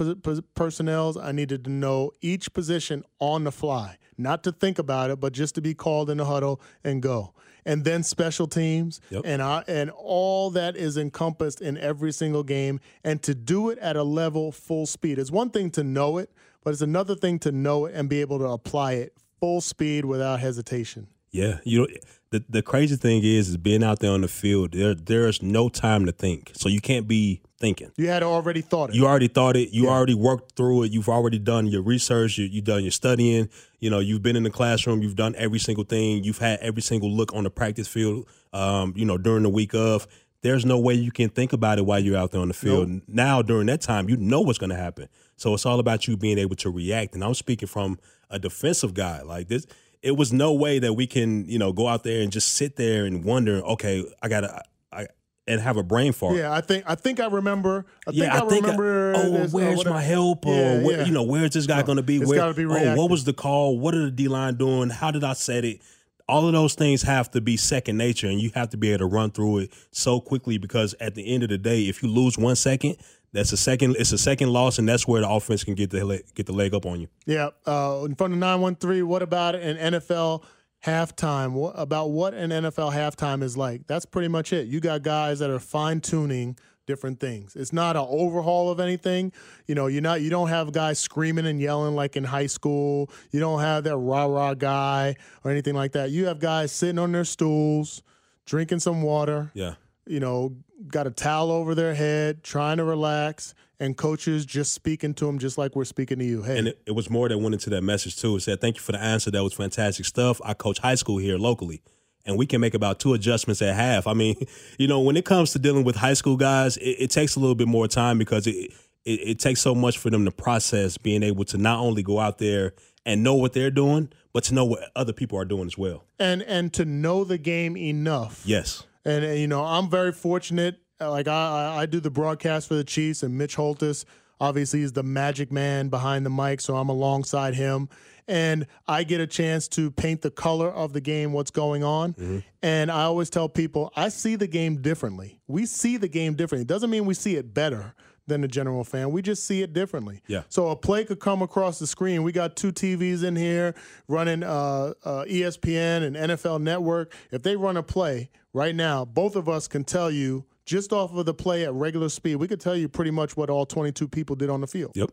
personnels. 0.54 1.16
I 1.16 1.32
needed 1.32 1.64
to 1.64 1.70
know 1.70 2.10
each 2.20 2.52
position 2.52 3.02
on 3.20 3.44
the 3.44 3.52
fly, 3.52 3.96
not 4.18 4.42
to 4.42 4.52
think 4.52 4.78
about 4.78 5.10
it, 5.10 5.20
but 5.20 5.32
just 5.32 5.54
to 5.54 5.62
be 5.62 5.72
called 5.72 6.10
in 6.10 6.18
the 6.18 6.26
huddle 6.26 6.60
and 6.84 7.00
go. 7.00 7.32
And 7.68 7.84
then 7.84 8.02
special 8.02 8.46
teams, 8.48 9.00
Yep. 9.10 9.22
and 9.26 9.42
I, 9.42 9.62
and 9.68 9.90
all 9.90 10.48
that 10.50 10.74
is 10.74 10.96
encompassed 10.96 11.60
in 11.60 11.76
every 11.76 12.12
single 12.12 12.42
game, 12.42 12.80
and 13.04 13.22
to 13.22 13.34
do 13.34 13.68
it 13.68 13.78
at 13.78 13.94
a 13.94 14.02
level 14.02 14.50
full 14.52 14.86
speed. 14.86 15.18
It's 15.18 15.30
one 15.30 15.50
thing 15.50 15.70
to 15.72 15.84
know 15.84 16.16
it, 16.16 16.30
but 16.64 16.72
it's 16.72 16.80
another 16.82 17.14
thing 17.14 17.38
to 17.40 17.52
know 17.52 17.84
it 17.84 17.94
and 17.94 18.08
be 18.08 18.20
able 18.22 18.38
to 18.38 18.46
apply 18.46 18.94
it 18.94 19.12
full 19.38 19.60
speed 19.60 20.06
without 20.06 20.40
hesitation. 20.40 21.08
Yeah. 21.30 21.58
You 21.64 21.80
know, 21.80 21.86
the 22.30 22.44
the 22.48 22.62
crazy 22.62 22.96
thing 22.96 23.22
is, 23.22 23.48
is 23.48 23.56
being 23.56 23.82
out 23.82 24.00
there 24.00 24.10
on 24.12 24.20
the 24.20 24.28
field. 24.28 24.72
There 24.72 24.94
there 24.94 25.28
is 25.28 25.42
no 25.42 25.68
time 25.68 26.06
to 26.06 26.12
think, 26.12 26.52
so 26.54 26.68
you 26.68 26.80
can't 26.80 27.08
be 27.08 27.40
thinking. 27.58 27.90
You 27.96 28.08
had 28.08 28.22
already 28.22 28.60
thought 28.60 28.90
it. 28.90 28.96
You 28.96 29.06
already 29.06 29.28
thought 29.28 29.56
it. 29.56 29.70
You 29.70 29.88
already 29.88 30.14
worked 30.14 30.56
through 30.56 30.84
it. 30.84 30.92
You've 30.92 31.08
already 31.08 31.38
done 31.38 31.66
your 31.66 31.82
research. 31.82 32.38
You, 32.38 32.46
you've 32.46 32.64
done 32.64 32.82
your 32.82 32.92
studying. 32.92 33.48
You 33.80 33.90
know, 33.90 33.98
you've 33.98 34.22
been 34.22 34.36
in 34.36 34.42
the 34.42 34.50
classroom. 34.50 35.02
You've 35.02 35.16
done 35.16 35.34
every 35.36 35.58
single 35.58 35.84
thing. 35.84 36.22
You've 36.22 36.38
had 36.38 36.60
every 36.60 36.82
single 36.82 37.10
look 37.10 37.34
on 37.34 37.44
the 37.44 37.50
practice 37.50 37.88
field. 37.88 38.28
Um, 38.52 38.92
you 38.96 39.04
know, 39.04 39.18
during 39.18 39.42
the 39.42 39.50
week 39.50 39.74
of. 39.74 40.06
There's 40.40 40.64
no 40.64 40.78
way 40.78 40.94
you 40.94 41.10
can 41.10 41.30
think 41.30 41.52
about 41.52 41.78
it 41.78 41.84
while 41.84 41.98
you're 41.98 42.16
out 42.16 42.30
there 42.30 42.40
on 42.40 42.46
the 42.46 42.54
field. 42.54 43.00
Now, 43.08 43.42
during 43.42 43.66
that 43.66 43.80
time, 43.80 44.08
you 44.08 44.16
know 44.16 44.40
what's 44.40 44.56
going 44.56 44.70
to 44.70 44.76
happen. 44.76 45.08
So 45.36 45.52
it's 45.52 45.66
all 45.66 45.80
about 45.80 46.06
you 46.06 46.16
being 46.16 46.38
able 46.38 46.54
to 46.56 46.70
react. 46.70 47.16
And 47.16 47.24
I'm 47.24 47.34
speaking 47.34 47.66
from 47.66 47.98
a 48.30 48.38
defensive 48.38 48.94
guy. 48.94 49.22
Like 49.22 49.48
this, 49.48 49.66
it 50.02 50.16
was 50.16 50.32
no 50.32 50.52
way 50.52 50.78
that 50.78 50.94
we 50.94 51.06
can, 51.06 51.48
you 51.48 51.58
know, 51.58 51.72
go 51.72 51.88
out 51.88 52.04
there 52.04 52.22
and 52.22 52.30
just 52.32 52.54
sit 52.54 52.76
there 52.76 53.04
and 53.04 53.24
wonder, 53.24 53.56
okay, 53.62 54.04
I 54.22 54.28
gotta, 54.28 54.62
I, 54.92 55.06
and 55.46 55.60
have 55.60 55.76
a 55.76 55.82
brain 55.82 56.12
fart. 56.12 56.36
Yeah, 56.36 56.52
I 56.52 56.60
think 56.60 56.84
I 56.86 56.94
think 56.94 57.20
I 57.20 57.26
remember. 57.26 57.86
I 58.06 58.10
Yeah, 58.12 58.30
think 58.30 58.32
I, 58.32 58.46
I 58.46 58.48
think. 58.48 58.66
I- 58.66 58.76
oh, 58.76 59.30
this, 59.30 59.54
uh, 59.54 59.56
where's 59.56 59.84
my 59.84 60.02
help? 60.02 60.46
Or 60.46 60.54
Yeah, 60.54 60.80
what, 60.82 60.94
yeah. 60.94 61.04
you 61.06 61.12
know, 61.12 61.22
where's 61.22 61.50
this 61.50 61.66
guy 61.66 61.82
going 61.82 61.96
to 61.96 62.02
be? 62.02 62.18
it's 62.18 62.28
Where? 62.28 62.52
be 62.52 62.64
oh, 62.64 62.94
what 62.96 63.10
was 63.10 63.24
the 63.24 63.32
call? 63.32 63.78
What 63.78 63.94
are 63.94 64.04
the 64.04 64.10
D 64.10 64.28
line 64.28 64.56
doing? 64.56 64.90
How 64.90 65.10
did 65.10 65.24
I 65.24 65.32
set 65.32 65.64
it? 65.64 65.80
all 66.28 66.46
of 66.46 66.52
those 66.52 66.74
things 66.74 67.00
have 67.02 67.30
to 67.30 67.40
be 67.40 67.56
second 67.56 67.96
nature, 67.96 68.26
and 68.26 68.38
you 68.38 68.50
have 68.54 68.68
to 68.68 68.76
be 68.76 68.90
able 68.90 68.98
to 68.98 69.06
run 69.06 69.30
through 69.30 69.60
it 69.60 69.72
so 69.90 70.20
quickly 70.20 70.58
because 70.58 70.94
at 71.00 71.14
the 71.14 71.26
end 71.26 71.42
of 71.42 71.48
the 71.48 71.56
day, 71.56 71.84
if 71.88 72.02
you 72.02 72.08
lose 72.10 72.36
one 72.36 72.54
second, 72.54 72.96
that's 73.32 73.52
a 73.52 73.56
second. 73.56 73.96
It's 73.98 74.12
a 74.12 74.18
second 74.18 74.50
loss, 74.52 74.78
and 74.78 74.88
that's 74.88 75.06
where 75.06 75.20
the 75.20 75.28
offense 75.28 75.64
can 75.64 75.74
get 75.74 75.90
the 75.90 76.22
get 76.34 76.46
the 76.46 76.52
leg 76.52 76.74
up 76.74 76.86
on 76.86 77.00
you. 77.00 77.08
Yeah. 77.26 77.50
Uh, 77.66 78.02
in 78.06 78.14
front 78.14 78.32
of 78.32 78.38
nine 78.38 78.60
one 78.60 78.76
three. 78.76 79.02
What 79.02 79.22
about 79.22 79.54
an 79.54 79.76
NFL 79.76 80.42
halftime? 80.84 81.52
What 81.52 81.74
about 81.76 82.10
what 82.10 82.34
an 82.34 82.50
NFL 82.50 82.92
halftime 82.92 83.42
is 83.42 83.56
like? 83.56 83.86
That's 83.86 84.06
pretty 84.06 84.28
much 84.28 84.52
it. 84.52 84.66
You 84.66 84.80
got 84.80 85.02
guys 85.02 85.40
that 85.40 85.50
are 85.50 85.58
fine 85.58 86.00
tuning 86.00 86.56
different 86.86 87.20
things. 87.20 87.54
It's 87.54 87.72
not 87.72 87.96
an 87.96 88.06
overhaul 88.08 88.70
of 88.70 88.80
anything. 88.80 89.32
You 89.66 89.74
know, 89.74 89.86
you're 89.86 90.02
not 90.02 90.22
you 90.22 90.30
don't 90.30 90.48
have 90.48 90.72
guys 90.72 90.98
screaming 90.98 91.46
and 91.46 91.60
yelling 91.60 91.94
like 91.94 92.16
in 92.16 92.24
high 92.24 92.46
school. 92.46 93.10
You 93.30 93.40
don't 93.40 93.60
have 93.60 93.84
that 93.84 93.96
rah 93.96 94.24
rah 94.24 94.54
guy 94.54 95.14
or 95.44 95.50
anything 95.50 95.74
like 95.74 95.92
that. 95.92 96.10
You 96.10 96.26
have 96.26 96.40
guys 96.40 96.72
sitting 96.72 96.98
on 96.98 97.12
their 97.12 97.26
stools, 97.26 98.02
drinking 98.46 98.80
some 98.80 99.02
water. 99.02 99.50
Yeah. 99.54 99.74
You 100.06 100.20
know, 100.20 100.56
got 100.86 101.06
a 101.06 101.10
towel 101.10 101.50
over 101.50 101.74
their 101.74 101.94
head, 101.94 102.42
trying 102.42 102.76
to 102.76 102.84
relax, 102.84 103.54
and 103.80 103.96
coaches 103.96 104.46
just 104.46 104.72
speaking 104.72 105.14
to 105.14 105.26
them 105.26 105.38
just 105.38 105.58
like 105.58 105.74
we're 105.74 105.84
speaking 105.84 106.18
to 106.18 106.24
you. 106.24 106.42
Hey, 106.42 106.58
And 106.58 106.68
it, 106.68 106.80
it 106.86 106.92
was 106.92 107.10
more 107.10 107.28
that 107.28 107.38
went 107.38 107.54
into 107.54 107.70
that 107.70 107.82
message 107.82 108.16
too. 108.16 108.36
It 108.36 108.40
said, 108.40 108.60
"Thank 108.60 108.76
you 108.76 108.82
for 108.82 108.92
the 108.92 109.00
answer. 109.00 109.30
That 109.30 109.42
was 109.42 109.52
fantastic 109.52 110.06
stuff. 110.06 110.40
I 110.44 110.54
coach 110.54 110.78
high 110.78 110.96
school 110.96 111.18
here 111.18 111.38
locally." 111.38 111.82
and 112.26 112.36
we 112.36 112.44
can 112.44 112.60
make 112.60 112.74
about 112.74 113.00
two 113.00 113.14
adjustments 113.14 113.62
at 113.62 113.74
half. 113.74 114.06
I 114.06 114.12
mean, 114.12 114.36
you 114.78 114.86
know, 114.86 115.00
when 115.00 115.16
it 115.16 115.24
comes 115.24 115.52
to 115.52 115.58
dealing 115.58 115.82
with 115.82 115.96
high 115.96 116.12
school 116.12 116.36
guys, 116.36 116.76
it, 116.76 116.96
it 116.98 117.10
takes 117.10 117.36
a 117.36 117.40
little 117.40 117.54
bit 117.54 117.68
more 117.68 117.88
time 117.88 118.18
because 118.18 118.46
it, 118.46 118.70
it, 119.04 119.10
it 119.10 119.38
takes 119.38 119.62
so 119.62 119.74
much 119.74 119.96
for 119.96 120.10
them 120.10 120.26
to 120.26 120.30
process 120.30 120.98
being 120.98 121.22
able 121.22 121.44
to 121.46 121.56
not 121.56 121.80
only 121.80 122.02
go 122.02 122.20
out 122.20 122.36
there 122.38 122.74
and 123.06 123.24
know 123.24 123.34
what 123.34 123.54
they're 123.54 123.70
doing, 123.70 124.10
but 124.34 124.44
to 124.44 124.54
know 124.54 124.66
what 124.66 124.90
other 124.94 125.14
people 125.14 125.38
are 125.38 125.46
doing 125.46 125.66
as 125.66 125.78
well. 125.78 126.04
and 126.18 126.42
and 126.42 126.72
to 126.74 126.84
know 126.84 127.24
the 127.24 127.38
game 127.38 127.76
enough. 127.76 128.42
Yes. 128.44 128.84
And, 129.08 129.24
and, 129.24 129.38
you 129.38 129.46
know, 129.48 129.64
I'm 129.64 129.88
very 129.88 130.12
fortunate. 130.12 130.76
Uh, 131.00 131.10
Like 131.10 131.28
I, 131.28 131.32
I 131.76 131.82
I 131.82 131.86
do 131.86 132.00
the 132.00 132.10
broadcast 132.10 132.68
for 132.68 132.74
the 132.74 132.84
Chiefs, 132.84 133.22
and 133.22 133.36
Mitch 133.38 133.56
Holtis 133.56 134.04
obviously 134.40 134.82
is 134.82 134.92
the 134.92 135.02
magic 135.02 135.50
man 135.50 135.88
behind 135.88 136.24
the 136.26 136.30
mic, 136.30 136.60
so 136.60 136.76
I'm 136.76 136.88
alongside 136.88 137.54
him, 137.54 137.88
and 138.28 138.66
I 138.86 139.02
get 139.04 139.20
a 139.20 139.26
chance 139.26 139.66
to 139.68 139.90
paint 139.90 140.22
the 140.22 140.30
color 140.30 140.68
of 140.70 140.92
the 140.92 141.00
game, 141.00 141.32
what's 141.32 141.50
going 141.50 141.82
on. 141.82 142.14
And 142.62 142.90
I 142.90 143.02
always 143.02 143.30
tell 143.30 143.48
people, 143.48 143.92
I 143.96 144.10
see 144.10 144.36
the 144.36 144.46
game 144.46 144.80
differently. 144.80 145.40
We 145.48 145.66
see 145.66 145.96
the 145.96 146.08
game 146.08 146.34
differently. 146.34 146.62
It 146.62 146.68
doesn't 146.68 146.90
mean 146.90 147.04
we 147.06 147.14
see 147.14 147.34
it 147.36 147.52
better 147.52 147.94
than 148.28 148.42
the 148.42 148.48
general 148.48 148.84
fan. 148.84 149.10
We 149.10 149.22
just 149.22 149.44
see 149.44 149.62
it 149.62 149.72
differently. 149.72 150.22
Yeah. 150.26 150.42
So 150.48 150.68
a 150.68 150.76
play 150.76 151.04
could 151.04 151.18
come 151.18 151.42
across 151.42 151.78
the 151.78 151.86
screen. 151.86 152.22
We 152.22 152.32
got 152.32 152.54
two 152.54 152.72
TVs 152.72 153.24
in 153.24 153.34
here 153.34 153.74
running 154.06 154.42
uh, 154.42 154.92
uh, 155.04 155.24
ESPN 155.24 156.02
and 156.06 156.16
NFL 156.16 156.60
Network. 156.60 157.12
If 157.32 157.42
they 157.42 157.56
run 157.56 157.76
a 157.76 157.82
play 157.82 158.30
right 158.52 158.74
now, 158.74 159.04
both 159.04 159.34
of 159.34 159.48
us 159.48 159.66
can 159.66 159.84
tell 159.84 160.10
you 160.10 160.44
just 160.64 160.92
off 160.92 161.14
of 161.14 161.24
the 161.26 161.34
play 161.34 161.64
at 161.64 161.72
regular 161.72 162.10
speed. 162.10 162.36
We 162.36 162.46
could 162.46 162.60
tell 162.60 162.76
you 162.76 162.88
pretty 162.88 163.10
much 163.10 163.36
what 163.36 163.50
all 163.50 163.66
22 163.66 164.06
people 164.06 164.36
did 164.36 164.50
on 164.50 164.60
the 164.60 164.66
field. 164.66 164.92
Yep. 164.94 165.10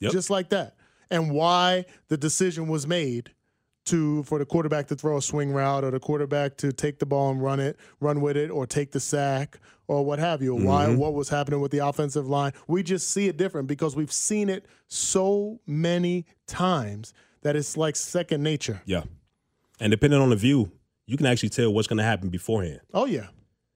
Yep. 0.00 0.12
Just 0.12 0.30
like 0.30 0.50
that, 0.50 0.76
and 1.10 1.32
why 1.32 1.84
the 2.08 2.16
decision 2.16 2.68
was 2.68 2.86
made 2.86 3.32
to 3.88 4.22
for 4.24 4.38
the 4.38 4.46
quarterback 4.46 4.86
to 4.88 4.96
throw 4.96 5.16
a 5.18 5.22
swing 5.22 5.50
route 5.52 5.84
or 5.84 5.90
the 5.90 6.00
quarterback 6.00 6.56
to 6.58 6.72
take 6.72 6.98
the 6.98 7.06
ball 7.06 7.30
and 7.30 7.42
run 7.42 7.60
it, 7.60 7.76
run 8.00 8.20
with 8.20 8.36
it, 8.36 8.50
or 8.50 8.66
take 8.66 8.92
the 8.92 9.00
sack 9.00 9.58
or 9.86 10.04
what 10.04 10.18
have 10.18 10.42
you. 10.42 10.54
Why 10.54 10.86
Mm-hmm. 10.86 10.96
what 10.98 11.14
was 11.14 11.28
happening 11.28 11.60
with 11.60 11.70
the 11.72 11.78
offensive 11.86 12.28
line? 12.28 12.52
We 12.66 12.82
just 12.82 13.10
see 13.10 13.28
it 13.28 13.36
different 13.36 13.68
because 13.68 13.94
we've 13.96 14.12
seen 14.12 14.48
it 14.48 14.66
so 14.86 15.60
many 15.66 16.26
times 16.46 17.12
that 17.42 17.56
it's 17.56 17.76
like 17.76 17.96
second 17.96 18.42
nature. 18.42 18.82
Yeah. 18.84 19.02
And 19.80 19.90
depending 19.90 20.20
on 20.20 20.30
the 20.30 20.36
view, 20.36 20.72
you 21.06 21.16
can 21.16 21.26
actually 21.26 21.50
tell 21.50 21.72
what's 21.72 21.86
going 21.88 21.98
to 21.98 22.02
happen 22.04 22.28
beforehand. 22.30 22.80
Oh 22.92 23.04
yeah. 23.06 23.28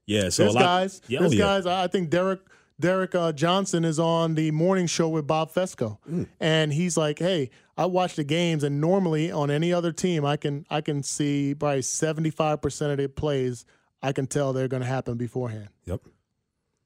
Yeah. 0.06 0.28
So 0.30 0.42
there's 0.44 0.54
a 0.54 0.58
lot, 0.58 0.62
guys. 0.64 1.00
Yeah, 1.08 1.20
there's 1.20 1.32
oh, 1.32 1.36
yeah. 1.36 1.44
guys. 1.44 1.66
I 1.66 1.84
I 1.84 1.86
think 1.86 2.10
Derrick 2.10 2.40
Derrick 2.80 3.14
uh, 3.14 3.30
Johnson 3.32 3.84
is 3.84 3.98
on 4.00 4.34
the 4.34 4.50
morning 4.50 4.86
show 4.88 5.08
with 5.08 5.26
Bob 5.26 5.52
Fescoe, 5.52 5.98
Mm. 6.10 6.26
and 6.40 6.72
he's 6.72 6.96
like, 6.96 7.18
"Hey, 7.20 7.50
I 7.76 7.86
watch 7.86 8.16
the 8.16 8.24
games, 8.24 8.64
and 8.64 8.80
normally 8.80 9.32
on 9.32 9.50
any 9.50 9.72
other 9.72 9.92
team, 9.92 10.24
I 10.24 10.36
can 10.36 10.66
I 10.70 10.80
can 10.80 11.02
see 11.02 11.54
probably 11.54 11.82
seventy 11.82 12.30
five 12.30 12.60
percent 12.60 12.90
of 12.92 12.98
their 12.98 13.08
plays. 13.08 13.64
I 14.02 14.12
can 14.12 14.26
tell 14.26 14.52
they're 14.52 14.68
going 14.68 14.82
to 14.82 14.88
happen 14.88 15.16
beforehand." 15.16 15.68
Yep. 15.86 16.00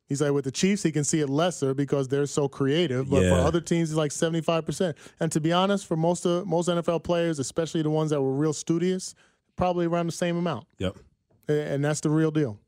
He's 0.09 0.23
like 0.23 0.31
with 0.31 0.45
the 0.45 0.53
Chiefs, 0.53 0.85
he 0.85 0.93
can 0.93 1.03
see 1.03 1.19
it 1.21 1.29
lesser 1.29 1.75
because 1.75 2.07
they're 2.07 2.27
so 2.27 2.47
creative. 2.49 3.11
But 3.11 3.23
for 3.29 3.35
other 3.35 3.61
teams, 3.61 3.89
he's 3.89 3.97
like 3.97 4.13
seventy 4.13 4.41
five 4.41 4.65
percent. 4.65 4.97
And 5.19 5.33
to 5.33 5.41
be 5.41 5.53
honest, 5.53 5.87
for 5.87 5.97
most 5.97 6.25
of 6.25 6.47
most 6.47 6.69
NFL 6.69 7.03
players, 7.03 7.41
especially 7.41 7.83
the 7.83 7.91
ones 7.91 8.11
that 8.11 8.23
were 8.23 8.33
real 8.33 8.53
studious, 8.53 9.15
probably 9.57 9.87
around 9.87 10.07
the 10.07 10.13
same 10.13 10.37
amount 10.37 10.67
Yep. 10.79 10.97
and 11.49 11.85
that's 11.85 12.01
the 12.01 12.11
real 12.11 12.31
deal. 12.31 12.59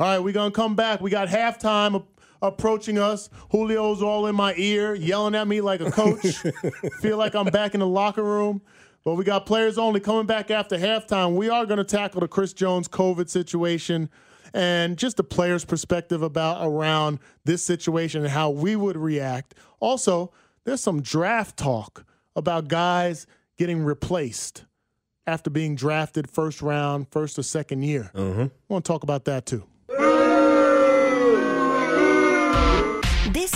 All 0.00 0.06
right, 0.06 0.18
we're 0.18 0.32
gonna 0.32 0.50
come 0.50 0.74
back. 0.74 1.00
We 1.00 1.10
got 1.10 1.28
halftime 1.28 2.04
approaching 2.42 2.98
us. 2.98 3.28
Julio's 3.50 4.02
all 4.02 4.26
in 4.26 4.34
my 4.34 4.54
ear, 4.56 4.94
yelling 4.94 5.34
at 5.34 5.48
me 5.48 5.60
like 5.60 5.80
a 5.80 5.90
coach. 5.90 6.44
Feel 7.00 7.16
like 7.16 7.34
I'm 7.34 7.46
back 7.46 7.74
in 7.74 7.80
the 7.80 7.86
locker 7.86 8.22
room. 8.22 8.62
But 9.04 9.14
we 9.14 9.24
got 9.24 9.46
players 9.46 9.78
only 9.78 10.00
coming 10.00 10.26
back 10.26 10.50
after 10.50 10.76
halftime. 10.76 11.34
We 11.34 11.48
are 11.48 11.64
gonna 11.66 11.84
tackle 11.84 12.20
the 12.20 12.28
Chris 12.28 12.52
Jones 12.52 12.88
COVID 12.88 13.28
situation 13.28 14.10
and 14.52 14.96
just 14.96 15.16
the 15.16 15.24
players' 15.24 15.64
perspective 15.64 16.22
about 16.22 16.66
around 16.66 17.18
this 17.44 17.62
situation 17.62 18.22
and 18.22 18.30
how 18.30 18.50
we 18.50 18.76
would 18.76 18.96
react. 18.96 19.54
Also, 19.80 20.32
there's 20.64 20.80
some 20.80 21.00
draft 21.00 21.56
talk 21.56 22.04
about 22.36 22.68
guys 22.68 23.26
getting 23.56 23.82
replaced 23.82 24.64
after 25.26 25.50
being 25.50 25.74
drafted 25.74 26.30
first 26.30 26.62
round, 26.62 27.08
first 27.10 27.38
or 27.38 27.42
second 27.42 27.82
year. 27.82 28.10
Mm-hmm. 28.14 28.42
I 28.42 28.50
want 28.68 28.84
to 28.84 28.88
talk 28.92 29.02
about 29.02 29.24
that 29.26 29.46
too. 29.46 29.64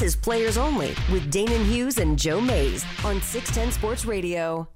This 0.02 0.14
is 0.14 0.20
Players 0.20 0.58
Only 0.58 0.88
with 1.12 1.32
Danan 1.32 1.64
Hughes 1.64 1.98
and 1.98 2.18
Joe 2.18 2.40
Mays 2.40 2.84
on 3.04 3.20
610 3.22 3.70
Sports 3.70 4.04
Radio. 4.04 4.66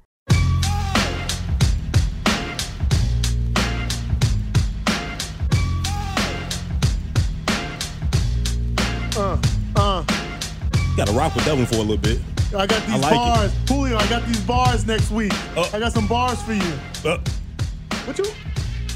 Uh, 9.16 9.36
uh. 9.74 10.04
Got 10.96 11.08
to 11.08 11.12
rock 11.12 11.34
with 11.34 11.44
that 11.46 11.56
one 11.56 11.66
for 11.66 11.74
a 11.76 11.78
little 11.78 11.96
bit. 11.96 12.20
I 12.56 12.66
got 12.66 12.86
these 12.86 13.02
like 13.02 13.12
it. 13.12 13.16
bars. 13.16 13.52
Julio, 13.68 13.96
I 13.96 14.08
got 14.08 14.24
these 14.26 14.40
bars 14.42 14.86
next 14.86 15.10
week. 15.10 15.32
Oh. 15.56 15.68
I 15.72 15.80
got 15.80 15.92
some 15.92 16.06
bars 16.06 16.40
for 16.42 16.52
you. 16.52 16.72
Uh, 17.04 17.18
What 18.04 18.16
you 18.18 18.24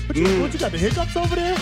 what 0.06 0.16
you, 0.16 0.24
Mm. 0.26 0.40
what 0.42 0.52
you 0.52 0.58
got 0.60 0.70
the 0.70 0.78
hiccups 0.78 1.16
over 1.16 1.34
there? 1.34 1.56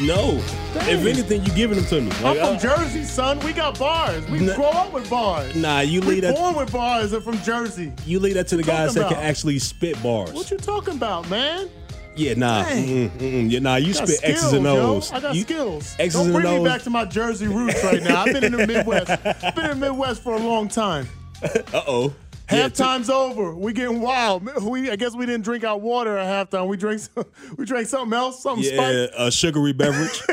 No. 0.00 0.40
Dang. 0.74 0.88
If 0.88 1.06
anything, 1.06 1.44
you 1.44 1.52
giving 1.52 1.76
them 1.78 1.86
to 1.86 2.00
me. 2.00 2.10
I'm 2.24 2.36
from 2.36 2.58
Jersey, 2.58 3.04
son. 3.04 3.38
We 3.40 3.52
got 3.52 3.78
bars. 3.78 4.28
We 4.28 4.40
Nah. 4.40 4.54
grow 4.56 4.70
up 4.70 4.92
with 4.92 5.08
bars. 5.08 5.54
Nah, 5.54 5.80
you 5.80 6.00
we 6.00 6.06
leave 6.06 6.22
that. 6.22 6.34
born 6.34 6.56
with 6.56 6.72
bars. 6.72 7.12
They're 7.12 7.20
from 7.20 7.40
Jersey. 7.42 7.92
You 8.04 8.18
leave 8.18 8.34
that 8.34 8.48
to 8.48 8.56
the 8.56 8.62
guys 8.64 8.94
that 8.94 9.08
can 9.08 9.18
actually 9.22 9.58
spit 9.60 10.00
bars. 10.02 10.32
What 10.32 10.50
you 10.50 10.56
talking 10.58 10.94
about, 10.94 11.28
man? 11.30 11.68
yeah, 12.16 12.34
nah. 12.34 12.64
Mm-mm, 12.64 13.10
mm-mm. 13.10 13.50
Yeah, 13.50 13.58
nah. 13.60 13.76
You 13.76 13.92
spit 13.92 14.20
X's 14.22 14.38
skills, 14.38 14.52
and 14.52 14.64
yo. 14.64 14.96
O's. 14.96 15.12
I 15.12 15.20
got 15.20 15.34
You- 15.34 15.42
skills. 15.42 15.96
X's 15.98 16.14
Don't 16.14 16.26
and 16.34 16.42
bring 16.42 16.62
me 16.62 16.68
back 16.68 16.82
to 16.82 16.90
my 16.90 17.04
Jersey 17.04 17.46
roots 17.48 17.82
right 17.84 18.02
now. 18.02 18.22
I've 18.22 18.32
been 18.32 18.44
in 18.44 18.52
the 18.52 18.66
Midwest. 18.66 19.10
I've 19.10 19.54
been 19.54 19.64
in 19.70 19.80
the 19.80 19.86
Midwest 19.88 20.22
for 20.22 20.34
a 20.34 20.38
long 20.38 20.68
time. 20.68 21.08
Uh 21.42 21.82
oh. 21.86 22.14
Halftime's 22.48 23.08
over. 23.08 23.54
We 23.54 23.72
getting 23.72 24.00
wild. 24.00 24.44
We 24.62 24.90
I 24.90 24.96
guess 24.96 25.14
we 25.16 25.26
didn't 25.26 25.44
drink 25.44 25.64
our 25.64 25.78
water 25.78 26.16
at 26.18 26.50
halftime. 26.50 26.68
We 26.68 26.76
drank 26.76 27.00
some, 27.00 27.24
we 27.56 27.64
drank 27.64 27.88
something 27.88 28.16
else, 28.16 28.42
something 28.42 28.64
Yeah, 28.64 29.06
a 29.16 29.30
sugary 29.30 29.72
beverage. 29.72 30.22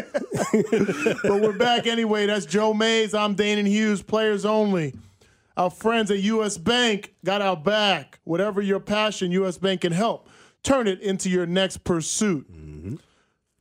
But 1.24 1.42
we're 1.42 1.58
back 1.58 1.88
anyway. 1.88 2.26
That's 2.26 2.46
Joe 2.46 2.74
Mays. 2.74 3.14
I'm 3.14 3.36
Danan 3.36 3.66
Hughes. 3.66 4.02
Players 4.02 4.44
only. 4.44 4.94
Our 5.56 5.70
friends 5.70 6.12
at 6.12 6.20
U.S. 6.20 6.58
Bank 6.58 7.14
got 7.24 7.42
our 7.42 7.56
back. 7.56 8.20
Whatever 8.26 8.62
your 8.62 8.80
passion, 8.82 9.32
U.S. 9.32 9.58
Bank 9.58 9.82
can 9.82 9.94
help. 9.94 10.28
Turn 10.64 10.88
it 10.88 11.00
into 11.02 11.30
your 11.30 11.46
next 11.46 11.84
pursuit. 11.86 12.52
Mm-hmm. 12.52 12.96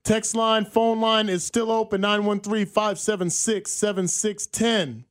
Text 0.03 0.35
line, 0.35 0.65
phone 0.65 1.01
line 1.01 1.29
is 1.29 1.45
still 1.45 1.71
open 1.71 2.01
913 2.01 2.67
576 2.67 3.71
7610. 3.71 5.05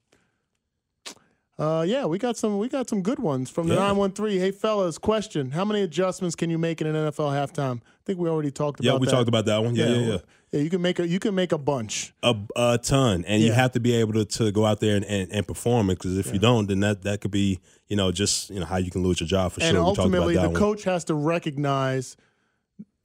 Uh, 1.59 1.83
yeah, 1.85 2.05
we 2.05 2.17
got 2.17 2.37
some. 2.37 2.57
We 2.57 2.69
got 2.69 2.87
some 2.87 3.01
good 3.01 3.19
ones 3.19 3.49
from 3.49 3.67
the 3.67 3.73
Yeah. 3.73 3.81
nine 3.81 3.97
one 3.97 4.11
three. 4.11 4.39
Hey 4.39 4.51
fellas, 4.51 4.97
question: 4.97 5.51
How 5.51 5.65
many 5.65 5.81
adjustments 5.81 6.33
can 6.33 6.49
you 6.49 6.57
make 6.57 6.79
in 6.79 6.87
an 6.87 6.95
NFL 6.95 7.31
halftime? 7.31 7.81
I 7.81 8.03
think 8.05 8.17
we 8.17 8.29
already 8.29 8.49
talked 8.49 8.81
yeah, 8.81 8.91
about. 8.91 9.01
That. 9.01 9.07
Yeah, 9.07 9.11
we 9.11 9.17
talked 9.17 9.27
about 9.27 9.45
that 9.47 9.61
one. 9.61 9.75
Yeah, 9.75 9.89
yeah, 9.89 10.11
yeah. 10.11 10.17
Yeah, 10.51 10.61
you 10.61 10.69
can 10.69 10.81
make 10.81 10.99
a 10.99 11.07
you 11.07 11.19
can 11.19 11.35
make 11.35 11.51
a 11.51 11.57
bunch. 11.57 12.13
A, 12.23 12.33
a 12.55 12.79
ton, 12.81 13.25
and 13.27 13.43
you 13.43 13.51
have 13.51 13.73
to 13.73 13.81
be 13.81 13.93
able 13.95 14.13
to, 14.13 14.25
to 14.25 14.51
go 14.53 14.65
out 14.65 14.79
there 14.79 14.95
and, 14.95 15.03
and, 15.05 15.29
and 15.31 15.45
perform 15.45 15.89
it. 15.89 15.95
Because 15.95 16.17
if 16.17 16.31
you 16.33 16.39
don't, 16.39 16.67
then 16.67 16.79
that, 16.79 17.03
that 17.03 17.19
could 17.19 17.31
be 17.31 17.59
you 17.87 17.97
know 17.97 18.13
just 18.13 18.49
you 18.49 18.61
know 18.61 18.65
how 18.65 18.77
you 18.77 18.89
can 18.89 19.03
lose 19.03 19.19
your 19.19 19.27
job 19.27 19.51
for 19.51 19.61
and 19.61 19.71
sure. 19.71 19.81
We 19.81 19.87
talked 19.89 19.99
ultimately, 19.99 20.35
about 20.35 20.43
the 20.43 20.49
one. 20.51 20.59
coach 20.59 20.85
has 20.85 21.03
to 21.05 21.13
recognize 21.13 22.15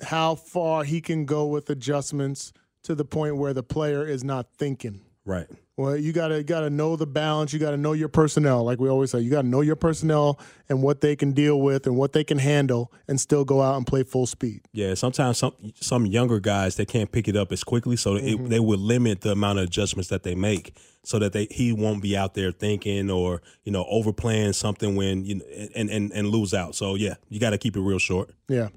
how 0.00 0.36
far 0.36 0.84
he 0.84 1.00
can 1.00 1.24
go 1.24 1.46
with 1.46 1.68
adjustments 1.70 2.52
to 2.84 2.94
the 2.94 3.04
point 3.04 3.36
where 3.36 3.52
the 3.52 3.64
player 3.64 4.06
is 4.06 4.22
not 4.22 4.46
thinking. 4.56 5.00
Right. 5.24 5.48
Well, 5.76 5.96
you 5.96 6.12
gotta 6.12 6.44
gotta 6.44 6.70
know 6.70 6.94
the 6.94 7.06
balance. 7.06 7.52
You 7.52 7.58
gotta 7.58 7.76
know 7.76 7.94
your 7.94 8.08
personnel, 8.08 8.62
like 8.62 8.78
we 8.78 8.88
always 8.88 9.10
say. 9.10 9.18
You 9.18 9.30
gotta 9.30 9.48
know 9.48 9.60
your 9.60 9.74
personnel 9.74 10.38
and 10.68 10.82
what 10.82 11.00
they 11.00 11.16
can 11.16 11.32
deal 11.32 11.60
with 11.60 11.88
and 11.88 11.96
what 11.96 12.12
they 12.12 12.22
can 12.22 12.38
handle, 12.38 12.92
and 13.08 13.20
still 13.20 13.44
go 13.44 13.60
out 13.60 13.76
and 13.76 13.84
play 13.84 14.04
full 14.04 14.26
speed. 14.26 14.60
Yeah, 14.72 14.94
sometimes 14.94 15.38
some 15.38 15.52
some 15.80 16.06
younger 16.06 16.38
guys 16.38 16.76
they 16.76 16.86
can't 16.86 17.10
pick 17.10 17.26
it 17.26 17.34
up 17.34 17.50
as 17.50 17.64
quickly, 17.64 17.96
so 17.96 18.14
mm-hmm. 18.14 18.46
it, 18.46 18.50
they 18.50 18.60
would 18.60 18.78
limit 18.78 19.22
the 19.22 19.32
amount 19.32 19.58
of 19.58 19.64
adjustments 19.64 20.10
that 20.10 20.22
they 20.22 20.36
make, 20.36 20.76
so 21.02 21.18
that 21.18 21.32
they 21.32 21.48
he 21.50 21.72
won't 21.72 22.02
be 22.02 22.16
out 22.16 22.34
there 22.34 22.52
thinking 22.52 23.10
or 23.10 23.42
you 23.64 23.72
know 23.72 23.84
overplaying 23.88 24.52
something 24.52 24.94
when 24.94 25.24
you 25.24 25.36
know, 25.36 25.44
and 25.74 25.90
and 25.90 26.12
and 26.12 26.28
lose 26.28 26.54
out. 26.54 26.76
So 26.76 26.94
yeah, 26.94 27.14
you 27.28 27.40
got 27.40 27.50
to 27.50 27.58
keep 27.58 27.76
it 27.76 27.80
real 27.80 27.98
short. 27.98 28.30
Yeah 28.48 28.68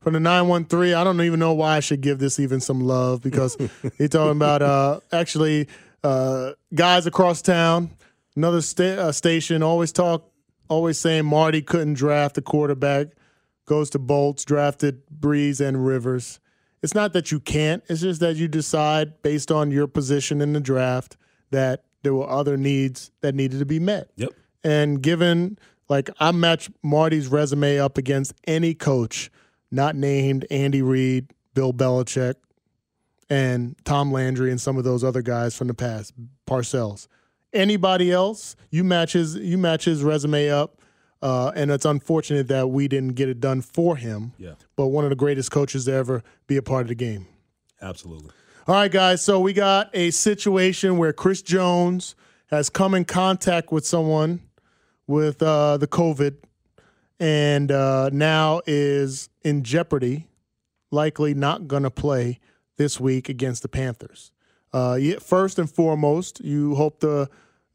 from 0.00 0.12
the 0.12 0.20
913. 0.20 0.94
I 0.94 1.02
don't 1.02 1.20
even 1.20 1.40
know 1.40 1.52
why 1.52 1.76
I 1.76 1.80
should 1.80 2.00
give 2.00 2.18
this 2.18 2.38
even 2.38 2.60
some 2.60 2.80
love 2.80 3.22
because 3.22 3.56
he's 3.98 4.10
talking 4.10 4.36
about 4.36 4.62
uh, 4.62 5.00
actually 5.12 5.68
uh, 6.06 6.52
guys 6.74 7.06
across 7.06 7.42
town. 7.42 7.90
Another 8.36 8.60
sta- 8.60 8.96
uh, 8.96 9.12
station 9.12 9.62
always 9.62 9.92
talk, 9.92 10.30
always 10.68 10.98
saying 10.98 11.24
Marty 11.26 11.62
couldn't 11.62 11.94
draft 11.94 12.38
a 12.38 12.42
quarterback. 12.42 13.08
Goes 13.66 13.90
to 13.90 13.98
Bolts, 13.98 14.44
drafted 14.44 15.02
Brees 15.08 15.60
and 15.60 15.84
Rivers. 15.84 16.38
It's 16.82 16.94
not 16.94 17.12
that 17.14 17.32
you 17.32 17.40
can't. 17.40 17.82
It's 17.88 18.02
just 18.02 18.20
that 18.20 18.36
you 18.36 18.46
decide 18.46 19.20
based 19.22 19.50
on 19.50 19.72
your 19.72 19.88
position 19.88 20.40
in 20.40 20.52
the 20.52 20.60
draft 20.60 21.16
that 21.50 21.84
there 22.02 22.14
were 22.14 22.28
other 22.28 22.56
needs 22.56 23.10
that 23.22 23.34
needed 23.34 23.58
to 23.58 23.66
be 23.66 23.80
met. 23.80 24.10
Yep. 24.16 24.30
And 24.62 25.02
given 25.02 25.58
like 25.88 26.10
I 26.20 26.30
match 26.30 26.70
Marty's 26.82 27.26
resume 27.26 27.78
up 27.78 27.98
against 27.98 28.34
any 28.46 28.74
coach 28.74 29.30
not 29.72 29.96
named 29.96 30.46
Andy 30.50 30.82
Reid, 30.82 31.32
Bill 31.54 31.72
Belichick, 31.72 32.34
and 33.28 33.76
Tom 33.84 34.12
Landry 34.12 34.50
and 34.50 34.60
some 34.60 34.76
of 34.76 34.84
those 34.84 35.02
other 35.02 35.22
guys 35.22 35.56
from 35.56 35.68
the 35.68 35.74
past, 35.74 36.12
Parcells. 36.46 37.08
Anybody 37.52 38.12
else, 38.12 38.56
you 38.70 38.84
match 38.84 39.14
his 39.14 39.36
you 39.36 39.56
match 39.56 39.84
his 39.84 40.02
resume 40.02 40.50
up, 40.50 40.80
uh, 41.22 41.52
and 41.54 41.70
it's 41.70 41.84
unfortunate 41.84 42.48
that 42.48 42.68
we 42.68 42.88
didn't 42.88 43.14
get 43.14 43.28
it 43.28 43.40
done 43.40 43.62
for 43.62 43.96
him. 43.96 44.32
Yeah. 44.38 44.54
But 44.76 44.88
one 44.88 45.04
of 45.04 45.10
the 45.10 45.16
greatest 45.16 45.50
coaches 45.50 45.86
to 45.86 45.92
ever 45.92 46.22
be 46.46 46.56
a 46.56 46.62
part 46.62 46.82
of 46.82 46.88
the 46.88 46.94
game. 46.94 47.26
Absolutely. 47.80 48.30
All 48.66 48.74
right, 48.74 48.90
guys. 48.90 49.22
So 49.22 49.40
we 49.40 49.52
got 49.52 49.90
a 49.94 50.10
situation 50.10 50.98
where 50.98 51.12
Chris 51.12 51.40
Jones 51.40 52.14
has 52.48 52.68
come 52.68 52.94
in 52.94 53.04
contact 53.04 53.72
with 53.72 53.86
someone 53.86 54.40
with 55.06 55.42
uh, 55.42 55.76
the 55.76 55.86
COVID 55.86 56.36
and 57.18 57.70
uh, 57.70 58.10
now 58.12 58.60
is 58.66 59.28
in 59.42 59.62
jeopardy, 59.62 60.26
likely 60.90 61.32
not 61.32 61.68
going 61.68 61.84
to 61.84 61.90
play 61.90 62.40
this 62.76 63.00
week 63.00 63.28
against 63.28 63.62
the 63.62 63.68
Panthers. 63.68 64.32
Uh, 64.72 64.98
first 65.20 65.58
and 65.58 65.70
foremost, 65.70 66.40
you 66.40 66.74
hope 66.74 67.00
the 67.00 67.28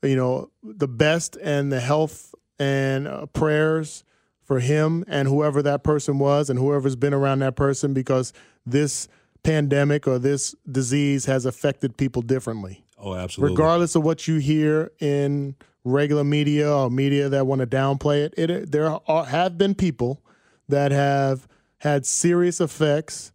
you 0.03 0.15
know 0.15 0.49
the 0.63 0.87
best 0.87 1.37
and 1.41 1.71
the 1.71 1.79
health 1.79 2.33
and 2.59 3.07
uh, 3.07 3.25
prayers 3.27 4.03
for 4.43 4.59
him 4.59 5.03
and 5.07 5.27
whoever 5.27 5.61
that 5.61 5.83
person 5.83 6.19
was 6.19 6.49
and 6.49 6.59
whoever's 6.59 6.95
been 6.95 7.13
around 7.13 7.39
that 7.39 7.55
person 7.55 7.93
because 7.93 8.33
this 8.65 9.07
pandemic 9.43 10.07
or 10.07 10.19
this 10.19 10.53
disease 10.69 11.25
has 11.25 11.45
affected 11.45 11.97
people 11.97 12.21
differently. 12.21 12.83
Oh, 12.97 13.15
absolutely. 13.15 13.53
Regardless 13.53 13.95
of 13.95 14.03
what 14.03 14.27
you 14.27 14.37
hear 14.37 14.91
in 14.99 15.55
regular 15.83 16.23
media 16.23 16.71
or 16.71 16.89
media 16.89 17.29
that 17.29 17.47
want 17.47 17.61
to 17.61 17.67
downplay 17.67 18.25
it. 18.25 18.33
It 18.37 18.71
there 18.71 18.99
are, 19.07 19.25
have 19.25 19.57
been 19.57 19.75
people 19.75 20.21
that 20.69 20.91
have 20.91 21.47
had 21.79 22.05
serious 22.05 22.61
effects 22.61 23.31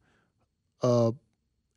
uh, 0.83 1.13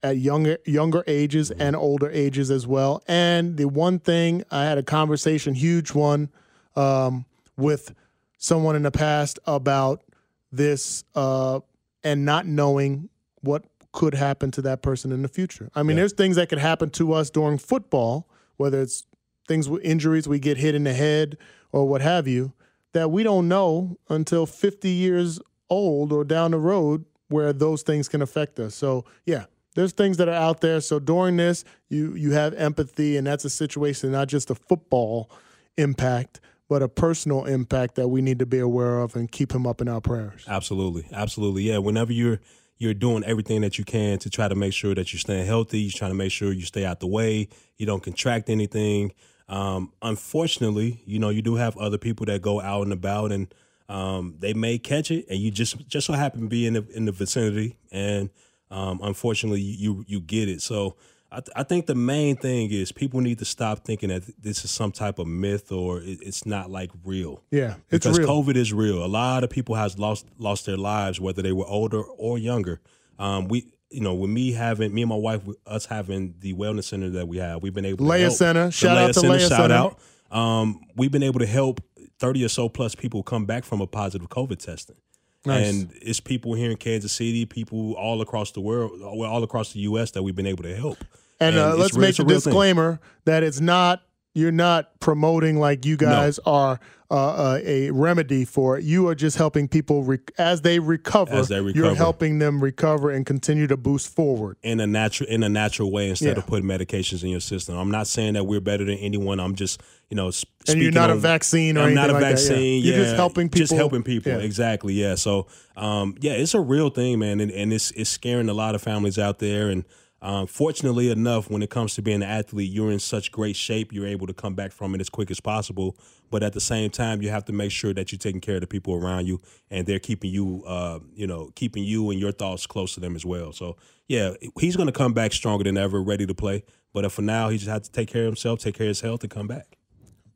at 0.01 0.17
younger 0.17 0.57
younger 0.65 1.03
ages 1.07 1.51
and 1.51 1.75
older 1.75 2.09
ages 2.09 2.51
as 2.51 2.65
well. 2.65 3.03
And 3.07 3.57
the 3.57 3.67
one 3.67 3.99
thing 3.99 4.43
I 4.51 4.63
had 4.63 4.77
a 4.77 4.83
conversation, 4.83 5.53
huge 5.53 5.93
one, 5.93 6.29
um, 6.75 7.25
with 7.57 7.93
someone 8.37 8.75
in 8.75 8.83
the 8.83 8.91
past 8.91 9.39
about 9.45 10.03
this 10.51 11.03
uh, 11.15 11.59
and 12.03 12.25
not 12.25 12.45
knowing 12.45 13.09
what 13.41 13.65
could 13.91 14.13
happen 14.13 14.51
to 14.51 14.61
that 14.61 14.81
person 14.81 15.11
in 15.11 15.21
the 15.21 15.27
future. 15.27 15.69
I 15.75 15.83
mean, 15.83 15.97
yeah. 15.97 16.01
there's 16.01 16.13
things 16.13 16.35
that 16.37 16.49
could 16.49 16.59
happen 16.59 16.89
to 16.91 17.13
us 17.13 17.29
during 17.29 17.57
football, 17.57 18.27
whether 18.57 18.81
it's 18.81 19.05
things 19.47 19.67
with 19.67 19.83
injuries, 19.83 20.27
we 20.27 20.39
get 20.39 20.57
hit 20.57 20.75
in 20.75 20.83
the 20.83 20.93
head 20.93 21.37
or 21.71 21.87
what 21.87 22.01
have 22.01 22.27
you, 22.27 22.53
that 22.93 23.11
we 23.11 23.23
don't 23.23 23.47
know 23.47 23.97
until 24.09 24.45
50 24.45 24.89
years 24.89 25.39
old 25.69 26.11
or 26.13 26.23
down 26.23 26.51
the 26.51 26.57
road 26.57 27.05
where 27.27 27.53
those 27.53 27.83
things 27.83 28.07
can 28.07 28.21
affect 28.21 28.59
us. 28.59 28.73
So, 28.75 29.05
yeah, 29.25 29.45
there's 29.79 29.93
things 29.93 30.17
that 30.17 30.27
are 30.27 30.33
out 30.33 30.59
there. 30.59 30.81
So 30.81 30.99
during 30.99 31.37
this, 31.37 31.63
you 31.87 32.13
you 32.13 32.31
have 32.31 32.53
empathy, 32.55 33.15
and 33.15 33.25
that's 33.25 33.45
a 33.45 33.49
situation 33.49 34.11
not 34.11 34.27
just 34.27 34.49
a 34.49 34.55
football 34.55 35.31
impact, 35.77 36.41
but 36.67 36.83
a 36.83 36.89
personal 36.89 37.45
impact 37.45 37.95
that 37.95 38.09
we 38.09 38.21
need 38.21 38.39
to 38.39 38.45
be 38.45 38.59
aware 38.59 38.99
of 38.99 39.15
and 39.15 39.31
keep 39.31 39.53
him 39.53 39.65
up 39.65 39.79
in 39.79 39.87
our 39.87 40.01
prayers. 40.01 40.43
Absolutely, 40.47 41.07
absolutely, 41.13 41.63
yeah. 41.63 41.77
Whenever 41.77 42.11
you're 42.11 42.41
you're 42.77 42.93
doing 42.93 43.23
everything 43.23 43.61
that 43.61 43.77
you 43.77 43.85
can 43.85 44.19
to 44.19 44.29
try 44.29 44.49
to 44.49 44.55
make 44.55 44.73
sure 44.73 44.93
that 44.93 45.13
you're 45.13 45.19
staying 45.19 45.45
healthy, 45.45 45.79
you're 45.79 45.91
trying 45.91 46.11
to 46.11 46.15
make 46.15 46.31
sure 46.31 46.51
you 46.51 46.65
stay 46.65 46.85
out 46.85 46.99
the 46.99 47.07
way, 47.07 47.47
you 47.77 47.85
don't 47.85 48.03
contract 48.03 48.49
anything. 48.49 49.13
Um, 49.47 49.93
unfortunately, 50.01 51.01
you 51.05 51.19
know, 51.19 51.29
you 51.29 51.41
do 51.41 51.55
have 51.55 51.77
other 51.77 51.97
people 51.97 52.25
that 52.25 52.41
go 52.41 52.59
out 52.59 52.83
and 52.83 52.91
about 52.91 53.31
and 53.31 53.53
um, 53.87 54.35
they 54.39 54.53
may 54.53 54.77
catch 54.77 55.09
it, 55.09 55.25
and 55.29 55.39
you 55.39 55.51
just 55.51 55.87
just 55.87 56.05
so 56.05 56.13
happen 56.13 56.41
to 56.41 56.47
be 56.47 56.67
in 56.67 56.73
the 56.73 56.85
in 56.93 57.05
the 57.05 57.11
vicinity, 57.13 57.77
and 57.91 58.29
um, 58.71 58.99
unfortunately, 59.03 59.61
you 59.61 60.03
you 60.07 60.19
get 60.19 60.49
it. 60.49 60.61
So 60.61 60.95
I, 61.31 61.41
th- 61.41 61.49
I, 61.55 61.63
think 61.63 61.85
the 61.85 61.95
main 61.95 62.37
thing 62.37 62.71
is 62.71 62.91
people 62.91 63.21
need 63.21 63.37
to 63.39 63.45
stop 63.45 63.85
thinking 63.85 64.09
that 64.09 64.23
this 64.41 64.65
is 64.65 64.71
some 64.71 64.91
type 64.91 65.19
of 65.19 65.27
myth 65.27 65.71
or 65.71 66.01
it, 66.01 66.19
it's 66.21 66.45
not 66.45 66.71
like 66.71 66.91
real. 67.03 67.43
Yeah, 67.51 67.75
it's 67.89 68.05
because 68.05 68.17
real. 68.17 68.27
COVID 68.27 68.55
is 68.55 68.73
real. 68.73 69.03
A 69.03 69.07
lot 69.07 69.43
of 69.43 69.49
people 69.49 69.75
has 69.75 69.99
lost 69.99 70.25
lost 70.37 70.65
their 70.65 70.77
lives, 70.77 71.19
whether 71.19 71.41
they 71.41 71.51
were 71.51 71.67
older 71.67 72.01
or 72.01 72.37
younger. 72.37 72.81
Um, 73.19 73.47
we 73.47 73.71
you 73.91 74.01
know, 74.01 74.13
with 74.13 74.29
me 74.29 74.51
having 74.51 74.93
me 74.93 75.01
and 75.01 75.09
my 75.09 75.15
wife, 75.15 75.41
us 75.65 75.85
having 75.85 76.35
the 76.39 76.53
wellness 76.53 76.85
center 76.85 77.09
that 77.11 77.27
we 77.27 77.37
have, 77.37 77.63
we've 77.63 77.73
been 77.73 77.85
able 77.85 78.07
to 78.07 78.17
help. 78.17 78.33
Center. 78.33 78.71
Shout 78.71 78.97
out 78.97 79.07
to 79.07 79.13
Center, 79.15 79.29
Leah 79.29 79.39
shout 79.39 79.51
Center. 79.51 79.73
out. 79.73 79.99
Um, 80.31 80.81
we've 80.95 81.11
been 81.11 81.23
able 81.23 81.39
to 81.39 81.47
help 81.47 81.81
thirty 82.19 82.43
or 82.43 82.49
so 82.49 82.69
plus 82.69 82.95
people 82.95 83.23
come 83.23 83.45
back 83.45 83.65
from 83.65 83.81
a 83.81 83.87
positive 83.87 84.29
COVID 84.29 84.63
testing. 84.63 84.97
Nice. 85.45 85.69
And 85.69 85.93
it's 86.01 86.19
people 86.19 86.53
here 86.53 86.69
in 86.69 86.77
Kansas 86.77 87.13
City, 87.13 87.45
people 87.45 87.93
all 87.93 88.21
across 88.21 88.51
the 88.51 88.61
world, 88.61 89.01
all 89.01 89.43
across 89.43 89.73
the 89.73 89.79
U.S. 89.81 90.11
that 90.11 90.23
we've 90.23 90.35
been 90.35 90.47
able 90.47 90.63
to 90.63 90.75
help. 90.75 90.97
And, 91.39 91.55
and 91.55 91.57
uh, 91.57 91.75
let's 91.75 91.95
make 91.95 92.19
a 92.19 92.23
disclaimer 92.23 92.93
thing. 92.93 92.99
that 93.25 93.43
it's 93.43 93.61
not 93.61 94.03
you're 94.33 94.51
not 94.51 94.99
promoting 94.99 95.59
like 95.59 95.85
you 95.85 95.97
guys 95.97 96.39
no. 96.45 96.51
are 96.51 96.79
uh, 97.11 97.15
uh, 97.15 97.59
a 97.63 97.89
remedy 97.89 98.45
for 98.45 98.77
it. 98.77 98.83
You 98.83 99.07
are 99.07 99.15
just 99.15 99.35
helping 99.35 99.67
people 99.67 100.03
rec- 100.03 100.31
as, 100.37 100.61
they 100.61 100.77
recover, 100.77 101.33
as 101.33 101.47
they 101.47 101.59
recover. 101.59 101.87
You're 101.87 101.95
helping 101.95 102.37
them 102.37 102.61
recover 102.61 103.09
and 103.09 103.25
continue 103.25 103.65
to 103.65 103.77
boost 103.77 104.13
forward 104.15 104.57
in 104.61 104.79
a 104.79 104.85
natural 104.85 105.27
in 105.27 105.41
a 105.41 105.49
natural 105.49 105.91
way 105.91 106.09
instead 106.09 106.37
yeah. 106.37 106.43
of 106.43 106.45
putting 106.45 106.69
medications 106.69 107.23
in 107.23 107.29
your 107.29 107.39
system. 107.39 107.75
I'm 107.75 107.89
not 107.89 108.05
saying 108.05 108.35
that 108.35 108.43
we're 108.43 108.61
better 108.61 108.85
than 108.85 108.99
anyone. 108.99 109.39
I'm 109.39 109.55
just 109.55 109.81
you 110.09 110.15
know. 110.15 110.31
and 110.67 110.79
you're 110.79 110.91
not 110.91 111.09
on, 111.09 111.17
a 111.17 111.19
vaccine 111.19 111.79
or 111.79 111.85
I'm 111.85 111.95
not 111.95 112.11
a 112.11 112.13
like 112.13 112.21
vaccine. 112.21 112.55
That, 112.55 112.61
yeah. 112.61 112.91
yeah. 112.91 112.95
You're 112.97 113.05
just 113.05 113.15
helping 113.15 113.49
people. 113.49 113.59
Just 113.59 113.73
helping 113.73 114.03
people. 114.03 114.31
Yeah. 114.31 114.37
Exactly. 114.39 114.93
Yeah. 114.93 115.15
So 115.15 115.47
um, 115.75 116.15
yeah, 116.19 116.33
it's 116.33 116.53
a 116.53 116.61
real 116.61 116.91
thing, 116.91 117.17
man, 117.17 117.39
and, 117.39 117.49
and 117.51 117.73
it's 117.73 117.89
it's 117.91 118.11
scaring 118.11 118.49
a 118.49 118.53
lot 118.53 118.75
of 118.75 118.83
families 118.83 119.17
out 119.17 119.39
there 119.39 119.69
and. 119.69 119.83
Um, 120.21 120.47
fortunately 120.47 121.09
enough, 121.11 121.49
when 121.49 121.61
it 121.61 121.69
comes 121.69 121.95
to 121.95 122.01
being 122.01 122.23
an 122.23 122.29
athlete, 122.29 122.71
you're 122.71 122.91
in 122.91 122.99
such 122.99 123.31
great 123.31 123.55
shape. 123.55 123.93
You're 123.93 124.07
able 124.07 124.27
to 124.27 124.33
come 124.33 124.53
back 124.53 124.71
from 124.71 124.93
it 124.93 125.01
as 125.01 125.09
quick 125.09 125.31
as 125.31 125.39
possible. 125.39 125.97
But 126.29 126.43
at 126.43 126.53
the 126.53 126.59
same 126.59 126.89
time, 126.89 127.21
you 127.21 127.29
have 127.29 127.45
to 127.45 127.53
make 127.53 127.71
sure 127.71 127.93
that 127.93 128.11
you're 128.11 128.19
taking 128.19 128.41
care 128.41 128.55
of 128.55 128.61
the 128.61 128.67
people 128.67 128.93
around 128.93 129.27
you, 129.27 129.41
and 129.71 129.87
they're 129.87 129.99
keeping 129.99 130.31
you, 130.31 130.63
uh, 130.67 130.99
you 131.15 131.25
know, 131.25 131.51
keeping 131.55 131.83
you 131.83 132.11
and 132.11 132.19
your 132.19 132.31
thoughts 132.31 132.67
close 132.67 132.93
to 132.95 132.99
them 132.99 133.15
as 133.15 133.25
well. 133.25 133.53
So 133.53 133.77
yeah, 134.09 134.33
he's 134.59 134.75
going 134.75 134.87
to 134.87 134.93
come 134.93 135.13
back 135.13 135.31
stronger 135.31 135.63
than 135.63 135.77
ever, 135.77 136.01
ready 136.01 136.25
to 136.25 136.33
play. 136.33 136.63
But 136.93 137.09
for 137.11 137.21
now, 137.21 137.49
he 137.49 137.57
just 137.57 137.69
has 137.69 137.83
to 137.83 137.91
take 137.91 138.09
care 138.09 138.23
of 138.23 138.27
himself, 138.27 138.59
take 138.59 138.75
care 138.75 138.87
of 138.87 138.89
his 138.89 139.01
health, 139.01 139.21
and 139.23 139.31
come 139.31 139.47
back. 139.47 139.77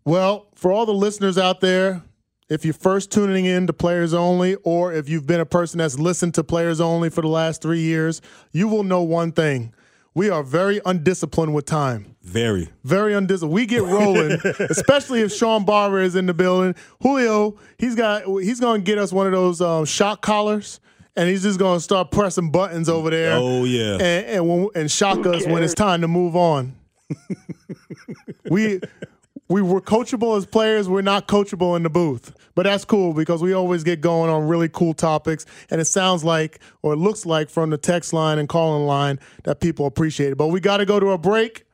Well, 0.05 0.47
for 0.55 0.71
all 0.71 0.85
the 0.85 0.93
listeners 0.93 1.37
out 1.37 1.59
there, 1.59 2.03
if 2.49 2.65
you're 2.65 2.73
first 2.73 3.11
tuning 3.11 3.45
in 3.45 3.67
to 3.67 3.73
Players 3.73 4.13
Only, 4.13 4.55
or 4.63 4.93
if 4.93 5.09
you've 5.09 5.25
been 5.25 5.39
a 5.39 5.45
person 5.45 5.79
that's 5.79 5.97
listened 5.97 6.33
to 6.35 6.43
Players 6.43 6.81
Only 6.81 7.09
for 7.09 7.21
the 7.21 7.27
last 7.27 7.61
three 7.61 7.81
years, 7.81 8.21
you 8.51 8.67
will 8.67 8.83
know 8.83 9.01
one 9.01 9.31
thing. 9.31 9.73
We 10.15 10.29
are 10.29 10.43
very 10.43 10.79
undisciplined 10.85 11.55
with 11.55 11.65
time. 11.65 12.15
Very. 12.21 12.69
Very 12.83 13.13
undisciplined. 13.13 13.53
We 13.53 13.65
get 13.65 13.81
rolling, 13.81 14.39
especially 14.69 15.21
if 15.21 15.33
Sean 15.33 15.65
Barber 15.65 16.01
is 16.01 16.15
in 16.15 16.27
the 16.27 16.33
building. 16.33 16.75
Julio, 17.01 17.57
he's 17.77 17.95
got 17.95 18.23
he's 18.25 18.59
gonna 18.59 18.83
get 18.83 18.97
us 18.97 19.11
one 19.11 19.25
of 19.25 19.31
those 19.31 19.59
um, 19.61 19.85
shock 19.85 20.21
collars. 20.21 20.79
And 21.15 21.29
he's 21.29 21.43
just 21.43 21.59
gonna 21.59 21.79
start 21.79 22.09
pressing 22.09 22.49
buttons 22.49 22.89
over 22.89 23.11
there. 23.11 23.33
Oh 23.33 23.65
yeah, 23.65 23.93
and 23.93 24.25
and, 24.25 24.49
when, 24.49 24.69
and 24.73 24.89
shock 24.89 25.27
us 25.27 25.45
when 25.45 25.61
it's 25.61 25.75
time 25.75 26.01
to 26.01 26.07
move 26.07 26.35
on. 26.35 26.75
we 28.49 28.79
we 29.53 29.61
were 29.61 29.79
coachable 29.79 30.35
as 30.35 30.47
players. 30.47 30.89
We're 30.89 31.03
not 31.03 31.27
coachable 31.27 31.77
in 31.77 31.83
the 31.83 31.89
booth, 31.89 32.35
but 32.55 32.63
that's 32.63 32.85
cool 32.85 33.13
because 33.13 33.39
we 33.43 33.53
always 33.53 33.83
get 33.83 34.01
going 34.01 34.31
on 34.31 34.47
really 34.47 34.67
cool 34.67 34.95
topics. 34.95 35.45
And 35.69 35.79
it 35.79 35.85
sounds 35.85 36.23
like, 36.23 36.59
or 36.81 36.93
it 36.93 36.95
looks 36.95 37.23
like 37.23 37.51
from 37.51 37.69
the 37.69 37.77
text 37.77 38.13
line 38.13 38.39
and 38.39 38.49
calling 38.49 38.87
line, 38.87 39.19
that 39.43 39.59
people 39.59 39.85
appreciate 39.85 40.31
it. 40.31 40.39
But 40.39 40.47
we 40.47 40.59
got 40.59 40.77
to 40.77 40.87
go 40.87 40.99
to 40.99 41.11
a 41.11 41.19
break. 41.19 41.65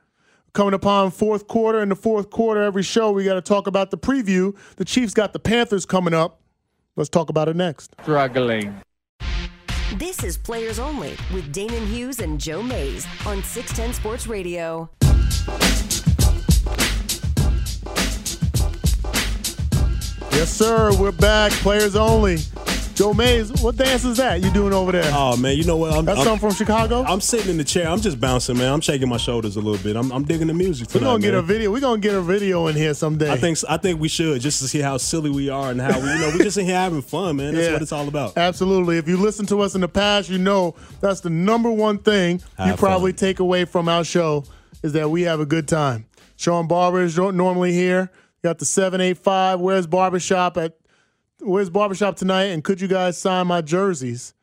Coming 0.52 0.74
upon 0.74 1.10
fourth 1.12 1.46
quarter. 1.46 1.80
In 1.80 1.88
the 1.88 1.96
fourth 1.96 2.28
quarter, 2.28 2.60
every 2.60 2.82
show, 2.82 3.12
we 3.12 3.24
got 3.24 3.34
to 3.34 3.40
talk 3.40 3.66
about 3.66 3.90
the 3.90 3.96
preview. 3.96 4.54
The 4.76 4.84
Chiefs 4.84 5.14
got 5.14 5.32
the 5.32 5.38
Panthers 5.38 5.86
coming 5.86 6.12
up. 6.12 6.40
Let's 6.96 7.08
talk 7.08 7.30
about 7.30 7.48
it 7.48 7.56
next. 7.56 7.94
Struggling. 8.02 8.74
This 9.94 10.22
is 10.22 10.36
Players 10.36 10.78
Only 10.78 11.16
with 11.32 11.54
Danan 11.54 11.86
Hughes 11.86 12.18
and 12.18 12.38
Joe 12.38 12.62
Mays 12.62 13.06
on 13.24 13.42
610 13.42 13.94
Sports 13.94 14.26
Radio. 14.26 14.90
Yes, 20.40 20.52
sir. 20.56 20.90
We're 20.98 21.12
back. 21.12 21.52
Players 21.52 21.96
Only. 21.96 22.38
Joe 22.94 23.12
Mays, 23.12 23.52
what 23.62 23.76
dance 23.76 24.06
is 24.06 24.16
that 24.16 24.42
you 24.42 24.50
doing 24.50 24.72
over 24.72 24.90
there? 24.90 25.04
Oh 25.14 25.36
man, 25.36 25.54
you 25.58 25.64
know 25.64 25.76
what? 25.76 25.92
I'm, 25.92 26.06
That's 26.06 26.20
I'm, 26.20 26.24
something 26.24 26.48
from 26.48 26.56
Chicago. 26.56 27.04
I'm 27.06 27.20
sitting 27.20 27.50
in 27.50 27.58
the 27.58 27.64
chair. 27.64 27.86
I'm 27.86 28.00
just 28.00 28.18
bouncing, 28.18 28.56
man. 28.56 28.72
I'm 28.72 28.80
shaking 28.80 29.10
my 29.10 29.18
shoulders 29.18 29.56
a 29.56 29.60
little 29.60 29.82
bit. 29.84 29.96
I'm, 29.96 30.10
I'm 30.10 30.24
digging 30.24 30.46
the 30.46 30.54
music 30.54 30.88
We're 30.94 31.02
gonna 31.02 31.18
get 31.20 31.32
man. 31.32 31.40
a 31.40 31.42
video. 31.42 31.70
We're 31.70 31.80
gonna 31.80 32.00
get 32.00 32.14
a 32.14 32.22
video 32.22 32.68
in 32.68 32.74
here 32.74 32.94
someday. 32.94 33.30
I 33.30 33.36
think 33.36 33.58
I 33.68 33.76
think 33.76 34.00
we 34.00 34.08
should 34.08 34.40
just 34.40 34.62
to 34.62 34.68
see 34.68 34.78
how 34.78 34.96
silly 34.96 35.28
we 35.28 35.50
are 35.50 35.70
and 35.72 35.78
how 35.78 36.00
we, 36.00 36.10
you 36.10 36.18
know 36.20 36.28
we're 36.34 36.42
just 36.44 36.56
in 36.56 36.64
here 36.64 36.74
having 36.74 37.02
fun, 37.02 37.36
man. 37.36 37.52
That's 37.52 37.66
Yeah. 37.66 37.72
what 37.74 37.82
it's 37.82 37.92
all 37.92 38.08
about. 38.08 38.38
Absolutely. 38.38 38.96
If 38.96 39.08
you 39.08 39.18
listen 39.18 39.44
to 39.48 39.60
us 39.60 39.74
in 39.74 39.82
the 39.82 39.88
past, 39.88 40.30
you 40.30 40.38
know 40.38 40.74
that's 41.02 41.20
the 41.20 41.28
number 41.28 41.70
one 41.70 41.98
thing 41.98 42.38
you 42.58 42.64
Have 42.64 42.78
probably 42.78 43.12
take 43.12 43.40
away 43.40 43.66
from 43.66 43.90
our 43.90 44.04
show 44.04 44.44
is 44.82 44.94
that 44.94 45.10
we 45.10 45.20
have 45.22 45.38
a 45.40 45.46
good 45.46 45.68
time. 45.68 46.06
Sean 46.36 46.66
Barber 46.66 47.02
is 47.02 47.18
normally 47.18 47.74
here. 47.74 48.10
Got 48.42 48.58
the 48.58 48.64
785. 48.64 49.60
Where's 49.60 49.86
Barbershop 49.86 50.56
at 50.56 50.76
Where's 51.40 51.70
Barbershop 51.70 52.16
tonight? 52.16 52.44
And 52.44 52.62
could 52.62 52.80
you 52.80 52.88
guys 52.88 53.16
sign 53.16 53.46
my 53.46 53.60
jerseys 53.62 54.34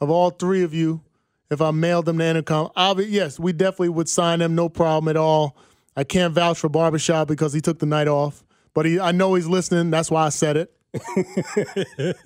of 0.00 0.10
all 0.10 0.30
three 0.30 0.62
of 0.62 0.72
you 0.72 1.02
if 1.50 1.60
I 1.60 1.70
mailed 1.70 2.06
them 2.06 2.18
to 2.18 2.24
Entercom? 2.24 2.96
Be, 2.96 3.04
yes, 3.04 3.38
we 3.38 3.52
definitely 3.52 3.90
would 3.90 4.08
sign 4.08 4.38
them, 4.38 4.54
no 4.54 4.68
problem 4.68 5.08
at 5.08 5.16
all. 5.16 5.56
I 5.94 6.04
can't 6.04 6.32
vouch 6.32 6.58
for 6.58 6.70
Barbershop 6.70 7.28
because 7.28 7.52
he 7.52 7.60
took 7.60 7.78
the 7.78 7.86
night 7.86 8.08
off, 8.08 8.44
but 8.72 8.86
he, 8.86 8.98
I 8.98 9.12
know 9.12 9.34
he's 9.34 9.46
listening. 9.46 9.90
That's 9.90 10.10
why 10.10 10.24
I 10.24 10.30
said 10.30 10.56
it. 10.56 10.74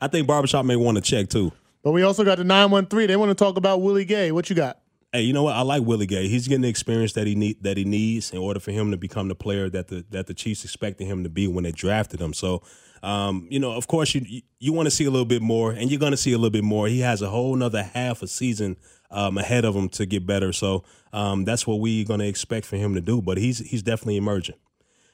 I 0.00 0.08
think 0.08 0.26
barbershop 0.26 0.64
may 0.64 0.76
want 0.76 0.96
to 0.96 1.02
check 1.02 1.28
too. 1.28 1.52
But 1.82 1.92
we 1.92 2.02
also 2.02 2.24
got 2.24 2.38
the 2.38 2.44
913. 2.44 3.08
They 3.08 3.16
want 3.16 3.30
to 3.30 3.34
talk 3.34 3.56
about 3.56 3.82
Willie 3.82 4.04
Gay. 4.04 4.32
What 4.32 4.48
you 4.48 4.56
got? 4.56 4.78
Hey, 5.14 5.20
you 5.20 5.32
know 5.32 5.44
what? 5.44 5.54
I 5.54 5.60
like 5.60 5.84
Willie 5.84 6.06
Gay. 6.06 6.26
He's 6.26 6.48
getting 6.48 6.62
the 6.62 6.68
experience 6.68 7.12
that 7.12 7.24
he 7.24 7.36
need 7.36 7.62
that 7.62 7.76
he 7.76 7.84
needs 7.84 8.32
in 8.32 8.38
order 8.38 8.58
for 8.58 8.72
him 8.72 8.90
to 8.90 8.96
become 8.96 9.28
the 9.28 9.36
player 9.36 9.70
that 9.70 9.86
the 9.86 10.04
that 10.10 10.26
the 10.26 10.34
Chiefs 10.34 10.64
expected 10.64 11.04
him 11.04 11.22
to 11.22 11.30
be 11.30 11.46
when 11.46 11.62
they 11.62 11.70
drafted 11.70 12.20
him. 12.20 12.34
So, 12.34 12.62
um, 13.00 13.46
you 13.48 13.60
know, 13.60 13.70
of 13.70 13.86
course, 13.86 14.12
you 14.16 14.42
you, 14.58 14.72
want 14.72 14.86
to 14.86 14.90
see 14.90 15.04
a 15.04 15.12
little 15.12 15.24
bit 15.24 15.40
more, 15.40 15.70
and 15.70 15.88
you're 15.88 16.00
going 16.00 16.10
to 16.10 16.16
see 16.16 16.32
a 16.32 16.36
little 16.36 16.50
bit 16.50 16.64
more. 16.64 16.88
He 16.88 16.98
has 16.98 17.22
a 17.22 17.28
whole 17.28 17.54
another 17.54 17.84
half 17.84 18.22
a 18.22 18.26
season 18.26 18.76
um, 19.12 19.38
ahead 19.38 19.64
of 19.64 19.76
him 19.76 19.88
to 19.90 20.04
get 20.04 20.26
better. 20.26 20.52
So, 20.52 20.82
um, 21.12 21.44
that's 21.44 21.64
what 21.64 21.78
we're 21.78 22.04
going 22.04 22.18
to 22.18 22.26
expect 22.26 22.66
for 22.66 22.74
him 22.74 22.94
to 22.94 23.00
do. 23.00 23.22
But 23.22 23.38
he's 23.38 23.58
he's 23.58 23.84
definitely 23.84 24.16
emerging. 24.16 24.56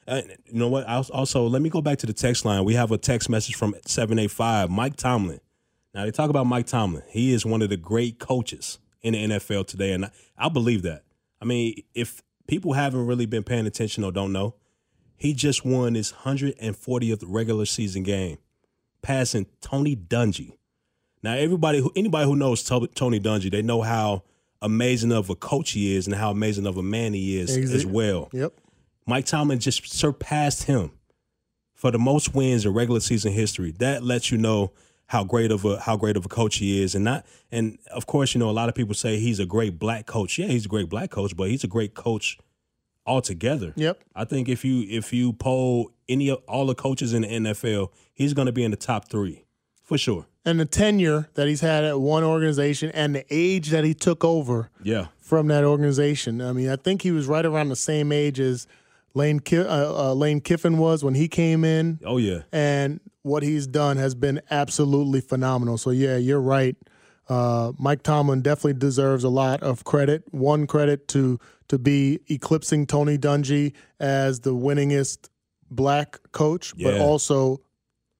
Uh, 0.07 0.23
you 0.47 0.57
know 0.57 0.67
what? 0.67 0.87
Also, 0.87 1.45
let 1.45 1.61
me 1.61 1.69
go 1.69 1.79
back 1.79 1.99
to 1.99 2.07
the 2.07 2.13
text 2.13 2.43
line. 2.43 2.63
We 2.63 2.73
have 2.73 2.91
a 2.91 2.97
text 2.97 3.29
message 3.29 3.53
from 3.53 3.75
seven 3.85 4.17
eight 4.17 4.31
five 4.31 4.71
Mike 4.71 4.95
Tomlin. 4.95 5.41
Now 5.93 6.05
they 6.05 6.11
talk 6.11 6.31
about 6.31 6.47
Mike 6.47 6.65
Tomlin. 6.65 7.03
He 7.07 7.35
is 7.35 7.45
one 7.45 7.61
of 7.61 7.69
the 7.69 7.77
great 7.77 8.17
coaches 8.17 8.79
in 9.01 9.13
the 9.13 9.37
NFL 9.37 9.67
today, 9.67 9.93
and 9.93 10.05
I, 10.05 10.11
I 10.37 10.49
believe 10.49 10.83
that. 10.83 11.03
I 11.41 11.45
mean, 11.45 11.83
if 11.93 12.21
people 12.47 12.73
haven't 12.73 13.07
really 13.07 13.25
been 13.25 13.43
paying 13.43 13.65
attention 13.65 14.03
or 14.03 14.11
don't 14.11 14.31
know, 14.31 14.55
he 15.15 15.33
just 15.33 15.65
won 15.65 15.95
his 15.95 16.11
140th 16.11 17.23
regular 17.27 17.65
season 17.65 18.03
game, 18.03 18.37
passing 19.01 19.45
Tony 19.61 19.95
Dungy. 19.95 20.57
Now, 21.23 21.33
everybody 21.33 21.79
who 21.79 21.91
anybody 21.95 22.25
who 22.25 22.35
knows 22.35 22.63
Tony 22.63 23.19
Dungy, 23.19 23.51
they 23.51 23.61
know 23.61 23.81
how 23.81 24.23
amazing 24.61 25.11
of 25.11 25.29
a 25.29 25.35
coach 25.35 25.71
he 25.71 25.95
is 25.95 26.07
and 26.07 26.15
how 26.15 26.31
amazing 26.31 26.65
of 26.65 26.77
a 26.77 26.83
man 26.83 27.13
he 27.13 27.39
is 27.39 27.55
as 27.55 27.85
well. 27.85 28.29
Yep. 28.33 28.53
Mike 29.07 29.25
Tomlin 29.25 29.59
just 29.59 29.91
surpassed 29.91 30.63
him 30.63 30.91
for 31.73 31.91
the 31.91 31.99
most 31.99 32.33
wins 32.35 32.65
in 32.65 32.73
regular 32.73 32.99
season 32.99 33.33
history. 33.33 33.71
That 33.79 34.03
lets 34.03 34.31
you 34.31 34.37
know 34.37 34.71
how 35.11 35.23
great 35.25 35.51
of 35.51 35.65
a 35.65 35.77
how 35.81 35.97
great 35.97 36.15
of 36.15 36.25
a 36.25 36.29
coach 36.29 36.55
he 36.57 36.81
is, 36.81 36.95
and 36.95 37.03
not 37.03 37.25
and 37.51 37.77
of 37.91 38.05
course 38.07 38.33
you 38.33 38.39
know 38.39 38.49
a 38.49 38.57
lot 38.61 38.69
of 38.69 38.75
people 38.75 38.93
say 38.95 39.17
he's 39.19 39.39
a 39.41 39.45
great 39.45 39.77
black 39.77 40.05
coach. 40.05 40.39
Yeah, 40.39 40.47
he's 40.47 40.65
a 40.65 40.69
great 40.69 40.89
black 40.89 41.09
coach, 41.11 41.35
but 41.35 41.49
he's 41.49 41.63
a 41.65 41.67
great 41.67 41.93
coach 41.95 42.37
altogether. 43.05 43.73
Yep. 43.75 44.03
I 44.15 44.25
think 44.25 44.47
if 44.49 44.63
you 44.63 44.85
if 44.89 45.11
you 45.13 45.33
poll 45.33 45.91
any 46.07 46.29
of 46.29 46.39
all 46.47 46.65
the 46.65 46.75
coaches 46.75 47.13
in 47.13 47.23
the 47.23 47.27
NFL, 47.27 47.89
he's 48.13 48.33
going 48.33 48.45
to 48.45 48.51
be 48.51 48.63
in 48.63 48.71
the 48.71 48.77
top 48.77 49.09
three 49.09 49.43
for 49.83 49.97
sure. 49.97 50.27
And 50.45 50.59
the 50.59 50.65
tenure 50.65 51.29
that 51.35 51.47
he's 51.47 51.61
had 51.61 51.83
at 51.83 51.99
one 51.99 52.23
organization 52.23 52.89
and 52.91 53.13
the 53.13 53.25
age 53.29 53.69
that 53.69 53.83
he 53.83 53.93
took 53.93 54.23
over 54.25 54.69
Yeah. 54.81 55.07
from 55.19 55.47
that 55.47 55.63
organization. 55.63 56.41
I 56.41 56.51
mean, 56.51 56.67
I 56.69 56.77
think 56.77 57.03
he 57.03 57.11
was 57.11 57.27
right 57.27 57.45
around 57.45 57.69
the 57.69 57.75
same 57.75 58.11
age 58.11 58.39
as 58.39 58.65
Lane 59.13 59.39
Ki- 59.39 59.57
uh, 59.57 60.09
uh, 60.09 60.13
Lane 60.13 60.41
Kiffin 60.41 60.77
was 60.77 61.03
when 61.03 61.13
he 61.15 61.27
came 61.27 61.63
in. 61.63 61.99
Oh 62.05 62.17
yeah. 62.17 62.39
and 62.51 62.99
what 63.23 63.43
he's 63.43 63.67
done 63.67 63.97
has 63.97 64.15
been 64.15 64.41
absolutely 64.49 65.21
phenomenal. 65.21 65.77
So 65.77 65.91
yeah, 65.91 66.17
you're 66.17 66.41
right. 66.41 66.75
Uh, 67.29 67.71
Mike 67.77 68.01
Tomlin 68.03 68.41
definitely 68.41 68.73
deserves 68.73 69.23
a 69.23 69.29
lot 69.29 69.61
of 69.61 69.83
credit. 69.83 70.23
One 70.31 70.65
credit 70.67 71.07
to 71.09 71.39
to 71.67 71.77
be 71.79 72.19
eclipsing 72.29 72.85
Tony 72.87 73.17
Dungy 73.17 73.73
as 73.99 74.41
the 74.41 74.53
winningest 74.55 75.29
black 75.69 76.19
coach, 76.31 76.73
but 76.77 76.95
also 76.99 77.61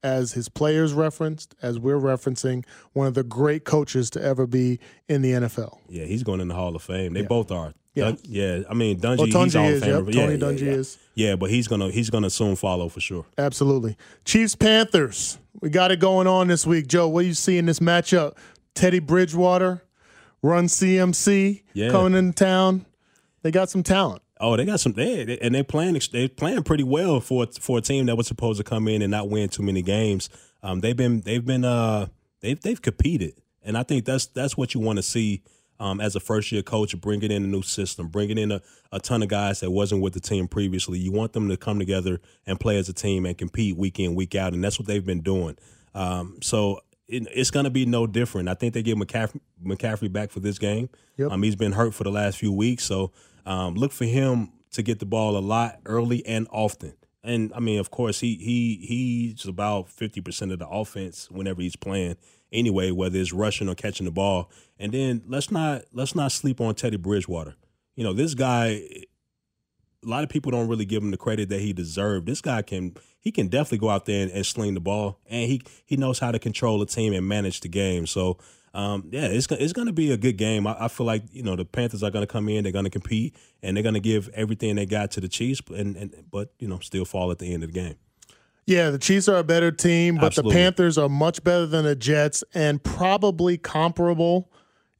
as 0.04 0.34
his 0.34 0.50
players 0.50 0.94
referenced, 0.94 1.54
as 1.62 1.78
we're 1.80 2.00
referencing, 2.00 2.66
one 2.94 3.08
of 3.08 3.14
the 3.14 3.24
great 3.24 3.64
coaches 3.66 4.10
to 4.12 4.22
ever 4.24 4.48
be 4.48 4.80
in 5.08 5.22
the 5.22 5.32
NFL. 5.34 5.78
Yeah, 5.90 6.06
he's 6.06 6.24
going 6.24 6.42
in 6.42 6.48
the 6.48 6.56
Hall 6.56 6.76
of 6.76 6.82
Fame. 6.82 7.14
They 7.14 7.22
Yeah. 7.22 7.28
both 7.28 7.52
are. 7.52 7.74
Yeah. 7.94 8.06
Dun- 8.06 8.18
yeah. 8.24 8.60
I 8.70 8.74
mean, 8.74 9.00
Dungy, 9.00 9.18
Well, 9.18 9.26
he's 9.26 9.36
Dungy 9.36 9.54
Hall 9.60 9.68
of 9.68 9.74
is, 9.74 9.84
Famer. 9.84 10.06
yep, 10.08 10.16
Yeah, 10.16 10.22
Tony 10.22 10.34
yeah, 10.34 10.40
Dungy 10.40 10.62
yeah. 10.66 10.72
is. 10.80 10.98
Yeah, 11.14 11.36
but 11.36 11.50
he's 11.50 11.68
gonna 11.68 11.92
he's 11.92 12.10
gonna 12.10 12.30
soon 12.30 12.56
follow 12.56 12.88
for 12.90 13.02
sure. 13.02 13.26
Absolutely. 13.38 13.98
Chiefs 14.26 14.56
Panthers. 14.56 15.38
We 15.60 15.70
got 15.70 15.92
it 15.92 16.00
going 16.00 16.26
on 16.26 16.48
this 16.48 16.66
week. 16.66 16.88
Joe, 16.88 17.08
what 17.10 17.22
do 17.24 17.28
you 17.28 17.34
see 17.34 17.58
in 17.58 17.66
this 17.66 17.80
matchup? 17.80 18.34
Teddy 18.74 19.00
Bridgewater, 19.00 19.84
Run 20.42 20.68
CMC 20.68 21.64
coming 21.92 22.18
into 22.18 22.34
town. 22.34 22.86
They 23.44 23.52
got 23.52 23.70
some 23.70 23.84
talent. 23.84 24.22
Oh, 24.42 24.58
they 24.58 24.66
got 24.66 24.80
some, 24.80 24.94
they, 24.94 25.38
and 25.40 25.54
they 25.54 25.62
playing 25.62 26.00
they 26.12 26.28
playing 26.28 26.64
pretty 26.64 26.84
well 26.84 27.20
for 27.22 27.46
for 27.60 27.78
a 27.78 27.82
team 27.82 28.08
that 28.08 28.16
was 28.18 28.28
supposed 28.28 28.58
to 28.58 28.64
come 28.64 28.88
in 28.88 29.02
and 29.04 29.12
not 29.12 29.30
win 29.30 29.50
too 29.50 29.62
many 29.62 29.84
games. 29.84 30.30
Um, 30.64 30.80
they've 30.80 30.98
been 30.98 31.22
they've 31.22 31.46
been 31.46 31.64
uh 31.64 32.08
they've 32.42 32.60
they've 32.60 32.82
competed, 32.82 33.36
and 33.64 33.78
I 33.78 33.84
think 33.84 34.06
that's 34.06 34.26
that's 34.26 34.58
what 34.58 34.74
you 34.74 34.82
want 34.82 34.98
to 34.98 35.04
see. 35.04 35.44
Um, 35.80 36.00
as 36.00 36.16
a 36.16 36.20
first 36.20 36.52
year 36.52 36.62
coach, 36.62 36.96
bringing 37.02 37.32
in 37.32 37.44
a 37.44 37.48
new 37.48 37.64
system, 37.64 38.08
bringing 38.08 38.38
in 38.38 38.52
a, 38.52 38.62
a 38.92 39.00
ton 39.00 39.24
of 39.24 39.30
guys 39.30 39.62
that 39.62 39.72
wasn't 39.72 40.04
with 40.04 40.14
the 40.14 40.20
team 40.20 40.48
previously. 40.48 41.00
You 41.00 41.12
want 41.12 41.34
them 41.34 41.50
to 41.50 41.58
come 41.58 41.80
together 41.80 42.22
and 42.46 42.60
play 42.60 42.78
as 42.78 42.88
a 42.88 42.94
team 42.94 43.26
and 43.26 43.36
compete 43.36 43.76
week 43.76 44.00
in, 44.00 44.14
week 44.14 44.36
out, 44.36 44.54
and 44.54 44.64
that's 44.64 44.78
what 44.78 44.88
they've 44.88 45.04
been 45.04 45.22
doing. 45.22 45.58
Um, 45.96 46.38
so 46.44 46.82
it, 47.08 47.28
it's 47.34 47.50
going 47.50 47.64
to 47.64 47.72
be 47.72 47.88
no 47.88 48.06
different. 48.06 48.48
I 48.48 48.54
think 48.54 48.76
they 48.76 48.84
get 48.84 48.96
McCaffrey, 48.96 49.40
McCaffrey 49.64 50.14
back 50.14 50.30
for 50.30 50.40
this 50.40 50.60
game. 50.60 50.88
Yep. 51.18 51.32
Um, 51.32 51.42
he's 51.42 51.56
been 51.56 51.72
hurt 51.72 51.96
for 51.96 52.04
the 52.04 52.12
last 52.12 52.38
few 52.38 52.52
weeks, 52.52 52.84
so 52.84 53.12
um, 53.46 53.76
look 53.76 53.92
for 53.92 54.06
him 54.06 54.52
to 54.72 54.82
get 54.82 55.00
the 55.00 55.06
ball 55.06 55.38
a 55.38 55.40
lot 55.40 55.80
early 55.86 56.26
and 56.26 56.48
often. 56.52 56.94
And 57.24 57.52
I 57.54 57.60
mean, 57.60 57.80
of 57.80 57.92
course, 57.92 58.20
he 58.20 58.36
he 58.36 58.86
he's 58.86 59.46
about 59.46 59.90
fifty 59.90 60.22
percent 60.22 60.52
of 60.52 60.60
the 60.60 60.68
offense 60.68 61.30
whenever 61.30 61.62
he's 61.62 61.76
playing. 61.76 62.18
Anyway, 62.52 62.92
whether 62.92 63.18
it's 63.20 63.32
rushing 63.32 63.70
or 63.70 63.76
catching 63.76 64.06
the 64.06 64.12
ball. 64.12 64.50
And 64.80 64.92
then 64.92 65.22
let's 65.28 65.52
not 65.52 65.84
let's 65.94 66.16
not 66.16 66.32
sleep 66.32 66.60
on 66.60 66.76
Teddy 66.76 66.98
Bridgewater. 66.98 67.56
You 67.96 68.04
know, 68.04 68.14
this 68.14 68.34
guy. 68.34 68.82
A 70.04 70.10
lot 70.10 70.24
of 70.24 70.30
people 70.30 70.52
don't 70.52 70.68
really 70.68 70.86
give 70.86 71.04
him 71.04 71.12
the 71.12 71.18
credit 71.18 71.50
that 71.50 71.62
he 71.62 71.74
deserved. 71.74 72.26
This 72.26 72.42
guy 72.42 72.64
can 72.64 72.96
he 73.20 73.32
can 73.32 73.50
definitely 73.50 73.78
go 73.78 73.90
out 73.90 74.06
there 74.06 74.24
and, 74.24 74.32
and 74.32 74.44
sling 74.44 74.74
the 74.74 74.80
ball, 74.80 75.20
and 75.28 75.48
he 75.48 75.62
he 75.86 75.96
knows 75.96 76.18
how 76.18 76.32
to 76.32 76.40
control 76.40 76.82
a 76.82 76.88
team 76.88 77.14
and 77.14 77.28
manage 77.28 77.62
the 77.62 77.70
game. 77.70 78.08
So 78.08 78.40
um, 78.74 79.10
yeah, 79.12 79.26
it's 79.26 79.48
it's 79.52 79.74
going 79.74 79.88
to 79.88 79.94
be 79.94 80.12
a 80.12 80.18
good 80.18 80.38
game. 80.38 80.66
I, 80.66 80.86
I 80.86 80.88
feel 80.88 81.06
like 81.06 81.24
you 81.32 81.44
know 81.44 81.56
the 81.56 81.66
Panthers 81.66 82.04
are 82.04 82.12
going 82.12 82.24
to 82.24 82.32
come 82.32 82.48
in, 82.48 82.64
they're 82.64 82.72
going 82.72 82.86
to 82.86 82.92
compete, 82.92 83.36
and 83.62 83.76
they're 83.76 83.84
going 83.84 83.96
to 83.96 84.00
give 84.00 84.30
everything 84.34 84.76
they 84.76 84.86
got 84.86 85.12
to 85.12 85.22
the 85.22 85.28
Chiefs, 85.28 85.62
and, 85.70 85.96
and 85.98 86.24
but 86.32 86.54
you 86.60 86.68
know 86.68 86.80
still 86.80 87.06
fall 87.06 87.32
at 87.32 87.40
the 87.40 87.54
end 87.54 87.64
of 87.64 87.74
the 87.74 87.80
game. 87.80 87.96
Yeah, 88.66 88.90
the 88.90 89.00
Chiefs 89.00 89.28
are 89.28 89.38
a 89.38 89.44
better 89.44 89.72
team, 89.72 90.16
but 90.16 90.28
Absolutely. 90.28 90.54
the 90.54 90.60
Panthers 90.62 90.98
are 90.98 91.10
much 91.10 91.44
better 91.44 91.66
than 91.66 91.84
the 91.84 91.96
Jets 91.96 92.44
and 92.54 92.82
probably 92.82 93.58
comparable 93.58 94.52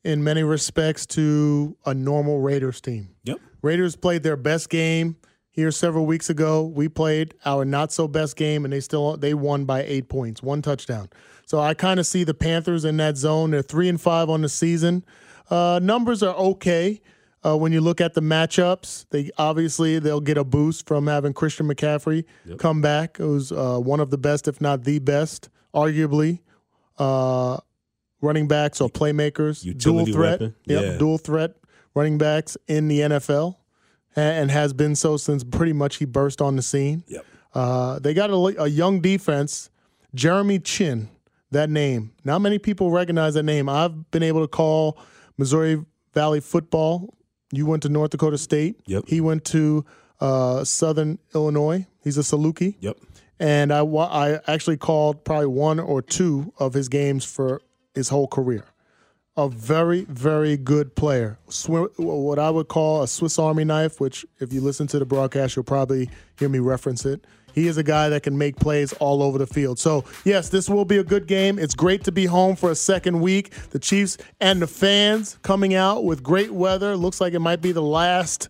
in 0.04 0.24
many 0.24 0.44
respects 0.44 1.06
to 1.06 1.78
a 1.86 1.94
normal 1.94 2.42
Raiders 2.42 2.82
team. 2.82 3.16
Yep. 3.24 3.40
Raiders 3.62 3.96
played 3.96 4.24
their 4.24 4.36
best 4.36 4.70
game 4.70 5.16
here 5.52 5.72
several 5.72 6.06
weeks 6.06 6.30
ago. 6.30 6.64
We 6.64 6.88
played 6.90 7.34
our 7.46 7.66
not 7.66 7.92
so 7.92 8.08
best 8.08 8.36
game, 8.36 8.64
and 8.66 8.74
they 8.74 8.80
still 8.80 9.18
they 9.18 9.34
won 9.34 9.66
by 9.66 9.84
eight 9.84 10.10
points, 10.10 10.42
one 10.42 10.62
touchdown. 10.62 11.10
So 11.46 11.60
I 11.60 11.74
kind 11.74 12.00
of 12.00 12.06
see 12.08 12.24
the 12.24 12.34
Panthers 12.34 12.86
in 12.86 12.98
that 12.98 13.18
zone. 13.18 13.52
They're 13.52 13.62
three 13.62 13.90
and 13.90 14.00
five 14.00 14.30
on 14.30 14.42
the 14.42 14.50
season. 14.50 15.04
Uh, 15.50 15.80
numbers 15.84 16.24
are 16.24 16.34
okay. 16.36 17.02
Uh, 17.44 17.58
when 17.58 17.72
you 17.74 17.82
look 17.82 18.00
at 18.00 18.14
the 18.14 18.22
matchups, 18.22 19.06
they 19.10 19.32
obviously 19.38 19.98
they'll 20.00 20.22
get 20.22 20.38
a 20.38 20.44
boost 20.44 20.88
from 20.88 21.08
having 21.08 21.34
Christian 21.34 21.68
McCaffrey 21.68 22.24
come 22.60 22.82
back, 22.82 23.18
who's 23.18 23.52
uh, 23.52 23.80
one 23.80 24.00
of 24.00 24.12
the 24.12 24.18
best, 24.18 24.48
if 24.48 24.62
not 24.62 24.84
the 24.84 25.00
best, 25.00 25.50
arguably, 25.74 26.40
uh, 27.00 27.58
running 28.22 28.48
backs 28.48 28.80
or 28.80 28.90
playmakers, 28.90 29.66
Utility 29.66 30.12
dual 30.12 30.16
threat, 30.16 30.42
yep, 30.42 30.54
Yeah. 30.84 30.98
dual 30.98 31.18
threat 31.18 31.56
running 31.96 32.18
backs 32.20 32.56
in 32.68 32.88
the 32.88 33.00
NFL. 33.02 33.58
And 34.16 34.52
has 34.52 34.74
been 34.74 34.96
so 34.96 35.16
since 35.16 35.44
pretty 35.44 35.74
much 35.74 35.98
he 35.98 36.06
burst 36.06 36.42
on 36.42 36.58
the 36.58 36.62
scene. 36.62 37.04
Yep. 37.08 37.26
Uh, 37.54 38.00
they 38.00 38.14
got 38.14 38.30
a, 38.30 38.64
a, 38.64 38.68
young 38.68 39.02
defense, 39.02 39.70
Jeremy 40.16 40.60
Chinn, 40.60 41.10
That 41.52 41.70
name, 41.70 42.14
not 42.24 42.40
many 42.40 42.60
people 42.60 42.92
recognize 42.92 43.34
that 43.34 43.44
name. 43.44 43.68
I've 43.68 44.10
been 44.12 44.24
able 44.24 44.42
to 44.42 44.48
call 44.48 44.98
Missouri 45.38 45.84
Valley 46.14 46.40
football. 46.40 47.14
You 47.52 47.66
went 47.66 47.84
to 47.84 47.90
North 47.90 48.12
Dakota 48.12 48.38
State. 48.38 48.80
Yep. 48.86 49.06
He 49.08 49.20
went 49.20 49.44
to 49.46 49.86
uh, 50.22 50.64
Southern 50.64 51.20
Illinois. 51.36 51.86
He's 52.04 52.18
a 52.18 52.22
Saluki. 52.22 52.76
Yep. 52.80 52.98
And 53.40 53.74
I, 53.74 53.82
I 53.84 54.40
actually 54.48 54.78
called 54.78 55.26
probably 55.26 55.48
one 55.48 55.80
or 55.80 56.02
two 56.02 56.54
of 56.58 56.74
his 56.74 56.88
games 56.88 57.26
for 57.26 57.62
his 57.94 58.10
whole 58.10 58.28
career 58.28 58.66
a 59.38 59.48
very, 59.48 60.04
very 60.06 60.58
good 60.58 60.96
player. 60.96 61.38
what 61.68 62.40
I 62.40 62.50
would 62.50 62.68
call 62.68 63.04
a 63.04 63.08
Swiss 63.08 63.40
Army 63.40 63.64
knife, 63.64 64.02
which, 64.02 64.26
if 64.40 64.52
you 64.52 64.62
listen 64.62 64.88
to 64.88 65.00
the 65.00 65.06
broadcast, 65.06 65.56
you'll 65.56 65.64
probably 65.64 66.10
hear 66.38 66.50
me 66.50 66.60
reference 66.60 67.06
it. 67.06 67.26
He 67.54 67.68
is 67.68 67.78
a 67.78 67.84
guy 67.84 68.10
that 68.10 68.24
can 68.24 68.38
make 68.38 68.56
plays 68.56 68.94
all 68.94 69.22
over 69.22 69.38
the 69.38 69.48
field. 69.48 69.78
So, 69.80 70.06
yes, 70.24 70.50
this 70.50 70.70
will 70.70 70.86
be 70.86 70.98
a 70.98 71.04
good 71.04 71.28
game. 71.28 71.60
It's 71.60 71.76
great 71.76 72.04
to 72.06 72.12
be 72.12 72.26
home 72.26 72.56
for 72.56 72.72
a 72.72 72.76
second 72.76 73.20
week. 73.20 73.52
The 73.72 73.80
Chiefs 73.80 74.18
and 74.40 74.62
the 74.62 74.68
fans 74.68 75.38
coming 75.42 75.74
out 75.74 76.06
with 76.06 76.24
great 76.24 76.52
weather. 76.52 76.96
Looks 76.96 77.20
like 77.20 77.34
it 77.34 77.40
might 77.40 77.62
be 77.62 77.72
the 77.72 77.82
last 77.82 78.50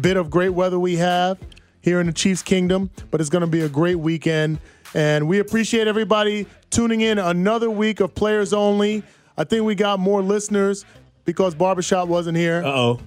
bit 0.00 0.16
of 0.16 0.30
great 0.30 0.50
weather 0.50 0.78
we 0.78 0.96
have 0.96 1.38
here 1.80 2.00
in 2.00 2.06
the 2.06 2.12
Chiefs 2.12 2.42
Kingdom, 2.42 2.90
but 3.10 3.20
it's 3.20 3.30
going 3.30 3.40
to 3.40 3.46
be 3.46 3.62
a 3.62 3.68
great 3.68 3.96
weekend. 3.96 4.58
And 4.94 5.28
we 5.28 5.38
appreciate 5.38 5.86
everybody 5.86 6.46
tuning 6.70 7.02
in 7.02 7.18
another 7.18 7.70
week 7.70 8.00
of 8.00 8.14
Players 8.14 8.52
Only. 8.52 9.02
I 9.38 9.44
think 9.44 9.64
we 9.64 9.76
got 9.76 10.00
more 10.00 10.20
listeners 10.20 10.84
because 11.24 11.54
Barbershop 11.54 12.08
wasn't 12.08 12.36
here. 12.36 12.60
Uh 12.64 12.72
oh. 12.72 13.00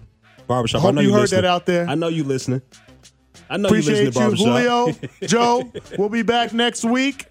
Barbershop. 0.47 0.79
I 0.79 0.81
hope 0.81 0.87
I 0.89 0.91
know 0.93 1.01
you, 1.01 1.07
you 1.09 1.13
heard 1.13 1.21
listening. 1.21 1.41
that 1.41 1.47
out 1.47 1.65
there. 1.65 1.87
I 1.87 1.95
know 1.95 2.07
you 2.07 2.23
listening. 2.23 2.61
I 3.49 3.57
know 3.57 3.67
Appreciate 3.67 3.99
you 3.99 4.05
listening, 4.05 4.37
you, 4.37 4.45
Barbershop. 4.45 4.95
Julio, 4.95 5.09
Joe. 5.27 5.71
We'll 5.97 6.09
be 6.09 6.21
back 6.21 6.53
next 6.53 6.85
week. 6.85 7.25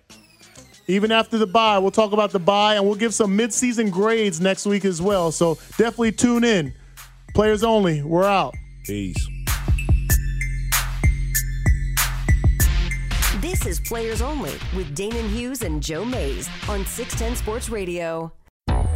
Even 0.86 1.12
after 1.12 1.38
the 1.38 1.46
bye, 1.46 1.78
we'll 1.78 1.90
talk 1.92 2.12
about 2.12 2.30
the 2.30 2.38
bye 2.38 2.74
and 2.74 2.84
we'll 2.84 2.94
give 2.94 3.14
some 3.14 3.36
midseason 3.38 3.90
grades 3.90 4.40
next 4.40 4.66
week 4.66 4.84
as 4.84 5.01
well. 5.01 5.32
So 5.32 5.55
definitely 5.78 6.12
tune 6.12 6.44
in. 6.44 6.74
Players 7.34 7.64
only. 7.64 8.03
We're 8.03 8.24
out. 8.24 8.55
Peace. 8.84 9.26
This 13.40 13.64
is 13.64 13.80
Players 13.80 14.20
Only 14.20 14.53
with 14.76 14.94
Danan 14.94 15.28
Hughes 15.30 15.62
and 15.62 15.82
Joe 15.82 16.05
Mays 16.05 16.48
on 16.68 16.84
610 16.84 17.36
Sports 17.36 17.70
Radio. 17.70 18.30